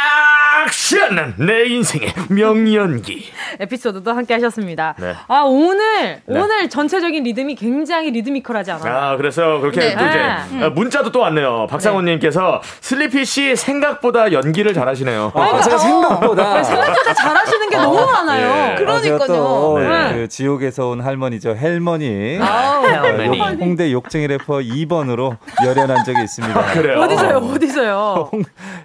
아 0.00 0.64
액션! 0.64 1.34
내 1.36 1.64
인생의 1.66 2.12
명연기. 2.28 3.30
에피소드도 3.60 4.12
함께 4.12 4.34
하셨습니다. 4.34 4.94
네. 4.98 5.14
아, 5.28 5.42
오늘, 5.42 6.22
네. 6.24 6.40
오늘 6.40 6.68
전체적인 6.68 7.22
리듬이 7.24 7.54
굉장히 7.54 8.10
리드미컬하지 8.10 8.70
않아요? 8.72 8.96
아, 8.96 9.16
그래서 9.16 9.58
그렇게 9.58 9.80
네. 9.80 9.96
또 9.96 10.06
이제 10.06 10.18
네. 10.18 10.64
아, 10.64 10.70
문자도 10.70 11.12
또 11.12 11.20
왔네요. 11.20 11.66
박상훈님께서 11.68 12.62
슬리피 12.80 13.24
씨 13.24 13.56
생각보다 13.56 14.32
연기를 14.32 14.72
잘하시네요. 14.72 15.32
아, 15.34 15.40
아 15.40 15.60
제가 15.60 15.78
생각보다. 15.78 16.62
생각보다 16.62 17.14
잘하시는 17.14 17.70
게 17.70 17.76
너무 17.76 18.06
많아요. 18.06 18.76
그러니까요. 18.76 19.78
네. 19.78 20.14
그 20.14 20.28
지옥에서 20.28 20.88
온 20.88 21.00
할머니죠. 21.00 21.56
헬머니. 21.56 22.38
아, 22.40 22.82
헬머니. 22.82 23.40
홍대 23.60 23.92
욕쟁이 23.92 24.26
래퍼 24.26 24.58
2번으로 24.58 25.36
열연한 25.64 26.04
적이 26.04 26.22
있습니다. 26.22 26.58
아, 26.58 26.72
그래요? 26.72 27.00
어디서요? 27.00 27.36
어디서요? 27.38 28.30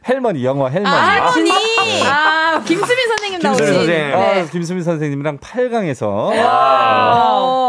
헬머니, 0.07 0.45
영화 0.45 0.67
헬머니. 0.68 0.95
아, 1.05 1.31
할머니. 1.31 2.03
아, 2.05 2.61
김수미 2.65 3.07
선생님 3.07 3.39
나오신. 3.41 3.65
김수미 3.65 3.86
선생님. 3.85 4.11
네. 4.11 4.41
아, 4.41 4.45
김수미 4.51 4.83
선생님이랑 4.83 5.37
8강에서 5.39 6.33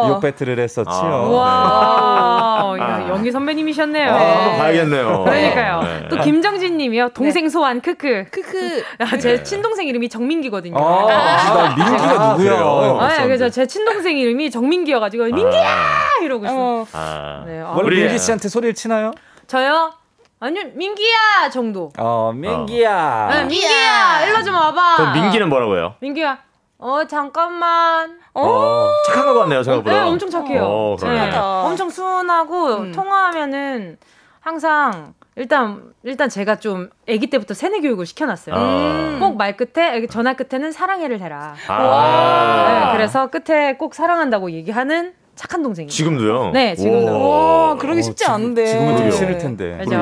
욕 0.08 0.20
배틀을 0.20 0.58
했었지요. 0.60 0.94
아. 0.94 2.64
와. 2.72 2.76
네. 2.76 3.08
연기 3.08 3.30
선배님이셨네요. 3.32 4.10
아, 4.10 4.14
한번 4.14 4.58
봐야겠네요. 4.58 5.24
그러니까요. 5.24 5.82
네. 5.82 6.08
또 6.10 6.20
김정진 6.20 6.76
님이요. 6.76 7.10
동생 7.10 7.44
네. 7.44 7.48
소환 7.50 7.80
크크. 7.80 8.26
크크. 8.30 8.82
아, 8.98 9.16
제 9.18 9.42
친동생 9.42 9.86
이름이 9.86 10.08
정민기거든요. 10.08 10.76
아, 10.76 11.06
아, 11.10 11.74
민기가 11.76 12.36
누구야? 12.36 12.56
아, 12.60 13.22
그래서 13.22 13.48
제 13.48 13.66
친동생 13.66 14.16
이름이 14.18 14.50
정민기여 14.50 15.00
가지고 15.00 15.24
민기야 15.24 15.76
이러고 16.22 16.46
있어. 16.46 16.86
아. 16.92 17.44
네. 17.46 17.60
원래 17.60 18.02
민기 18.02 18.18
씨한테 18.18 18.48
소리를 18.48 18.74
치나요? 18.74 19.12
저요? 19.46 19.92
아니 20.38 20.62
민기야 20.64 21.50
정도. 21.50 21.90
어 21.98 22.32
민기야. 22.34 23.28
어. 23.30 23.34
네, 23.34 23.44
민기야 23.44 24.26
일로 24.26 24.42
좀 24.42 24.54
와봐. 24.54 24.96
그럼 24.96 25.12
민기는 25.14 25.48
뭐라고 25.48 25.76
해요? 25.76 25.94
민기야. 26.00 26.38
어 26.78 27.06
잠깐만. 27.06 28.18
어, 28.34 28.42
어 28.42 28.90
착한 29.06 29.24
것 29.24 29.34
같네요 29.40 29.62
생각보다. 29.62 29.96
네 29.96 30.02
엄청 30.02 30.28
착해요. 30.28 30.62
어, 30.64 30.96
네, 31.00 31.34
엄청 31.36 31.88
순하고 31.88 32.66
음. 32.76 32.92
통화하면은 32.92 33.96
항상 34.40 35.14
일단 35.36 35.94
일단 36.02 36.28
제가 36.28 36.56
좀 36.56 36.90
아기 37.08 37.28
때부터 37.28 37.54
세뇌 37.54 37.80
교육을 37.80 38.04
시켜놨어요. 38.04 38.54
음. 38.54 39.16
꼭말 39.20 39.56
끝에 39.56 40.06
전화 40.06 40.34
끝에는 40.34 40.70
사랑해를 40.70 41.20
해라. 41.20 41.54
아. 41.68 42.66
네, 42.68 42.92
그래서 42.92 43.28
끝에 43.28 43.76
꼭 43.76 43.94
사랑한다고 43.94 44.50
얘기하는 44.50 45.14
착한 45.36 45.62
동생이에요. 45.62 45.90
지금도요? 45.90 46.50
네, 46.52 46.74
지금도. 46.74 47.28
와, 47.28 47.74
그러기 47.76 48.02
쉽지 48.02 48.24
어, 48.24 48.32
않은데. 48.32 48.66
지금은 48.66 48.96
좀 48.96 49.10
싫을 49.10 49.38
텐데. 49.38 49.78
그죠? 49.78 49.96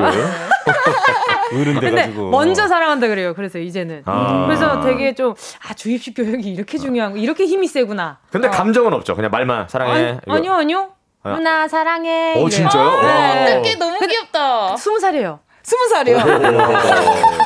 어른 1.53 1.79
돼가지고. 1.79 2.29
먼저 2.29 2.67
사랑한다 2.67 3.07
그래요. 3.07 3.33
그래서 3.35 3.59
이제는. 3.59 4.03
아. 4.05 4.45
그래서 4.47 4.81
되게 4.81 5.13
좀, 5.13 5.35
아, 5.67 5.73
주입식 5.73 6.15
교육이 6.15 6.51
이렇게 6.51 6.77
중요한 6.77 7.11
거, 7.11 7.17
이렇게 7.17 7.45
힘이 7.45 7.67
세구나. 7.67 8.17
근데 8.31 8.47
어. 8.47 8.51
감정은 8.51 8.93
없죠. 8.93 9.15
그냥 9.15 9.29
말만 9.29 9.67
사랑해. 9.67 9.91
아니, 9.91 10.19
아니요, 10.27 10.53
아니요. 10.53 10.89
누나 11.23 11.67
사랑해. 11.67 12.41
어, 12.41 12.49
진짜요? 12.49 13.01
네. 13.01 13.57
어떡해, 13.57 13.75
너무 13.75 13.97
귀엽다. 14.07 14.77
스무 14.77 14.99
살이에요. 14.99 15.39
스무 15.63 15.87
살이요. 15.87 16.17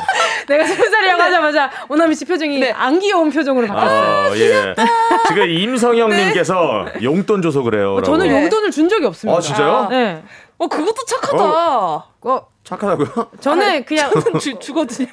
내가 0.50 0.64
스무 0.64 0.90
살이라고 0.90 1.22
하자마자 1.22 1.70
오나미 1.88 2.14
씨 2.14 2.24
표정이 2.24 2.58
네. 2.58 2.72
안 2.72 2.98
귀여운 2.98 3.30
표정으로 3.30 3.68
바뀌었어요. 3.68 4.32
아, 4.32 4.36
예. 4.36 4.74
지금 5.28 5.48
임성형님께서 5.48 6.86
네. 6.94 7.04
용돈 7.04 7.40
줘서 7.40 7.62
그래요. 7.62 7.94
어, 7.94 8.02
저는 8.02 8.28
용돈을 8.28 8.70
준 8.72 8.88
적이 8.88 9.06
없습니다. 9.06 9.38
아 9.38 9.40
진짜요? 9.40 9.86
네. 9.90 10.22
어 10.58 10.66
그것도 10.66 11.04
착하다. 11.06 11.44
어, 11.44 12.04
어 12.22 12.46
착하다고요? 12.70 13.30
저는 13.40 13.84
그냥 13.84 14.10
주, 14.40 14.56
주거든요. 14.58 15.08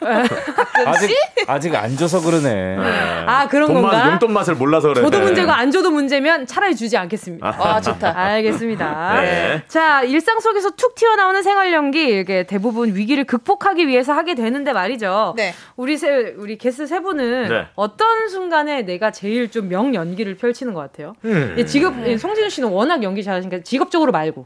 아직 0.85 1.15
아직 1.47 1.75
안 1.75 1.97
줘서 1.97 2.21
그러네. 2.21 2.53
네. 2.77 3.23
아 3.25 3.47
그런 3.47 3.73
건가? 3.73 3.91
맛, 3.91 4.11
용돈 4.11 4.31
맛을 4.33 4.55
몰라서 4.55 4.89
그래. 4.89 5.01
저도 5.01 5.19
문제고 5.19 5.51
안 5.51 5.71
줘도 5.71 5.89
문제면 5.91 6.45
차라리 6.45 6.75
주지 6.75 6.95
않겠습니다. 6.97 7.47
아 7.47 7.81
좋다. 7.81 8.13
알겠습니다. 8.15 9.21
네. 9.21 9.63
자 9.67 10.03
일상 10.03 10.39
속에서 10.39 10.69
툭 10.71 10.93
튀어나오는 10.95 11.41
생활 11.41 11.73
연기 11.73 12.19
이게 12.19 12.43
대부분 12.43 12.93
위기를 12.95 13.23
극복하기 13.23 13.87
위해서 13.87 14.13
하게 14.13 14.35
되는데 14.35 14.71
말이죠. 14.73 15.33
네. 15.35 15.53
우리 15.75 15.97
세 15.97 16.35
우리 16.37 16.57
게스트 16.57 16.85
세 16.87 16.99
분은 16.99 17.49
네. 17.49 17.65
어떤 17.75 18.29
순간에 18.29 18.83
내가 18.83 19.11
제일 19.11 19.49
좀 19.51 19.67
명 19.67 19.93
연기를 19.93 20.37
펼치는 20.37 20.73
것 20.73 20.79
같아요? 20.79 21.13
음. 21.25 21.55
직업 21.67 21.93
송진우 22.17 22.49
씨는 22.49 22.69
워낙 22.69 23.03
연기 23.03 23.21
잘하시니까 23.23 23.63
직업적으로 23.63 24.11
말고. 24.13 24.45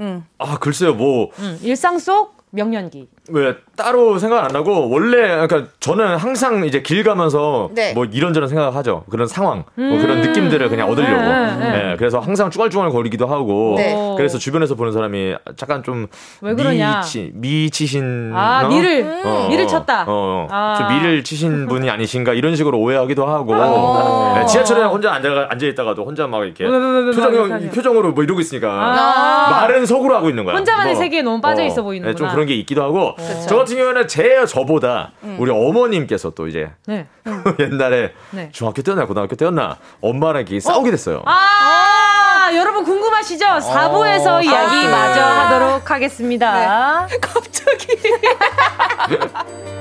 음. 0.00 0.24
아 0.38 0.56
글쎄요 0.58 0.94
뭐 0.94 1.28
음, 1.38 1.58
일상 1.62 1.98
속 1.98 2.41
명년기. 2.52 3.08
왜 3.28 3.54
따로 3.76 4.18
생각 4.18 4.44
안 4.44 4.50
나고 4.50 4.90
원래 4.90 5.46
그러니까 5.46 5.70
저는 5.78 6.16
항상 6.16 6.64
이제 6.64 6.82
길 6.82 7.04
가면서 7.04 7.70
네. 7.72 7.92
뭐 7.94 8.04
이런저런 8.04 8.48
생각하죠 8.48 9.04
그런 9.08 9.28
상황 9.28 9.62
음~ 9.78 9.90
뭐 9.90 9.98
그런 9.98 10.18
음. 10.18 10.22
느낌들을 10.22 10.68
그냥 10.68 10.90
얻으려고 10.90 11.22
네, 11.22 11.56
네, 11.56 11.70
네. 11.70 11.96
그래서 11.96 12.18
항상 12.18 12.50
쭈갈쭈갈 12.50 12.90
거리기도 12.90 13.28
하고 13.28 13.74
네. 13.76 13.94
그래서 14.16 14.38
주변에서 14.38 14.74
보는 14.74 14.92
사람이 14.92 15.36
약간 15.62 15.84
좀 15.84 16.08
미치, 16.42 17.30
미치신 17.34 18.32
아 18.34 18.64
어? 18.64 18.68
미를 18.68 19.22
어, 19.24 19.46
미를 19.48 19.68
쳤다 19.68 20.02
어, 20.02 20.06
어. 20.08 20.48
아. 20.50 20.74
좀 20.78 20.88
미를 20.88 21.22
치신 21.22 21.68
분이 21.68 21.88
아니신가 21.90 22.32
이런 22.32 22.56
식으로 22.56 22.80
오해하기도 22.80 23.24
하고 23.24 23.54
어. 23.54 24.34
네, 24.36 24.46
지하철에 24.46 24.82
혼자 24.82 25.12
앉아 25.12 25.46
앉아 25.48 25.64
있다가도 25.64 26.04
혼자 26.04 26.26
막 26.26 26.44
이렇게 26.44 26.64
표정 26.66 27.70
표정으로 27.70 28.12
뭐 28.14 28.24
이러고 28.24 28.40
있으니까 28.40 28.68
아. 28.68 29.50
말은 29.50 29.86
속으로 29.86 30.16
하고 30.16 30.28
있는 30.28 30.44
거야 30.44 30.56
혼자만의 30.56 30.94
뭐, 30.94 31.02
세계에 31.02 31.22
너무 31.22 31.40
빠져 31.40 31.62
있어 31.62 31.84
보이는구나 31.84 32.16
좀 32.16 32.28
그런 32.28 32.46
게 32.46 32.54
있기도 32.56 32.82
하고 32.82 33.11
저 33.48 33.56
같은 33.56 33.76
경우에는 33.76 34.08
제 34.08 34.44
저보다 34.46 35.12
음. 35.22 35.36
우리 35.38 35.50
어머님께서 35.50 36.30
또 36.30 36.46
이제 36.46 36.70
네. 36.86 37.06
옛날에 37.58 38.12
네. 38.30 38.48
중학교 38.52 38.82
때였나 38.82 39.06
고등학교 39.06 39.36
때였나 39.36 39.78
엄마랑 40.00 40.42
이렇게 40.42 40.56
어? 40.56 40.60
싸우게 40.60 40.90
됐어요. 40.90 41.22
아, 41.24 41.32
아~ 41.32 42.54
여러분 42.54 42.84
궁금하시죠? 42.84 43.44
4부에서 43.44 44.26
아~ 44.26 44.42
이야기 44.42 44.86
아~ 44.86 44.90
마저 44.90 45.20
하도록 45.20 45.90
하겠습니다. 45.90 47.06
네. 47.06 47.18
갑자기. 47.20 47.86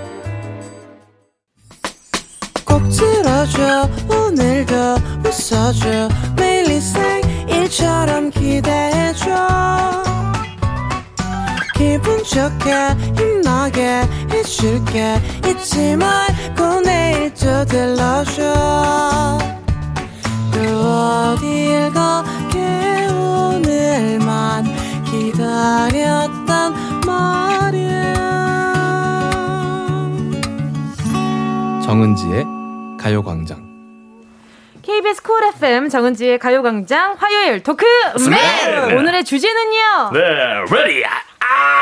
꼭 2.66 2.82
들어줘 2.90 3.90
오늘도 4.10 4.76
웃어줘 5.26 6.10
매일 6.38 6.72
일처럼 7.72 8.30
기대해줘 8.32 9.30
기분 11.82 12.24
좋게 12.24 12.72
힘나게 13.18 14.04
해줄게. 14.30 15.20
잊지 15.48 15.96
말고 15.96 16.82
내일 16.82 17.34
또 17.34 17.66
들러줘. 17.66 19.40
또 20.54 20.60
어딜 20.62 21.92
가게 21.92 23.08
오늘만 23.08 24.66
기다렸단 25.06 26.74
말이야. 27.04 28.14
정은지의 31.84 32.46
가요광장. 33.00 33.72
KBS 34.84 35.24
쿨 35.24 35.44
FM 35.56 35.90
정은지의 35.90 36.38
가요광장 36.38 37.16
화요일 37.18 37.64
토크 37.64 37.86
맨 38.30 38.98
오늘의 38.98 39.24
주제는요? 39.24 40.12
네 40.14 40.20
ready 40.70 41.04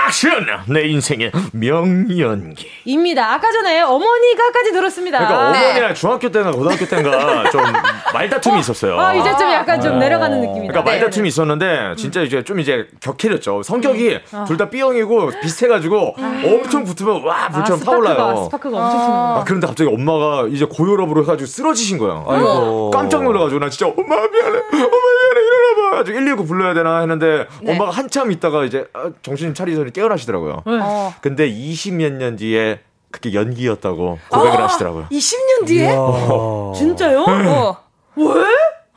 action! 0.10 0.44
내 0.66 0.88
인생의 0.88 1.32
명연기입니다. 1.54 3.32
아까 3.34 3.52
전에 3.52 3.82
어머니가까지 3.82 4.72
들었습니다. 4.72 5.20
그러니까 5.20 5.52
네. 5.52 5.66
어머니랑 5.68 5.94
중학교 5.94 6.30
때나 6.32 6.52
고등학교 6.52 6.86
때인가 6.88 7.50
좀 7.52 7.62
말다툼이 8.14 8.58
어? 8.58 8.60
있었어요. 8.60 9.00
아, 9.00 9.14
이제 9.14 9.30
좀 9.38 9.52
약간 9.52 9.80
좀 9.80 9.94
어. 9.94 9.98
내려가는 9.98 10.42
느낌이다. 10.42 10.74
그러니까 10.74 10.82
말다툼이 10.82 11.24
네. 11.24 11.28
있었는데 11.28 11.94
진짜 11.96 12.22
이제 12.22 12.44
좀 12.44 12.60
이제 12.60 12.88
격해졌죠. 13.02 13.62
성격이 13.62 14.20
음. 14.34 14.38
어. 14.40 14.46
둘다 14.48 14.70
B형이고 14.72 15.32
비슷해가지고 15.42 16.16
음. 16.18 16.44
엄청 16.46 16.84
붙으면 16.84 17.24
와 17.24 17.48
불처럼 17.50 17.80
아, 17.80 17.86
타올라요. 17.86 18.44
스파크가 18.46 18.78
엄청 18.78 19.00
튀는 19.00 19.14
아, 19.14 19.44
그런데 19.46 19.68
갑자기 19.68 19.90
엄마가 19.94 20.48
이제 20.50 20.66
고혈압으로 20.66 21.22
해가지고 21.22 21.46
쓰러지신 21.46 22.00
거예요. 22.00 22.26
아이고. 22.28 22.90
깜짝 22.92 23.24
놀라가지고 23.24 23.60
나 23.60 23.70
진짜 23.70 23.86
엄마 23.86 24.16
미안해, 24.16 24.58
엄마 24.58 24.80
미안해 24.80 25.42
일어나봐. 25.46 25.79
119 26.04 26.46
불러야 26.46 26.74
되나 26.74 27.00
했는데 27.00 27.48
네. 27.62 27.74
엄마가 27.74 27.92
한참 27.92 28.32
있다가 28.32 28.66
이제 28.66 28.86
정신 29.22 29.54
차리더니 29.54 29.92
깨어나시더라고요. 29.94 30.64
네. 30.66 30.80
어. 30.82 31.14
근데 31.22 31.50
20몇 31.50 32.14
년 32.14 32.36
뒤에 32.36 32.82
그게 33.12 33.34
연기였다고 33.34 34.20
고백을 34.30 34.62
아, 34.62 34.64
하시더라고요. 34.66 35.08
20년 35.12 35.66
뒤에? 35.66 35.90
진짜요? 36.78 37.26
네. 37.26 37.48
어. 37.48 37.78
왜? 38.16 38.26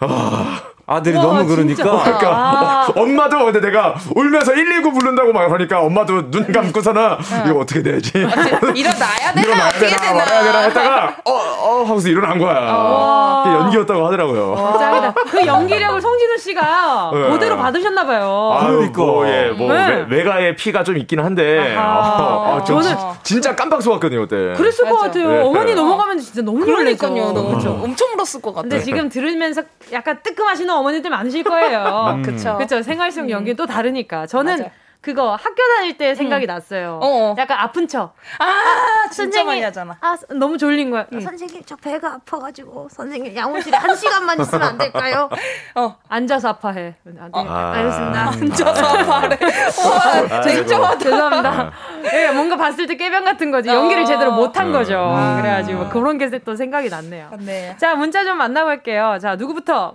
아, 0.00 0.62
아들이 0.96 1.16
와, 1.16 1.22
너무 1.22 1.46
그러니까. 1.46 1.82
그러니까 2.02 2.28
아. 2.30 2.92
엄마도 2.96 3.44
근데 3.44 3.60
내가 3.60 3.94
울면서 4.14 4.52
119 4.52 4.92
부른다고 4.92 5.32
막 5.32 5.50
하니까 5.50 5.80
엄마도 5.80 6.30
눈 6.30 6.52
감고서는 6.52 7.16
네. 7.18 7.50
이거 7.50 7.60
어떻게 7.60 7.82
돼야지? 7.82 8.10
일어나야 8.18 9.32
되나? 9.34 9.42
일어나야 9.42 9.68
어떻게 9.68 9.86
되나? 9.86 10.12
말아야 10.12 10.42
되나 10.42 10.58
했다가 10.60 11.16
어, 11.24 11.32
어 11.32 11.84
하고서 11.84 12.08
일어난 12.08 12.38
거야. 12.38 12.56
아. 12.58 13.44
연기였다고 13.46 14.06
하더라고요. 14.06 14.76
짱이다. 14.78 15.14
그 15.30 15.46
연기력을 15.46 16.00
송진우 16.00 16.38
씨가 16.38 17.10
네. 17.12 17.30
그대로 17.30 17.56
받으셨나 17.56 18.04
봐요. 18.04 18.50
아, 18.52 18.66
그러니까. 18.66 19.02
뭐, 19.02 19.28
예, 19.28 19.50
뭐 19.50 19.72
네. 19.72 20.06
외, 20.08 20.22
가의 20.22 20.56
피가 20.56 20.84
좀 20.84 20.96
있긴 20.96 21.20
한데 21.20 21.74
아, 21.76 22.58
아, 22.58 22.64
저는 22.64 22.94
진짜 23.22 23.54
깜빡 23.54 23.82
속았거든요 23.82 24.26
그때. 24.26 24.54
그랬을 24.56 24.84
맞아. 24.84 24.96
것 24.96 25.00
같아요. 25.02 25.30
네. 25.30 25.40
어머니 25.40 25.74
넘어가면 25.74 26.18
진짜 26.18 26.42
너무 26.42 26.64
놀랬거요 26.64 27.32
너무 27.32 27.48
그렇죠. 27.50 27.80
엄청 27.82 28.08
울었을 28.14 28.40
것 28.40 28.54
같아요. 28.54 28.70
근데 28.70 28.84
지금 28.84 29.08
들으면서 29.08 29.62
약간 29.92 30.18
뜨끔하시는 30.22 30.72
어머니들 30.82 31.10
많으실 31.10 31.44
거예요. 31.44 32.14
음. 32.18 32.22
그렇죠. 32.22 32.56
그렇죠. 32.56 32.82
생활 32.82 33.10
속 33.12 33.30
연기 33.30 33.54
또 33.54 33.66
다르니까. 33.66 34.26
저는 34.26 34.58
맞아. 34.58 34.70
그거 35.00 35.34
학교 35.34 35.56
다닐 35.76 35.98
때 35.98 36.14
생각이 36.14 36.46
음. 36.46 36.46
났어요. 36.46 37.00
어어. 37.02 37.34
약간 37.36 37.58
아픈 37.58 37.88
척. 37.88 38.14
아, 38.38 38.44
아 38.44 39.10
진짜 39.10 39.42
많이 39.42 39.60
하잖아. 39.60 39.96
아, 40.00 40.16
너무 40.32 40.56
졸린 40.56 40.92
거야. 40.92 41.06
응. 41.12 41.20
선생님, 41.20 41.60
저 41.66 41.74
배가 41.74 42.14
아파가지고, 42.14 42.86
선생님, 42.88 43.34
양호실에 43.34 43.76
한 43.78 43.96
시간만 43.96 44.40
있으면 44.40 44.62
안 44.62 44.78
될까요? 44.78 45.28
어, 45.74 45.96
앉아서 46.08 46.50
아파해. 46.50 46.94
아, 47.04 47.28
네. 47.34 47.48
아, 47.48 47.72
알겠습니다. 47.74 48.20
앉아서 48.30 48.86
아파해. 48.86 49.38
와, 50.30 50.40
진짜 50.40 50.98
죄송합니다. 50.98 51.72
네, 52.04 52.30
뭔가 52.30 52.56
봤을 52.56 52.86
때 52.86 52.94
깨병 52.94 53.24
같은 53.24 53.50
거지. 53.50 53.68
연기를 53.70 54.04
제대로 54.04 54.30
못한 54.30 54.68
음. 54.68 54.72
거죠. 54.72 55.12
음. 55.16 55.40
그래가지고 55.40 55.88
그런 55.88 56.16
게 56.18 56.30
또 56.44 56.54
생각이 56.54 56.88
났네요. 56.88 57.30
네. 57.40 57.76
자, 57.78 57.96
문자 57.96 58.24
좀 58.24 58.38
만나볼게요. 58.38 59.18
자, 59.20 59.34
누구부터 59.34 59.94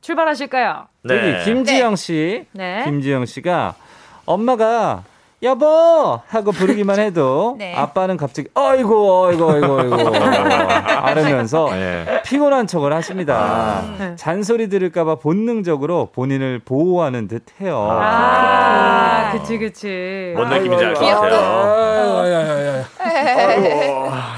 출발하실까요? 0.00 0.86
네. 1.04 1.42
김지영 1.44 1.96
씨. 1.96 2.44
네. 2.52 2.82
김지영 2.84 3.26
씨가 3.26 3.74
엄마가 4.26 5.04
여보 5.42 6.20
하고 6.26 6.50
부르기만 6.50 6.98
해도 6.98 7.54
네. 7.60 7.72
아빠는 7.74 8.16
갑자기 8.16 8.48
어이구 8.54 9.26
어이구 9.26 9.50
어이구 9.52 9.78
어이구 9.80 10.16
하면서 10.18 11.68
네. 11.70 12.22
피곤한 12.24 12.66
척을 12.66 12.92
하십니다. 12.92 13.82
음. 14.00 14.16
잔소리 14.18 14.68
들을까봐 14.68 15.16
본능적으로 15.16 16.08
본인을 16.12 16.60
보호하는 16.64 17.28
듯해요. 17.28 17.88
아, 17.88 19.30
그치 19.32 19.58
그치. 19.58 20.32
뭔 20.34 20.48
느낌인지 20.48 20.84
알 20.84 20.94
것 20.94 21.00
같아요. 21.06 22.84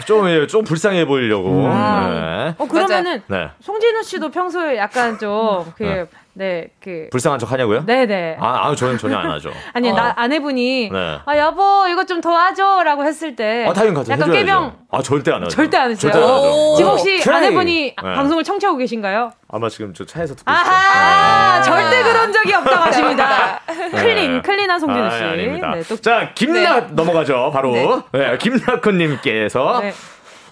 좀, 0.07 0.29
예, 0.29 0.47
좀 0.47 0.65
불쌍해 0.65 1.05
보이려고. 1.07 1.49
음. 1.49 1.71
네. 1.71 2.55
어, 2.59 2.67
그러면은, 2.67 3.23
네. 3.27 3.51
송진우 3.61 4.03
씨도 4.03 4.31
평소에 4.31 4.77
약간 4.77 5.19
좀, 5.19 5.73
그, 5.77 5.85
네. 5.85 6.07
네, 6.33 6.69
그 6.81 7.09
불쌍한 7.11 7.39
척 7.39 7.51
하냐고요? 7.51 7.85
네, 7.87 8.07
네. 8.07 8.37
아, 8.39 8.69
아 8.69 8.75
저는 8.75 8.99
전혀 8.99 9.17
안 9.17 9.31
하죠. 9.33 9.51
아니, 9.75 9.91
어. 9.91 9.95
나 9.95 10.15
아내분이 10.17 10.91
네. 10.91 11.19
아, 11.25 11.37
여보, 11.37 11.87
이거 11.89 12.07
좀 12.07 12.21
도와줘라고 12.21 13.05
했을 13.05 13.35
때 13.35 13.67
아, 13.69 13.73
당연 13.73 13.95
같이 13.95 14.13
약간 14.13 14.31
꾀병 14.31 14.77
아, 14.91 15.03
절대 15.03 15.33
안 15.33 15.43
하죠. 15.43 15.51
절대 15.51 15.77
안 15.77 15.91
했어요. 15.91 16.13
절대 16.13 16.19
안 16.19 16.31
하죠. 16.33 16.77
지금 16.77 16.91
혹시 16.93 17.21
오케이. 17.21 17.35
아내분이 17.35 17.95
네. 18.03 18.15
방송을 18.15 18.45
청취하고 18.45 18.79
계신가요? 18.79 19.33
아마 19.49 19.69
지금 19.69 19.93
저 19.93 20.07
차에서 20.07 20.35
듣고 20.37 20.51
있어요. 20.51 20.65
아하, 20.65 21.59
네. 21.59 21.65
절대 21.65 22.03
그런 22.05 22.33
적이 22.33 22.55
없다고 22.55 22.85
하십니다. 22.85 23.61
네. 23.67 23.91
clean, 23.91 24.43
clean한 24.43 24.79
송진우 24.79 25.11
씨. 25.11 25.17
아, 25.25 25.75
네, 25.75 25.83
또, 25.89 25.97
자, 25.97 26.31
김나 26.35 26.81
네. 26.81 26.87
넘어가죠. 26.93 27.51
바로 27.53 27.73
네. 27.73 27.87
네 28.13 28.39
김나 28.39 28.70
코님께서 28.79 29.83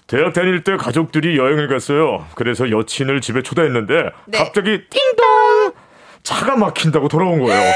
대학 0.07 0.33
다닐 0.33 0.63
때 0.63 0.75
가족들이 0.75 1.37
여행을 1.37 1.67
갔어요. 1.67 2.25
그래서 2.35 2.71
여친을 2.71 3.21
집에 3.21 3.43
초대했는데 3.43 4.09
네. 4.25 4.37
갑자기 4.37 4.81
띵동 4.89 5.73
차가 6.29 6.55
막힌다고 6.55 7.07
돌아온 7.07 7.41
거예요. 7.41 7.73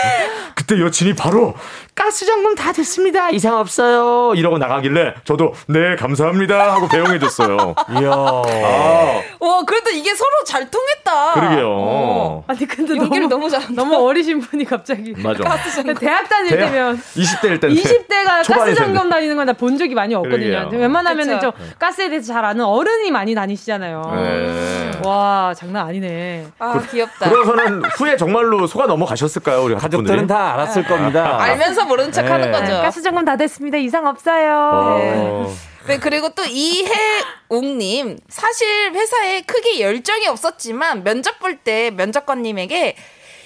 그때 0.55 0.79
여친이 0.79 1.15
바로 1.15 1.55
가스 1.95 2.25
점검 2.27 2.53
다 2.53 2.71
됐습니다. 2.71 3.31
이상 3.31 3.57
없어요. 3.57 4.33
이러고 4.35 4.59
나가길래 4.59 5.15
저도 5.23 5.53
네 5.67 5.95
감사합니다 5.95 6.73
하고 6.73 6.87
배웅해 6.87 7.17
줬어요. 7.19 7.73
이야. 7.99 8.11
아. 8.11 9.21
와 9.39 9.63
그래도 9.65 9.89
이게 9.89 10.13
서로 10.13 10.29
잘 10.45 10.69
통했다. 10.69 11.33
그러게요. 11.33 11.67
어. 11.69 12.43
아니 12.47 12.65
근데 12.67 12.93
너무 12.95 13.27
너무 13.27 13.49
잘 13.49 13.61
너무 13.73 13.95
어리신 14.07 14.39
분이 14.41 14.65
갑자기 14.65 15.13
맞아. 15.17 15.43
가스 15.43 15.71
점검. 15.75 15.95
대학 15.95 16.29
다닐 16.29 16.51
대학, 16.55 16.71
때면 16.71 17.01
20대일 17.15 17.59
때 17.59 17.67
20대가 17.69 18.47
가스 18.47 18.75
점검 18.75 19.09
다니는 19.09 19.35
건 19.35 19.43
나 19.47 19.53
본 19.53 19.77
적이 19.77 19.95
많이 19.95 20.13
없거든요. 20.15 20.69
웬만하면은 20.71 21.39
저 21.41 21.51
가스에 21.79 22.09
대해서 22.09 22.31
잘 22.33 22.45
아는 22.45 22.63
어른이 22.65 23.11
많이 23.11 23.33
다니시잖아요. 23.35 24.11
네. 24.15 24.91
와 25.05 25.53
장난 25.55 25.87
아니네. 25.87 26.47
아 26.59 26.79
귀엽다. 26.91 27.29
그래서는 27.29 27.83
후에 27.97 28.15
정말 28.17 28.42
로 28.49 28.67
속아 28.67 28.85
넘어가셨을까요 28.87 29.63
우리 29.63 29.75
가족들은 29.75 30.27
다 30.27 30.53
알았을 30.53 30.83
겁니다. 30.85 31.37
알면서 31.41 31.85
모르는 31.85 32.11
척 32.11 32.25
하는 32.29 32.51
네. 32.51 32.59
거죠. 32.59 32.73
가스 32.81 33.01
점검 33.01 33.25
다 33.25 33.35
됐습니다. 33.37 33.77
이상 33.77 34.05
없어요. 34.07 34.69
어. 34.73 34.97
네. 34.99 35.53
네, 35.87 35.97
그리고 35.99 36.29
또 36.29 36.43
이해옥님. 36.45 38.17
사실 38.29 38.91
회사에 38.93 39.41
크게 39.41 39.81
열정이 39.81 40.27
없었지만 40.27 41.03
면접 41.03 41.39
볼 41.39 41.57
때 41.63 41.91
면접관님에게 41.91 42.95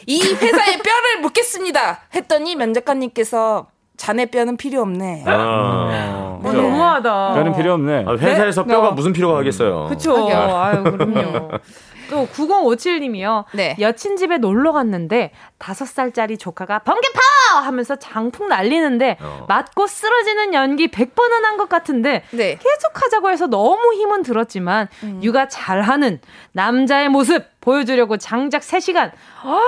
이 0.06 0.22
회사에 0.22 0.78
뼈를 0.84 1.22
묻겠습니다. 1.22 2.02
했더니 2.16 2.56
면접관님께서 2.56 3.68
자네 3.98 4.28
뼈는 4.28 4.58
필요 4.58 4.82
없네. 4.82 5.24
아, 5.26 6.40
어, 6.44 6.52
너무하다. 6.54 7.34
뼈는 7.34 7.56
필요 7.56 7.74
없네. 7.74 8.06
아, 8.08 8.12
회사에서 8.14 8.64
네? 8.64 8.74
뼈가 8.74 8.90
네. 8.90 8.94
무슨 8.96 9.12
필요가 9.14 9.40
하겠어요. 9.40 9.88
그쵸. 9.90 10.30
아유, 10.32 10.84
그럼요. 10.84 11.50
또 12.10 12.28
9057님이요. 12.28 13.46
네. 13.54 13.76
여친 13.80 14.16
집에 14.18 14.38
놀러 14.38 14.72
갔는데 14.72 15.32
다섯 15.58 15.86
살짜리 15.86 16.38
조카가 16.38 16.80
번개파 16.80 17.20
하면서 17.64 17.96
장풍 17.98 18.48
날리는데 18.48 19.18
어. 19.22 19.46
맞고 19.48 19.88
쓰러지는 19.88 20.54
연기 20.54 20.88
100번은 20.90 21.42
한 21.44 21.58
것 21.58 21.70
같은데 21.70 22.24
네. 22.30 22.56
계속 22.56 23.02
하자고 23.02 23.32
해서 23.32 23.48
너무 23.48 23.94
힘은 23.96 24.22
들었지만 24.22 24.88
음. 25.02 25.20
육아 25.24 25.48
잘하는 25.48 26.20
남자의 26.52 27.10
모습 27.10 27.44
보여주려고 27.68 28.16
장작 28.16 28.62
3시간 28.62 29.12
어. 29.44 29.60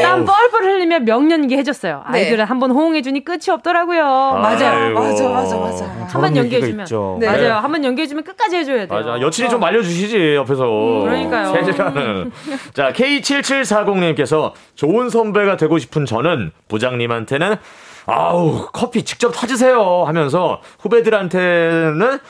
땀 0.00 0.24
뻘뻘 0.24 0.62
흘리며 0.62 1.00
명연기 1.00 1.56
해줬어요. 1.56 2.04
네. 2.12 2.20
아이들은 2.20 2.44
한번 2.44 2.70
호응해주니 2.70 3.24
끝이 3.24 3.50
없더라고요. 3.50 4.04
맞아요. 4.04 4.94
맞아, 4.94 5.28
맞아, 5.28 5.56
맞아. 5.56 5.84
한번 6.06 6.36
연기해주면. 6.36 6.86
네. 7.18 7.26
맞아요. 7.26 7.54
한번 7.54 7.84
연기해주면 7.84 8.22
끝까지 8.22 8.58
해줘야 8.58 8.86
돼요. 8.86 9.00
맞아. 9.00 9.20
여친이 9.20 9.48
좀 9.48 9.58
말려주시지, 9.58 10.36
옆에서. 10.36 10.64
음, 10.66 11.04
그러니까요. 11.04 11.52
3시간은. 11.52 12.30
자, 12.74 12.92
K7740님께서 12.92 14.52
좋은 14.76 15.10
선배가 15.10 15.56
되고 15.56 15.78
싶은 15.78 16.06
저는 16.06 16.52
부장님한테는 16.68 17.56
아우, 18.06 18.68
커피 18.72 19.02
직접 19.02 19.32
타주세요 19.32 20.04
하면서 20.06 20.60
후배들한테는 20.78 22.20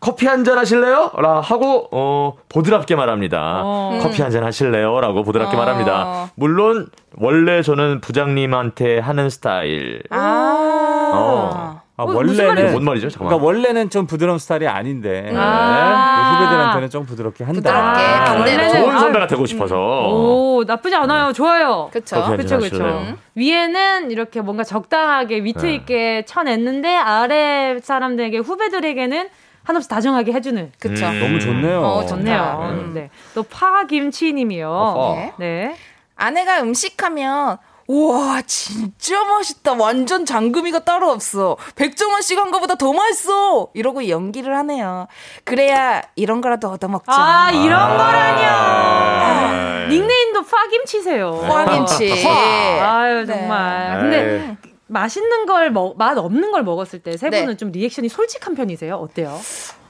커피 0.00 0.26
한 0.26 0.44
잔 0.44 0.58
하실래요? 0.58 1.12
라 1.18 1.40
하고 1.40 1.88
어 1.90 2.34
보드랍게 2.48 2.94
말합니다. 2.96 3.62
어. 3.64 3.98
커피 4.02 4.22
한 4.22 4.30
잔 4.30 4.44
하실래요? 4.44 5.00
라고 5.00 5.22
보드랍게 5.24 5.56
어. 5.56 5.58
말합니다. 5.58 6.30
물론 6.34 6.88
원래 7.16 7.62
저는 7.62 8.00
부장님한테 8.00 8.98
하는 8.98 9.30
스타일. 9.30 10.02
아. 10.10 11.10
어. 11.14 11.80
아, 11.98 12.02
어, 12.02 12.12
원래는 12.12 12.72
뭔 12.72 12.84
말이죠? 12.84 13.08
잠깐만. 13.08 13.30
그러니까 13.38 13.46
원래는 13.46 13.88
좀 13.88 14.06
부드러운 14.06 14.38
스타일이 14.38 14.68
아닌데 14.68 15.32
아~ 15.34 16.36
네. 16.38 16.44
후배들한테는 16.44 16.90
좀 16.90 17.06
부드럽게 17.06 17.42
한다. 17.42 17.58
부드럽게 17.58 18.02
아, 18.02 18.38
원래는 18.38 18.68
좋은 18.70 18.98
선배가 18.98 19.26
되고 19.26 19.46
싶어서. 19.46 19.76
오 20.10 20.62
나쁘지 20.66 20.94
않아요. 20.94 21.32
좋아요. 21.32 21.88
그렇죠. 21.90 22.22
그렇죠. 22.26 22.58
그렇죠. 22.58 23.14
위에는 23.34 24.10
이렇게 24.10 24.42
뭔가 24.42 24.62
적당하게 24.62 25.38
위트 25.38 25.64
네. 25.64 25.74
있게 25.74 26.24
쳐냈는데 26.26 26.94
아래 26.94 27.78
사람들에게 27.82 28.38
후배들에게는 28.38 29.28
한없이 29.66 29.88
다정하게 29.88 30.32
해주는. 30.32 30.72
그쵸. 30.78 31.06
음. 31.06 31.20
너무 31.20 31.40
좋네요. 31.40 31.82
어, 31.82 32.06
좋네요. 32.06 32.70
음. 32.70 32.94
네. 32.94 33.10
또 33.34 33.42
파김치님이요. 33.42 35.32
네. 35.38 35.76
아내가 36.14 36.62
음식하면 36.62 37.58
우와 37.88 38.42
진짜 38.42 39.24
맛있다 39.24 39.74
완전 39.74 40.24
장금이가 40.24 40.80
따로 40.80 41.10
없어 41.10 41.56
백종원 41.76 42.20
씨가 42.20 42.42
한 42.42 42.50
거보다 42.50 42.74
더 42.74 42.92
맛있어 42.92 43.68
이러고 43.74 44.08
연기를 44.08 44.56
하네요 44.56 45.06
그래야 45.44 46.02
이런 46.16 46.40
거라도 46.40 46.68
얻어먹죠 46.68 47.12
아 47.12 47.52
이런 47.52 47.74
아~ 47.80 47.96
거라뇨 47.96 48.48
아~ 48.48 49.86
닉네임도 49.88 50.42
파김치세요 50.46 51.42
파김치 51.46 52.26
아유 52.26 53.24
정말 53.24 54.10
네. 54.10 54.56
근데 54.58 54.75
맛있는 54.88 55.46
걸 55.46 55.70
먹, 55.70 55.96
맛 55.98 56.16
없는 56.16 56.52
걸 56.52 56.62
먹었을 56.62 57.00
때 57.00 57.16
세 57.16 57.30
분은 57.30 57.46
네. 57.46 57.56
좀 57.56 57.72
리액션이 57.72 58.08
솔직한 58.08 58.54
편이세요? 58.54 58.94
어때요? 58.96 59.40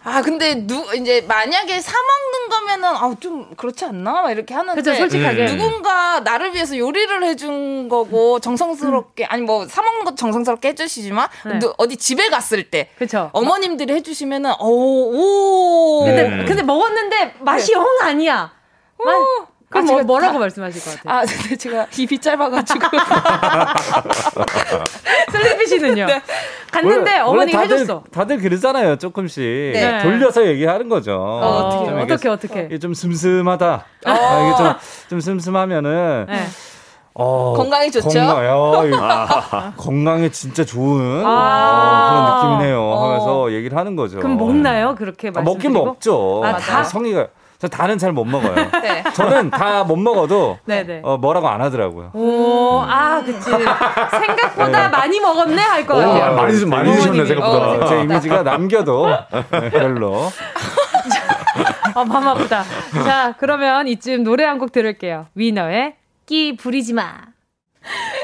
아 0.04 0.22
근데 0.22 0.54
누 0.66 0.84
이제 0.94 1.20
만약에 1.22 1.80
사 1.80 1.92
먹는 1.92 2.48
거면은 2.48 2.88
아좀 2.96 3.54
그렇지 3.56 3.84
않나 3.86 4.22
막 4.22 4.30
이렇게 4.30 4.54
하는데 4.54 4.80
그쵸, 4.80 4.94
솔직하게 4.94 5.46
음. 5.48 5.56
누군가 5.58 6.20
나를 6.20 6.54
위해서 6.54 6.78
요리를 6.78 7.24
해준 7.24 7.88
거고 7.88 8.38
정성스럽게 8.38 9.24
음. 9.24 9.28
아니 9.28 9.42
뭐 9.42 9.66
사 9.66 9.82
먹는 9.82 10.04
것도 10.04 10.14
정성스럽게 10.14 10.68
해주시지만 10.68 11.28
네. 11.46 11.58
어디 11.76 11.96
집에 11.96 12.28
갔을 12.28 12.70
때 12.70 12.88
그쵸. 12.98 13.30
어머님들이 13.32 13.92
해주시면은 13.94 14.52
어오 14.60 16.04
근데 16.04 16.22
음. 16.28 16.44
근데 16.46 16.62
먹었는데 16.62 17.34
맛이 17.40 17.72
네. 17.72 17.78
영 17.78 17.84
아니야. 18.02 18.52
만, 19.04 19.16
그럼 19.68 19.88
아, 19.88 19.92
뭐, 19.92 20.02
뭐라고 20.02 20.38
말씀하실 20.38 20.82
것 20.82 20.96
같아요? 20.96 21.18
아, 21.18 21.24
근데 21.24 21.56
제가 21.56 21.86
입이 21.96 22.18
짧아가지고. 22.20 22.86
슬리피 25.32 25.66
씨는요? 25.66 26.06
네. 26.06 26.22
갔는데 26.70 27.18
원래, 27.18 27.20
어머니가 27.20 27.62
다들, 27.62 27.74
해줬어. 27.76 28.04
다들 28.12 28.38
그러잖아요, 28.38 28.96
조금씩. 28.96 29.42
네. 29.42 30.02
돌려서 30.02 30.46
얘기하는 30.46 30.88
거죠. 30.88 31.16
어, 31.20 31.86
떻게 31.88 32.12
어떻게, 32.12 32.28
어떻게. 32.28 32.60
이게 32.66 32.78
좀 32.78 32.94
슴슴하다. 32.94 33.84
어. 34.06 34.10
아, 34.10 34.46
이게 34.46 34.56
좀, 34.56 34.74
좀 35.08 35.20
슴슴하면은. 35.20 36.26
네. 36.28 36.46
어, 37.18 37.54
건강에 37.56 37.90
좋죠. 37.90 38.08
건강, 38.10 39.00
아, 39.00 39.72
건강에 39.78 40.28
진짜 40.28 40.64
좋은 40.66 41.24
아~ 41.24 41.30
어, 41.30 42.10
그런 42.10 42.58
느낌이네요. 42.58 42.78
어. 42.78 43.04
하면서 43.06 43.52
얘기를 43.52 43.76
하는 43.76 43.96
거죠. 43.96 44.18
그럼 44.18 44.36
먹나요? 44.36 44.94
그렇게 44.94 45.30
말 45.30 45.40
아, 45.40 45.44
먹긴 45.44 45.72
먹죠. 45.72 46.42
아, 46.44 46.58
다 46.58 46.84
성의가 46.84 47.28
저 47.58 47.68
다는 47.68 47.96
잘 47.98 48.12
못 48.12 48.24
먹어요. 48.24 48.54
네. 48.82 49.02
저는 49.14 49.50
다 49.50 49.84
못 49.84 49.96
먹어도 49.96 50.58
네네. 50.66 51.00
어, 51.04 51.16
뭐라고 51.16 51.48
안 51.48 51.60
하더라고요. 51.62 52.10
오, 52.14 52.80
아, 52.86 53.22
그치. 53.24 53.40
생각보다 53.50 54.82
네. 54.82 54.88
많이 54.88 55.20
먹었네 55.20 55.62
할 55.62 55.86
거예요. 55.86 56.08
오, 56.32 56.34
많이 56.34 56.64
많이 56.66 56.92
드셨네 56.92 57.24
생각보다. 57.26 57.66
어, 57.84 57.86
제 57.86 58.00
이미지가 58.02 58.42
남겨도 58.42 59.06
별로. 59.70 60.30
아, 61.94 62.04
맘 62.04 62.28
아프다. 62.28 62.62
자, 63.04 63.34
그러면 63.38 63.88
이쯤 63.88 64.22
노래 64.24 64.44
한 64.44 64.58
곡 64.58 64.72
들을게요. 64.72 65.26
위너의 65.34 65.94
끼 66.26 66.56
부리지 66.56 66.92
마. 66.94 67.12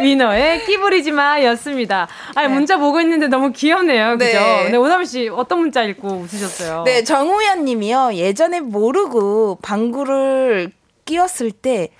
위너의 0.02 0.64
끼부리지 0.64 1.12
마였습니다. 1.12 2.08
아, 2.34 2.42
네. 2.42 2.48
문자 2.48 2.76
보고 2.76 3.00
있는데 3.00 3.28
너무 3.28 3.52
귀엽네요. 3.52 4.18
그죠? 4.18 4.38
네. 4.38 4.70
네, 4.70 4.76
오나미 4.76 5.06
씨 5.06 5.28
어떤 5.28 5.60
문자 5.60 5.82
읽고 5.82 6.08
웃으셨어요? 6.08 6.84
네, 6.84 7.04
정우현 7.04 7.64
님이요. 7.64 8.14
예전에 8.14 8.60
모르고 8.60 9.58
방구를 9.62 10.72
끼웠을 11.04 11.50
때 11.50 11.90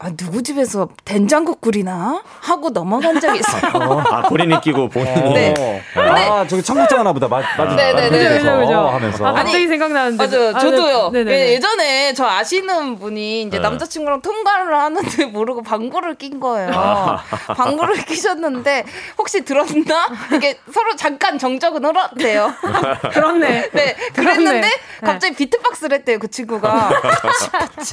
아, 0.00 0.10
누구 0.16 0.44
집에서 0.44 0.88
된장국 1.04 1.60
끓이나? 1.60 2.22
하고 2.40 2.70
넘어간 2.70 3.18
적이 3.20 3.40
있어요. 3.42 3.72
어, 3.74 3.98
아, 4.00 4.22
본인이 4.28 4.60
끼고 4.60 4.88
본인이. 4.88 5.34
네. 5.34 5.52
네. 5.54 5.82
아, 5.96 6.46
저기 6.46 6.62
청국장 6.62 7.00
하나 7.00 7.12
보다. 7.12 7.26
맞, 7.26 7.42
맞, 7.58 7.74
네네네. 7.74 8.38
그죠, 8.38 8.58
그죠. 8.60 8.88
하면서. 8.88 9.26
아, 9.26 9.32
갑자기 9.32 9.66
생각나는데. 9.66 10.24
맞아요. 10.24 10.50
아, 10.54 10.58
저도요. 10.60 11.10
네, 11.10 11.24
네. 11.24 11.54
예전에 11.54 12.14
저 12.14 12.26
아시는 12.26 13.00
분이 13.00 13.42
이제 13.42 13.56
네. 13.56 13.58
남자친구랑 13.58 14.22
통과를 14.22 14.72
하는데 14.76 15.24
모르고 15.26 15.62
방구를 15.62 16.14
낀 16.14 16.38
거예요. 16.38 16.70
아. 16.72 17.24
방구를 17.56 17.96
끼셨는데 18.04 18.84
혹시 19.18 19.44
들었나? 19.44 20.08
이게 20.32 20.60
서로 20.72 20.94
잠깐 20.94 21.38
정적은 21.38 21.84
흘렀대요. 21.84 22.54
그렇네. 23.12 23.70
네. 23.72 23.96
그랬는데 24.14 24.60
네. 24.60 24.70
갑자기 25.00 25.34
비트박스를 25.34 25.98
했대요. 25.98 26.20
그 26.20 26.30
친구가. 26.30 26.90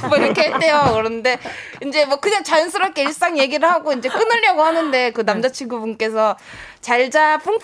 뭐 0.08 0.18
이렇게 0.18 0.52
했대요. 0.52 0.92
그런데 0.94 1.38
이제 1.84 1.95
이제 1.96 2.04
뭐 2.04 2.16
그냥 2.20 2.44
자연스럽게 2.44 3.04
일상 3.04 3.38
얘기를 3.38 3.66
하고 3.70 3.90
이제 3.94 4.10
끊으려고 4.10 4.62
하는데 4.62 5.12
그 5.12 5.22
네. 5.22 5.32
남자친구분께서 5.32 6.36
잘자 6.82 7.38
뿡뿡. 7.38 7.58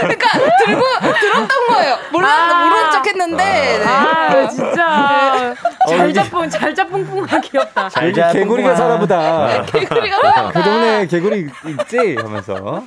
그러니까 0.00 0.28
들고 0.64 0.82
들었던 1.20 1.66
거예요. 1.68 1.98
몰라 2.12 2.28
아~ 2.28 2.64
모르는 2.64 2.90
척했는데. 2.92 3.44
네. 3.44 3.84
아 3.86 4.48
진짜 4.48 5.54
잘자 5.88 6.48
잘자 6.48 6.86
뿡뿡아 6.86 7.40
귀엽다. 7.40 7.88
잘자 7.88 8.32
개구리가 8.32 8.74
살아보다. 8.74 9.62
개구리가 9.72 10.16
살아보다. 10.16 10.52
그 10.52 10.62
동네 10.62 11.06
개구리 11.06 11.48
있지 11.66 12.16
하면서. 12.16 12.82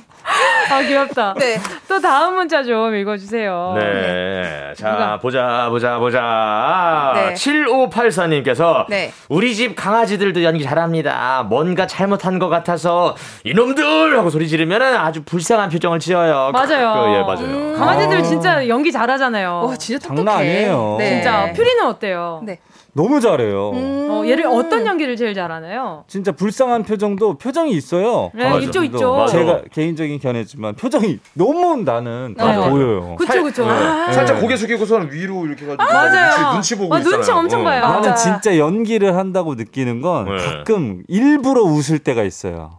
아 0.70 0.80
귀엽다. 0.80 1.34
네. 1.38 1.60
또 1.88 2.00
다음 2.00 2.34
문자 2.34 2.62
좀 2.62 2.94
읽어주세요. 2.94 3.74
네. 3.78 3.84
네. 3.84 4.72
자 4.76 4.92
누가? 4.92 5.18
보자 5.18 5.68
보자 5.68 5.98
보자. 5.98 7.12
네. 7.14 7.34
7584님께서 7.34 8.86
네. 8.88 9.12
우리 9.28 9.54
집 9.54 9.76
강아지들도 9.76 10.42
연기 10.42 10.64
잘합니다. 10.64 11.44
뭔가 11.48 11.86
잘못한 11.86 12.38
것 12.38 12.48
같아서 12.48 13.16
이놈들 13.44 14.18
하고 14.18 14.30
소리 14.30 14.48
지르면 14.48 14.82
아주 14.82 15.22
불쌍한 15.24 15.68
표정을 15.70 15.98
지어요. 16.00 16.50
맞아요. 16.54 16.92
그, 16.94 17.14
예 17.14 17.22
맞아요. 17.22 17.56
음. 17.56 17.74
강아지들 17.76 18.22
진짜 18.22 18.68
연기 18.68 18.92
잘하잖아요. 18.92 19.64
와 19.66 19.76
진짜 19.76 19.98
똑똑해. 19.98 20.16
장난 20.16 20.38
아니에요. 20.38 20.96
네. 20.98 21.10
진짜 21.10 21.52
퓨리는 21.52 21.86
어때요? 21.86 22.40
네. 22.44 22.58
너무 22.96 23.20
잘해요. 23.20 23.70
음~ 23.72 24.08
어, 24.08 24.24
얘를 24.24 24.46
어떤 24.46 24.86
연기를 24.86 25.16
제일 25.16 25.34
잘하나요? 25.34 26.04
진짜 26.06 26.30
불쌍한 26.30 26.84
표정도 26.84 27.36
표정이 27.38 27.72
있어요. 27.72 28.30
네, 28.32 28.46
아, 28.46 28.56
있죠, 28.58 28.84
있죠. 28.84 29.26
제가 29.26 29.62
개인적인 29.72 30.20
견해지만 30.20 30.76
표정이 30.76 31.18
너무 31.32 31.82
나는 31.82 32.36
다 32.38 32.52
네. 32.52 32.70
보여요. 32.70 33.16
그쵸, 33.16 33.42
그쵸. 33.42 33.64
살, 33.64 33.82
아~ 33.82 34.12
살짝 34.12 34.40
고개 34.40 34.56
숙이고선 34.56 35.10
위로 35.10 35.44
이렇게 35.44 35.66
가지고 35.66 35.82
아, 35.82 35.86
맞아요. 35.92 36.52
눈치, 36.52 36.76
보고 36.76 36.94
아, 36.94 36.98
있잖아요. 36.98 37.16
눈치 37.16 37.32
엄청 37.32 37.60
어. 37.62 37.64
봐요. 37.64 37.80
나는 37.80 38.10
맞아. 38.10 38.14
진짜 38.14 38.58
연기를 38.58 39.16
한다고 39.16 39.56
느끼는 39.56 40.00
건 40.00 40.26
네. 40.26 40.36
가끔 40.36 41.02
일부러 41.08 41.62
웃을 41.62 41.98
때가 41.98 42.22
있어요. 42.22 42.78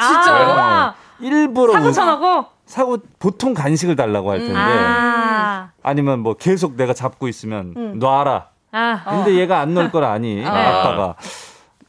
진짜요? 0.00 0.94
네. 1.18 1.26
일부러 1.26 1.74
사고 1.74 1.92
쳐놓고 1.92 2.55
사고 2.66 2.98
보통 3.18 3.54
간식을 3.54 3.96
달라고 3.96 4.30
할 4.30 4.40
텐데 4.40 4.54
아~ 4.54 5.70
니면 5.94 6.20
뭐 6.20 6.34
계속 6.34 6.76
내가 6.76 6.92
잡고 6.92 7.28
있으면 7.28 7.74
음. 7.76 7.98
놔라. 7.98 8.48
아, 8.72 9.02
근데 9.04 9.30
어. 9.30 9.34
얘가 9.40 9.60
안 9.60 9.72
넣을 9.72 9.90
걸 9.90 10.04
아니 10.04 10.44
어. 10.44 10.48
아빠가 10.48 11.14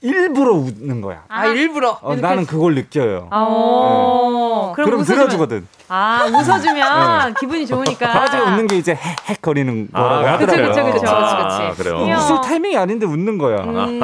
일부러 0.01 0.53
웃는 0.53 1.01
거야. 1.01 1.23
아, 1.27 1.47
일부러. 1.47 1.97
어, 2.01 2.15
나는 2.15 2.45
그걸 2.45 2.75
느껴요. 2.75 3.27
어. 3.31 4.67
네. 4.67 4.73
그럼, 4.75 4.89
그럼 4.91 5.03
들어주거든. 5.03 5.67
아, 5.89 6.25
웃어주면 6.25 7.25
네. 7.33 7.33
기분이 7.39 7.65
좋으니까. 7.65 8.07
강아지가 8.07 8.43
웃는 8.43 8.67
게 8.67 8.77
이제 8.77 8.93
헥헥 8.93 9.37
거리는 9.41 9.89
아, 9.91 10.01
거라고 10.01 10.27
아, 10.27 10.33
하더라고요. 10.33 10.67
그쵸, 10.67 10.85
그쵸, 10.85 10.99
그쵸. 10.99 11.11
아, 11.15 11.73
그래요. 11.75 12.15
웃을 12.15 12.41
타이밍이 12.41 12.77
아닌데 12.77 13.05
웃는 13.05 13.37
거야. 13.39 13.63
음. 13.63 13.99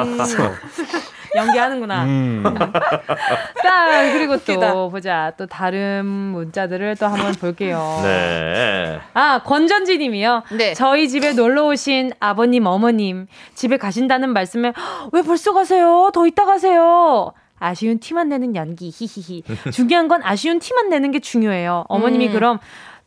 연기하는구나. 1.34 2.04
음. 2.04 2.44
자, 3.62 4.12
그리고 4.12 4.36
또 4.38 4.90
보자. 4.90 5.32
또 5.36 5.46
다른 5.46 6.04
문자들을 6.06 6.96
또 6.96 7.06
한번 7.06 7.32
볼게요. 7.34 8.00
네. 8.02 9.00
아, 9.14 9.40
권전지 9.44 9.98
님이요. 9.98 10.42
네. 10.52 10.74
저희 10.74 11.08
집에 11.08 11.32
놀러 11.32 11.66
오신 11.66 12.12
아버님, 12.20 12.66
어머님 12.66 13.26
집에 13.54 13.76
가신다는 13.76 14.32
말씀에 14.32 14.72
왜 15.12 15.22
벌써 15.22 15.52
가세요? 15.52 16.10
더 16.12 16.26
있다 16.26 16.44
가세요. 16.44 17.32
아쉬운 17.58 17.98
티만 17.98 18.28
내는 18.28 18.54
연기 18.56 18.90
히히히. 18.94 19.42
중요한 19.72 20.08
건 20.08 20.20
아쉬운 20.22 20.58
티만 20.58 20.90
내는 20.90 21.10
게 21.10 21.20
중요해요. 21.20 21.84
어머님이 21.88 22.28
음. 22.28 22.32
그럼 22.32 22.58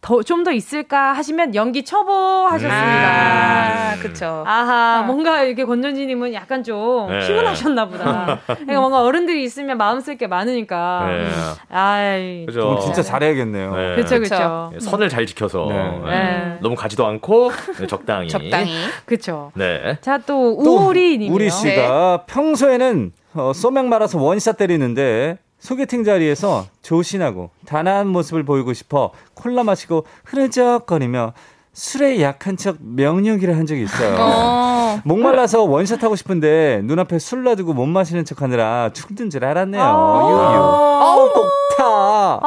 더 0.01 0.21
좀 0.23 0.43
더 0.43 0.51
있을까 0.51 1.11
하시면 1.13 1.55
연기 1.55 1.83
쳐보 1.83 2.11
하셨습니다. 2.47 3.91
아, 3.91 3.95
그쵸. 4.01 4.43
아하, 4.45 5.01
어. 5.01 5.03
뭔가 5.03 5.41
이렇게 5.43 5.65
권전지님은 5.65 6.33
약간 6.33 6.63
좀 6.63 7.09
네. 7.09 7.27
피곤하셨나 7.27 7.87
보다. 7.87 8.39
그러니까 8.47 8.79
뭔가 8.79 9.01
어른들이 9.01 9.43
있으면 9.43 9.77
마음 9.77 9.99
쓸 9.99 10.17
게 10.17 10.27
많으니까. 10.27 11.05
네. 11.07 11.23
음. 11.23 11.75
아이. 11.75 12.45
그죠. 12.45 12.79
진짜 12.83 13.01
잘해야겠네요. 13.01 13.75
네. 13.75 13.95
그쵸, 13.95 14.19
그쵸. 14.19 14.69
네, 14.73 14.79
선을 14.79 15.09
잘 15.09 15.25
지켜서. 15.25 15.65
네. 15.69 15.99
네. 16.05 16.57
너무 16.61 16.75
가지도 16.75 17.05
않고, 17.05 17.51
적당히. 17.87 18.29
적당히. 18.29 18.71
그쵸. 19.05 19.51
네. 19.55 19.97
자, 20.01 20.19
또, 20.19 20.51
우리님이 20.87 21.29
우리 21.29 21.49
씨가 21.49 22.23
평소에는 22.27 23.11
어, 23.33 23.51
소맥 23.53 23.85
말아서 23.85 24.17
원샷 24.19 24.57
때리는데 24.57 25.37
소개팅 25.59 26.03
자리에서 26.03 26.65
조신하고 26.81 27.49
단아한 27.65 28.07
모습을 28.07 28.43
보이고 28.43 28.73
싶어 28.73 29.11
콜라 29.33 29.63
마시고 29.63 30.05
흐르적거리며 30.25 31.33
술에 31.73 32.21
약한 32.21 32.57
척 32.57 32.77
명령기를 32.79 33.55
한 33.55 33.67
적이 33.67 33.83
있어요. 33.83 34.15
어. 34.19 34.99
목말라서 35.03 35.63
원샷 35.63 36.03
하고 36.03 36.15
싶은데 36.15 36.81
눈앞에 36.83 37.19
술 37.19 37.43
놔두고 37.43 37.73
못 37.73 37.85
마시는 37.85 38.25
척 38.25 38.41
하느라 38.41 38.89
죽든 38.93 39.29
줄 39.29 39.45
알았네요. 39.45 39.83
어. 39.83 40.29
유유. 40.29 40.59
아우, 40.59 41.27
목타. 41.35 42.39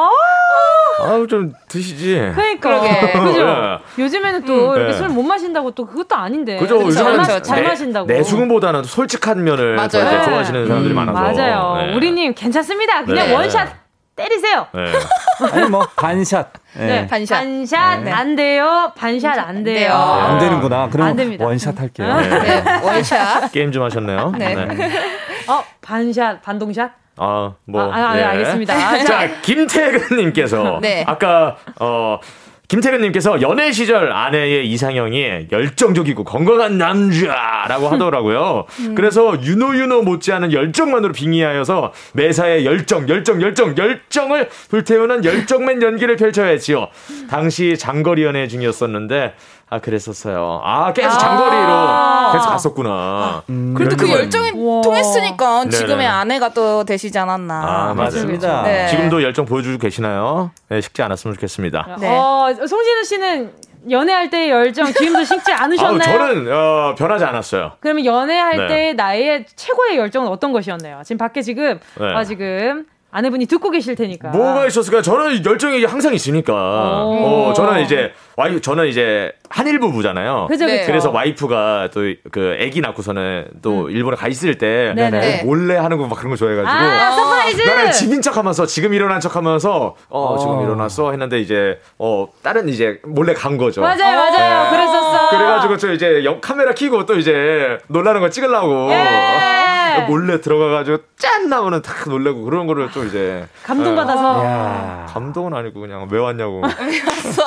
아. 1.00 1.10
아우 1.10 1.26
좀 1.26 1.52
드시지. 1.68 2.14
그러니까. 2.34 2.80
그러게. 2.80 3.12
그죠. 3.18 3.46
네. 3.46 3.78
요즘에는 4.02 4.44
또 4.44 4.70
음. 4.70 4.76
이렇게 4.76 4.92
네. 4.92 4.98
술 4.98 5.08
못 5.10 5.22
마신다고 5.22 5.72
또 5.72 5.86
그것도 5.86 6.14
아닌데. 6.14 6.56
그죠. 6.56 6.90
잘, 6.92 7.16
마, 7.16 7.24
잘 7.42 7.62
내, 7.62 7.68
마신다고. 7.68 8.06
내수금보다는 8.06 8.84
솔직한 8.84 9.42
면을 9.42 9.74
맞아요. 9.74 9.88
네. 10.04 10.24
좋아하시는 10.24 10.66
사람들이 10.68 10.94
음, 10.94 10.96
많아서. 10.96 11.20
맞아요. 11.42 11.76
네. 11.86 11.94
우리님 11.94 12.34
괜찮습니다. 12.34 13.04
그냥 13.04 13.26
네. 13.28 13.34
원샷 13.34 13.68
때리세요. 14.16 14.66
네. 14.74 14.92
아니 15.52 15.68
뭐 15.68 15.86
반샷. 15.96 16.52
네. 16.76 16.86
네. 16.86 17.06
반샷. 17.08 17.40
반샷 17.42 18.02
네. 18.04 18.10
안 18.12 18.36
돼요. 18.36 18.92
반샷 18.96 19.38
안 19.38 19.64
돼요. 19.64 19.92
아, 19.92 20.26
안 20.32 20.38
되는구나. 20.38 20.88
그럼 20.90 21.16
원샷 21.40 21.80
할게요. 21.80 22.16
네. 22.20 22.62
원샷. 22.84 23.50
게임 23.52 23.72
좀 23.72 23.82
하셨네요. 23.82 24.32
네. 24.38 24.54
어 25.48 25.64
반샷 25.80 26.42
반동샷. 26.42 26.99
아, 27.20 27.52
뭐. 27.66 27.82
아, 27.82 27.94
아 27.94 28.14
네. 28.14 28.22
알겠습니다. 28.22 29.04
자, 29.04 29.40
김태근님께서. 29.42 30.78
네. 30.82 31.04
아까, 31.06 31.58
어, 31.78 32.18
김태근님께서 32.68 33.42
연애 33.42 33.72
시절 33.72 34.12
아내의 34.12 34.66
이상형이 34.70 35.48
열정적이고 35.50 36.22
건강한 36.22 36.78
남자라고 36.78 37.88
하더라고요. 37.90 38.64
음. 38.78 38.94
그래서 38.94 39.36
윤호 39.42 40.02
못지않은 40.02 40.52
열정만으로 40.52 41.12
빙의하여서 41.12 41.92
매사에 42.14 42.64
열정, 42.64 43.08
열정, 43.08 43.42
열정, 43.42 43.76
열정을 43.76 44.48
불태우는 44.70 45.24
열정맨 45.24 45.82
연기를 45.82 46.16
펼쳐야 46.16 46.46
했지요. 46.46 46.86
당시 47.28 47.76
장거리 47.76 48.22
연애 48.22 48.46
중이었었는데 48.46 49.34
아 49.72 49.78
그랬었어요. 49.78 50.60
아 50.64 50.92
계속 50.92 51.16
장거리로 51.16 51.62
아~ 51.72 52.32
계속 52.32 52.48
갔었구나. 52.50 52.90
아, 52.90 53.42
음, 53.50 53.72
그래도 53.76 53.96
그 53.96 54.10
열정이 54.10 54.50
우와. 54.50 54.82
통했으니까 54.82 55.68
지금의. 55.68 56.06
아내가 56.08 56.48
또 56.48 56.82
되시지 56.84 57.16
않았나. 57.16 57.54
아 57.90 57.94
맞습니다. 57.94 58.62
네. 58.62 58.88
지금도 58.88 59.22
열정 59.22 59.44
보여주고 59.46 59.78
계시나요? 59.78 60.50
네, 60.68 60.80
식지 60.80 61.02
않았으면 61.02 61.34
좋겠습니다. 61.34 61.96
네. 62.00 62.08
어, 62.08 62.52
송진우 62.52 63.04
씨는 63.04 63.52
연애할 63.90 64.28
때의 64.28 64.50
열정 64.50 64.86
지금도 64.92 65.22
식지 65.24 65.52
않으셨나요? 65.54 66.20
아우, 66.20 66.28
저는 66.34 66.52
어, 66.52 66.94
변하지 66.98 67.24
않았어요. 67.24 67.72
그러면 67.78 68.04
연애할 68.04 68.56
네. 68.56 68.66
때 68.66 68.92
나의 68.94 69.46
최고의 69.54 69.96
열정은 69.98 70.28
어떤 70.28 70.52
것이었나요? 70.52 71.00
지금 71.04 71.16
밖에 71.18 71.42
지금 71.42 71.78
네. 71.98 72.12
아 72.12 72.24
지금 72.24 72.86
아내분이 73.12 73.46
듣고 73.46 73.70
계실 73.70 73.94
테니까. 73.96 74.28
뭐가 74.28 74.66
있었을까? 74.66 75.02
저는 75.02 75.44
열정이 75.44 75.84
항상 75.84 76.14
있으니까. 76.14 76.52
어, 76.54 77.52
저는 77.56 77.80
이제 77.82 78.12
와이 78.36 78.60
저는 78.60 78.86
이제 78.86 79.32
한일 79.48 79.80
부 79.80 79.90
부잖아요. 79.92 80.46
그죠, 80.48 80.66
네. 80.66 80.86
그래서 80.86 81.10
와이프가 81.10 81.88
또 81.92 82.00
그 82.30 82.56
아기 82.60 82.80
낳고서는 82.80 83.46
또 83.62 83.86
음. 83.86 83.90
일본에 83.90 84.16
가 84.16 84.28
있을 84.28 84.56
때 84.58 84.92
네네. 84.94 85.42
몰래 85.44 85.76
하는 85.76 85.96
거 85.98 86.06
막 86.06 86.16
그런 86.18 86.30
거 86.30 86.36
좋아해가지고. 86.36 86.70
아, 86.70 87.10
surprise. 87.10 87.62
나는 87.62 87.92
집인 87.92 88.22
척하면서 88.22 88.66
지금 88.66 88.94
일어난 88.94 89.20
척하면서 89.20 89.96
어, 90.08 90.20
어, 90.34 90.38
지금 90.38 90.62
일어났어 90.62 91.10
했는데 91.10 91.40
이제 91.40 91.78
어 91.98 92.28
다른 92.42 92.68
이제 92.68 93.00
몰래 93.04 93.34
간 93.34 93.56
거죠. 93.58 93.80
맞아요, 93.80 93.98
맞아요. 94.16 94.64
네. 94.64 94.70
그랬었어. 94.70 95.28
그래가지고 95.30 95.76
저 95.76 95.92
이제 95.92 96.22
카메라 96.40 96.72
켜고 96.72 97.04
또 97.06 97.16
이제 97.16 97.78
놀라는 97.88 98.20
거 98.20 98.30
찍으려고. 98.30 98.90
예. 98.92 99.69
몰래 100.06 100.40
들어가가지고 100.40 100.98
짠 101.18 101.48
나오는 101.48 101.80
탁 101.82 102.08
놀래고 102.08 102.42
그런 102.44 102.66
거를 102.66 102.90
좀 102.90 103.06
이제 103.06 103.46
감동받아서. 103.64 104.42
네. 104.42 105.12
감동은 105.12 105.54
아니고 105.54 105.80
그냥 105.80 106.08
왜 106.10 106.18
왔냐고. 106.18 106.62
왜 106.62 107.00
왔어. 107.06 107.44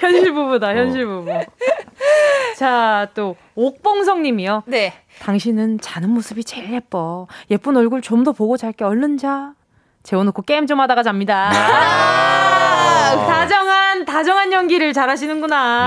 현실 0.00 0.32
부부다 0.32 0.74
현실 0.74 1.06
부부. 1.06 1.30
자또 2.56 3.36
옥봉성님이요. 3.54 4.62
네. 4.66 4.92
당신은 5.20 5.80
자는 5.80 6.10
모습이 6.10 6.44
제일 6.44 6.72
예뻐. 6.72 7.26
예쁜 7.50 7.76
얼굴 7.76 8.00
좀 8.02 8.24
더 8.24 8.32
보고 8.32 8.56
잘게 8.56 8.84
얼른 8.84 9.18
자. 9.18 9.52
재워놓고 10.02 10.42
게임 10.42 10.66
좀 10.66 10.80
하다가 10.80 11.02
잡니다. 11.02 11.50
아~ 11.52 13.26
다정한 13.26 13.73
다정한 14.04 14.52
연기를 14.52 14.92
잘하시는구나. 14.92 15.86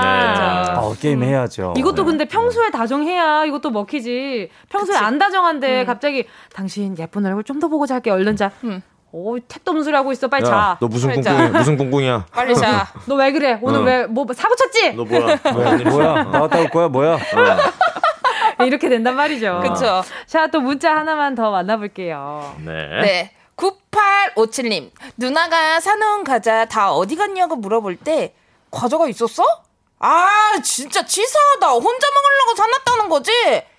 네. 0.66 0.72
어, 0.72 0.94
게임 1.00 1.22
해야죠. 1.22 1.74
이것도 1.76 2.02
네. 2.02 2.04
근데 2.04 2.24
평소에 2.26 2.70
다정해야 2.70 3.44
이것도 3.44 3.70
먹히지. 3.70 4.50
평소에 4.68 4.94
그치? 4.94 5.04
안 5.04 5.18
다정한데 5.18 5.80
음. 5.82 5.86
갑자기 5.86 6.26
당신 6.54 6.96
예쁜 6.98 7.24
얼굴 7.26 7.44
좀 7.44 7.58
더 7.58 7.68
보고 7.68 7.86
잘게 7.86 8.10
얼른 8.10 8.36
자. 8.36 8.50
음. 8.64 8.80
오, 9.10 9.38
택도 9.38 9.70
없는 9.70 9.82
소리 9.84 9.96
하고 9.96 10.12
있어. 10.12 10.28
빨리 10.28 10.44
야, 10.46 10.50
자. 10.50 10.76
너 10.80 10.86
무슨 10.86 11.10
꿍꿍이야? 11.14 11.48
무슨 11.48 11.76
꿍꿍이야? 11.78 12.26
빨리 12.32 12.54
자. 12.54 12.86
너 13.06 13.14
왜 13.16 13.32
그래? 13.32 13.58
오늘 13.62 13.80
어. 13.80 13.82
왜뭐 13.82 14.26
사고 14.34 14.54
쳤지? 14.54 14.92
너 14.94 15.04
뭐야? 15.04 15.38
뭐야? 15.52 15.76
뭐야? 15.78 16.22
나갔다 16.24 16.60
올 16.60 16.68
거야? 16.68 16.88
뭐야? 16.88 17.14
어. 17.14 17.18
이렇게 18.66 18.88
된단 18.88 19.14
말이죠. 19.16 19.60
그렇죠. 19.62 20.02
자, 20.26 20.46
또 20.48 20.60
문자 20.60 20.94
하나만 20.94 21.34
더 21.34 21.50
만나볼게요. 21.50 22.54
네. 22.64 22.72
네. 23.02 23.30
9857님, 23.58 24.90
누나가 25.16 25.80
사놓은 25.80 26.24
과자 26.24 26.64
다 26.64 26.92
어디 26.92 27.16
갔냐고 27.16 27.56
물어볼 27.56 27.96
때, 27.96 28.34
과자가 28.70 29.08
있었어? 29.08 29.42
아, 29.98 30.28
진짜 30.62 31.04
치사하다. 31.04 31.66
혼자 31.72 32.06
먹으려고 32.14 32.54
사놨다는 32.56 33.08
거지? 33.08 33.32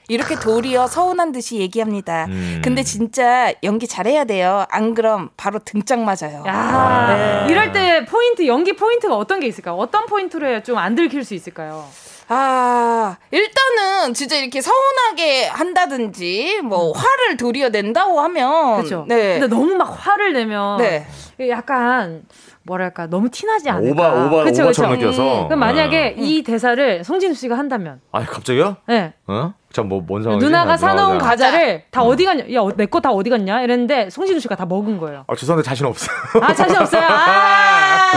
이렇게 0.09 0.35
도리어 0.35 0.87
서운한 0.87 1.31
듯이 1.31 1.57
얘기합니다. 1.57 2.25
음. 2.25 2.61
근데 2.63 2.83
진짜 2.83 3.53
연기 3.63 3.87
잘해야 3.87 4.25
돼요. 4.25 4.65
안 4.69 4.95
그럼 4.95 5.29
바로 5.37 5.59
등짝 5.59 5.99
맞아요. 5.99 6.43
야, 6.47 7.45
네. 7.45 7.53
이럴 7.53 7.71
때 7.71 8.05
포인트, 8.05 8.45
연기 8.47 8.75
포인트가 8.75 9.15
어떤 9.15 9.39
게 9.39 9.47
있을까요? 9.47 9.75
어떤 9.75 10.07
포인트로 10.07 10.47
해야 10.47 10.63
좀안 10.63 10.95
들킬 10.95 11.23
수 11.23 11.35
있을까요? 11.35 11.87
아, 12.29 13.17
일단은 13.31 14.13
진짜 14.13 14.35
이렇게 14.37 14.61
서운하게 14.61 15.47
한다든지 15.47 16.61
뭐 16.63 16.91
음. 16.91 16.93
화를 16.95 17.37
도리어 17.37 17.69
낸다고 17.69 18.21
하면 18.21 18.77
그렇죠. 18.77 19.05
네. 19.07 19.39
근데 19.39 19.47
너무 19.47 19.73
막 19.75 19.85
화를 19.85 20.33
내면 20.33 20.77
네. 20.77 21.07
약간 21.49 22.21
뭐랄까 22.63 23.07
너무 23.07 23.29
티나지 23.31 23.67
않을까. 23.69 24.09
오바 24.09 24.25
오바 24.27 24.43
그쵸, 24.43 24.63
오바처럼 24.63 24.91
그쵸. 24.91 25.05
느껴서. 25.07 25.41
음. 25.43 25.47
그럼 25.47 25.59
만약에 25.59 26.15
음. 26.19 26.23
이 26.23 26.43
대사를 26.43 27.03
송진우 27.03 27.33
씨가 27.33 27.57
한다면. 27.57 27.99
아 28.11 28.23
갑자기요? 28.23 28.77
네. 28.87 29.13
어? 29.27 29.53
참뭐뭔 29.71 30.23
상황이 30.23 30.43
누나가 30.43 30.77
사놓은 30.77 31.13
누나가. 31.13 31.29
과자를 31.29 31.83
다 31.91 32.03
음. 32.03 32.07
어디 32.09 32.25
갔냐? 32.25 32.43
야 32.53 32.61
내 32.75 32.85
거 32.85 32.99
다 32.99 33.09
어디 33.11 33.29
갔냐? 33.31 33.61
이랬는데 33.61 34.09
송진우 34.11 34.39
씨가 34.39 34.55
다 34.55 34.65
먹은 34.67 34.99
거예요. 34.99 35.23
아 35.27 35.35
죄송한데 35.35 35.67
자신 35.67 35.85
없어요. 35.87 36.15
아 36.41 36.53
자신 36.53 36.75
없어요. 36.77 37.01
아, 37.09 38.11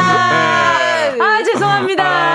네. 1.14 1.18
아 1.22 1.42
죄송합니다. 1.42 2.04
아, 2.04 2.31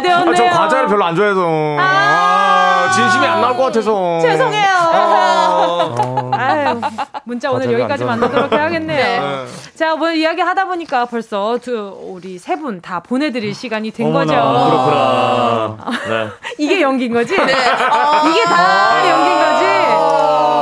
되었네요. 0.00 0.32
아, 0.32 0.34
저 0.34 0.44
과자를 0.58 0.86
별로 0.88 1.04
안 1.04 1.14
좋아해서. 1.14 1.40
아, 1.78 2.86
아 2.86 2.90
진심이 2.92 3.24
안 3.26 3.40
나올 3.40 3.56
것 3.56 3.64
같아서. 3.64 4.18
죄송해요. 4.20 4.66
아, 4.92 6.30
아유, 6.32 6.80
문자 7.24 7.50
오늘 7.50 7.72
여기까지 7.72 8.04
만나도록 8.04 8.52
해야겠네요. 8.52 8.98
네. 9.22 9.44
자, 9.76 9.94
뭐 9.94 10.10
이야기 10.12 10.40
하다 10.42 10.64
보니까 10.66 11.04
벌써 11.06 11.58
두 11.62 11.96
우리 12.02 12.38
세 12.38 12.56
분 12.56 12.80
다 12.82 13.00
보내드릴 13.00 13.54
시간이 13.54 13.90
된 13.90 14.06
어머나, 14.06 14.24
거죠. 14.24 14.70
그렇구나. 14.70 15.76
네. 16.08 16.28
이게 16.58 16.80
연기인 16.82 17.12
거지? 17.12 17.36
네. 17.36 17.42
이게 17.44 18.44
다 18.44 19.10
연기인 19.10 19.38
거지? 19.38 19.64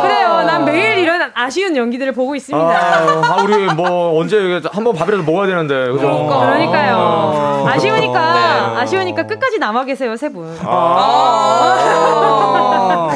그래요. 0.03 0.28
난 0.59 0.65
매일 0.65 0.99
이런 0.99 1.31
아쉬운 1.35 1.77
연기들을 1.77 2.13
보고 2.13 2.35
있습니다. 2.35 2.69
아, 2.69 3.23
아 3.25 3.43
우리 3.43 3.67
뭐 3.75 4.19
언제 4.19 4.61
한번 4.73 4.95
밥이라도 4.95 5.23
먹어야 5.25 5.47
되는데. 5.47 5.91
그죠? 5.93 6.07
그러니까. 6.07 6.39
그러니까요. 6.41 7.65
아. 7.69 7.79
쉬우니까 7.79 8.33
네. 8.75 8.81
아쉬우니까 8.81 9.27
끝까지 9.27 9.59
남아 9.59 9.85
계세요, 9.85 10.17
세 10.17 10.29
분. 10.31 10.57
아. 10.65 10.69
아. 13.11 13.15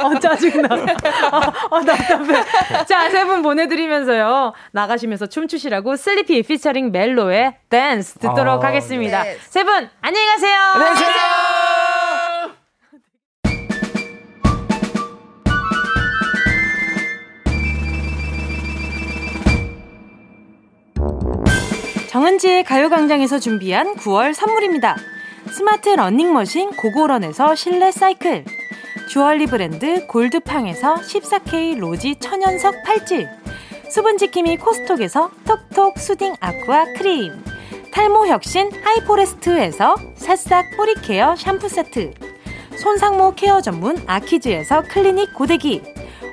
어, 0.00 0.18
짜증나. 0.20 0.68
어, 0.74 1.76
어, 1.76 1.80
답답해. 1.80 2.44
자, 2.86 3.10
세 3.10 3.24
분 3.28 3.42
보내드리면서요. 3.42 4.52
나가시면서 4.72 5.26
춤추시라고 5.26 5.96
슬리피 5.96 6.42
피처링 6.42 6.92
멜로의 6.92 7.54
댄스 7.68 8.18
듣도록 8.18 8.64
아, 8.64 8.68
하겠습니다. 8.68 9.22
네. 9.24 9.36
세분 9.48 9.90
안녕히 10.00 10.26
가세요. 10.26 10.56
안녕히 10.74 10.92
계세요. 10.98 11.67
정은지의 22.18 22.64
가요광장에서 22.64 23.38
준비한 23.38 23.94
9월 23.94 24.34
선물입니다. 24.34 24.96
스마트 25.52 25.90
러닝머신 25.90 26.70
고고런에서 26.72 27.54
실내 27.54 27.92
사이클 27.92 28.44
주얼리 29.08 29.46
브랜드 29.46 30.04
골드팡에서 30.08 30.96
14K 30.96 31.78
rosy 31.78 32.16
천연석 32.16 32.82
팔찌 32.82 33.28
수분지킴이 33.90 34.56
코스톡에서 34.56 35.30
톡톡 35.44 35.96
soothing 35.96 36.34
aqua 36.40 36.86
크림 36.96 37.40
탈모 37.92 38.26
혁신 38.26 38.72
하이포레스트에서 38.72 39.94
새싹 40.16 40.76
뿌리 40.76 40.94
care 40.94 41.36
샴푸 41.36 41.68
세트 41.68 42.14
손상모 42.82 43.36
care 43.36 43.60
전문 43.60 43.96
아키즈에서 44.08 44.82
클리닉 44.88 45.34
고데기 45.34 45.84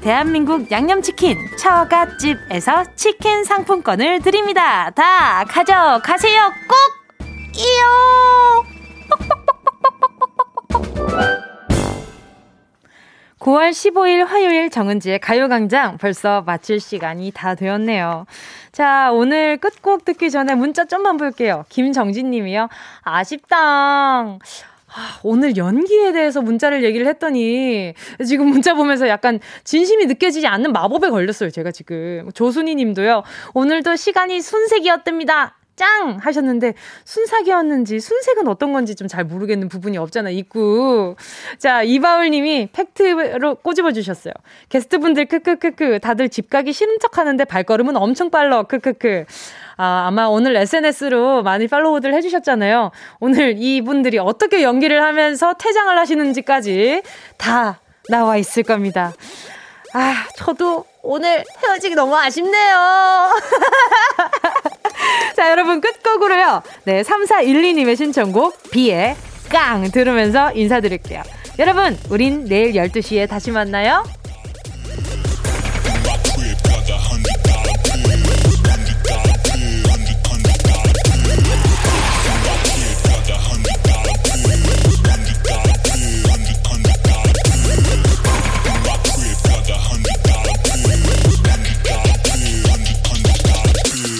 대한민국 0.00 0.70
양념치킨 0.70 1.36
처갓집에서 1.58 2.94
치킨 2.94 3.42
상품권을 3.44 4.20
드립니다. 4.20 4.90
다 4.90 5.44
가져가세요. 5.44 6.52
꼭! 6.68 6.76
이요! 7.56 8.64
9월 13.40 13.70
15일 13.70 14.26
화요일 14.26 14.68
정은지의 14.70 15.20
가요광장 15.20 15.96
벌써 15.98 16.42
마칠 16.42 16.80
시간이 16.80 17.32
다 17.34 17.54
되었네요. 17.54 18.26
자, 18.72 19.10
오늘 19.12 19.56
끝곡 19.56 20.04
듣기 20.04 20.30
전에 20.30 20.54
문자 20.54 20.84
좀만 20.84 21.16
볼게요. 21.16 21.64
김정진 21.68 22.30
님이요. 22.30 22.68
아쉽다. 23.02 24.38
아, 24.94 25.20
오늘 25.22 25.56
연기에 25.56 26.12
대해서 26.12 26.40
문자를 26.40 26.82
얘기를 26.82 27.06
했더니 27.06 27.94
지금 28.26 28.46
문자 28.48 28.74
보면서 28.74 29.08
약간 29.08 29.38
진심이 29.64 30.06
느껴지지 30.06 30.46
않는 30.46 30.72
마법에 30.72 31.10
걸렸어요. 31.10 31.50
제가 31.50 31.70
지금. 31.70 32.30
조순이 32.34 32.74
님도요. 32.74 33.22
오늘도 33.54 33.96
시간이 33.96 34.40
순색이었답니다. 34.40 35.54
짱! 35.76 36.18
하셨는데 36.20 36.74
순삭이었는지 37.04 38.00
순색은 38.00 38.48
어떤 38.48 38.72
건지 38.72 38.96
좀 38.96 39.06
잘 39.08 39.24
모르겠는 39.24 39.68
부분이 39.68 39.96
없잖아 39.96 40.28
있고 40.30 41.16
자 41.58 41.82
이바울 41.84 42.30
님이 42.30 42.68
팩트로 42.72 43.54
꼬집어 43.56 43.92
주셨어요 43.92 44.34
게스트분들 44.68 45.26
크크크크 45.26 46.00
다들 46.00 46.28
집 46.28 46.50
가기 46.50 46.72
싫은 46.72 46.98
척 47.00 47.16
하는데 47.16 47.42
발걸음은 47.44 47.96
엄청 47.96 48.28
빨라 48.30 48.64
크크크 48.64 49.24
아, 49.80 50.06
아마 50.08 50.26
오늘 50.26 50.56
SNS로 50.56 51.44
많이 51.44 51.68
팔로우들 51.68 52.12
해주셨잖아요. 52.12 52.90
오늘 53.20 53.54
이분들이 53.56 54.18
어떻게 54.18 54.64
연기를 54.64 55.02
하면서 55.02 55.54
퇴장을 55.54 55.96
하시는지까지 55.96 57.02
다 57.36 57.80
나와 58.08 58.36
있을 58.36 58.64
겁니다. 58.64 59.12
아, 59.94 60.26
저도 60.36 60.84
오늘 61.02 61.44
헤어지기 61.62 61.94
너무 61.94 62.16
아쉽네요. 62.16 63.30
자, 65.36 65.50
여러분 65.50 65.80
끝곡으로요. 65.80 66.62
네, 66.84 67.02
3412님의 67.02 67.96
신청곡 67.96 68.70
비의 68.72 69.16
깡 69.48 69.90
들으면서 69.92 70.52
인사드릴게요. 70.52 71.22
여러분, 71.60 71.96
우린 72.10 72.46
내일 72.46 72.72
12시에 72.72 73.28
다시 73.28 73.52
만나요. 73.52 74.04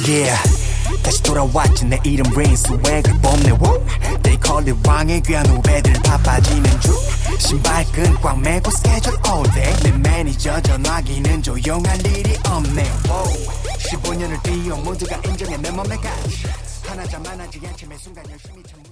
Yeah. 0.08 0.40
다시 1.02 1.22
돌아왔지. 1.22 1.84
내 1.84 2.00
이름 2.02 2.32
레인 2.34 2.78
swag을 2.80 3.02
뽐내 3.20 3.52
They 4.22 4.38
call 4.42 4.66
it 4.66 4.88
왕의 4.88 5.20
귀환 5.20 5.44
후배들 5.46 5.92
바빠지는 6.02 6.80
중. 6.80 6.94
신발끈 7.38 8.14
꽉 8.22 8.40
매고 8.40 8.70
스케줄 8.70 9.12
all 9.26 9.44
day. 9.52 9.76
내 9.82 9.92
매니저 9.92 10.62
전화기는 10.62 11.42
조용할 11.42 12.06
일이 12.06 12.38
없네. 12.42 12.82
Wow. 13.06 13.48
15년을 13.76 14.42
뛰어 14.42 14.76
모두가 14.76 15.20
인정해. 15.26 15.58
내 15.58 15.70
몸의 15.70 15.94
가치 15.96 16.46
허나 16.86 17.18
자만하지 17.18 17.60
않지. 17.66 17.86
매 17.86 17.98
순간 17.98 18.24
열심히 18.30 18.62
참 18.62 18.87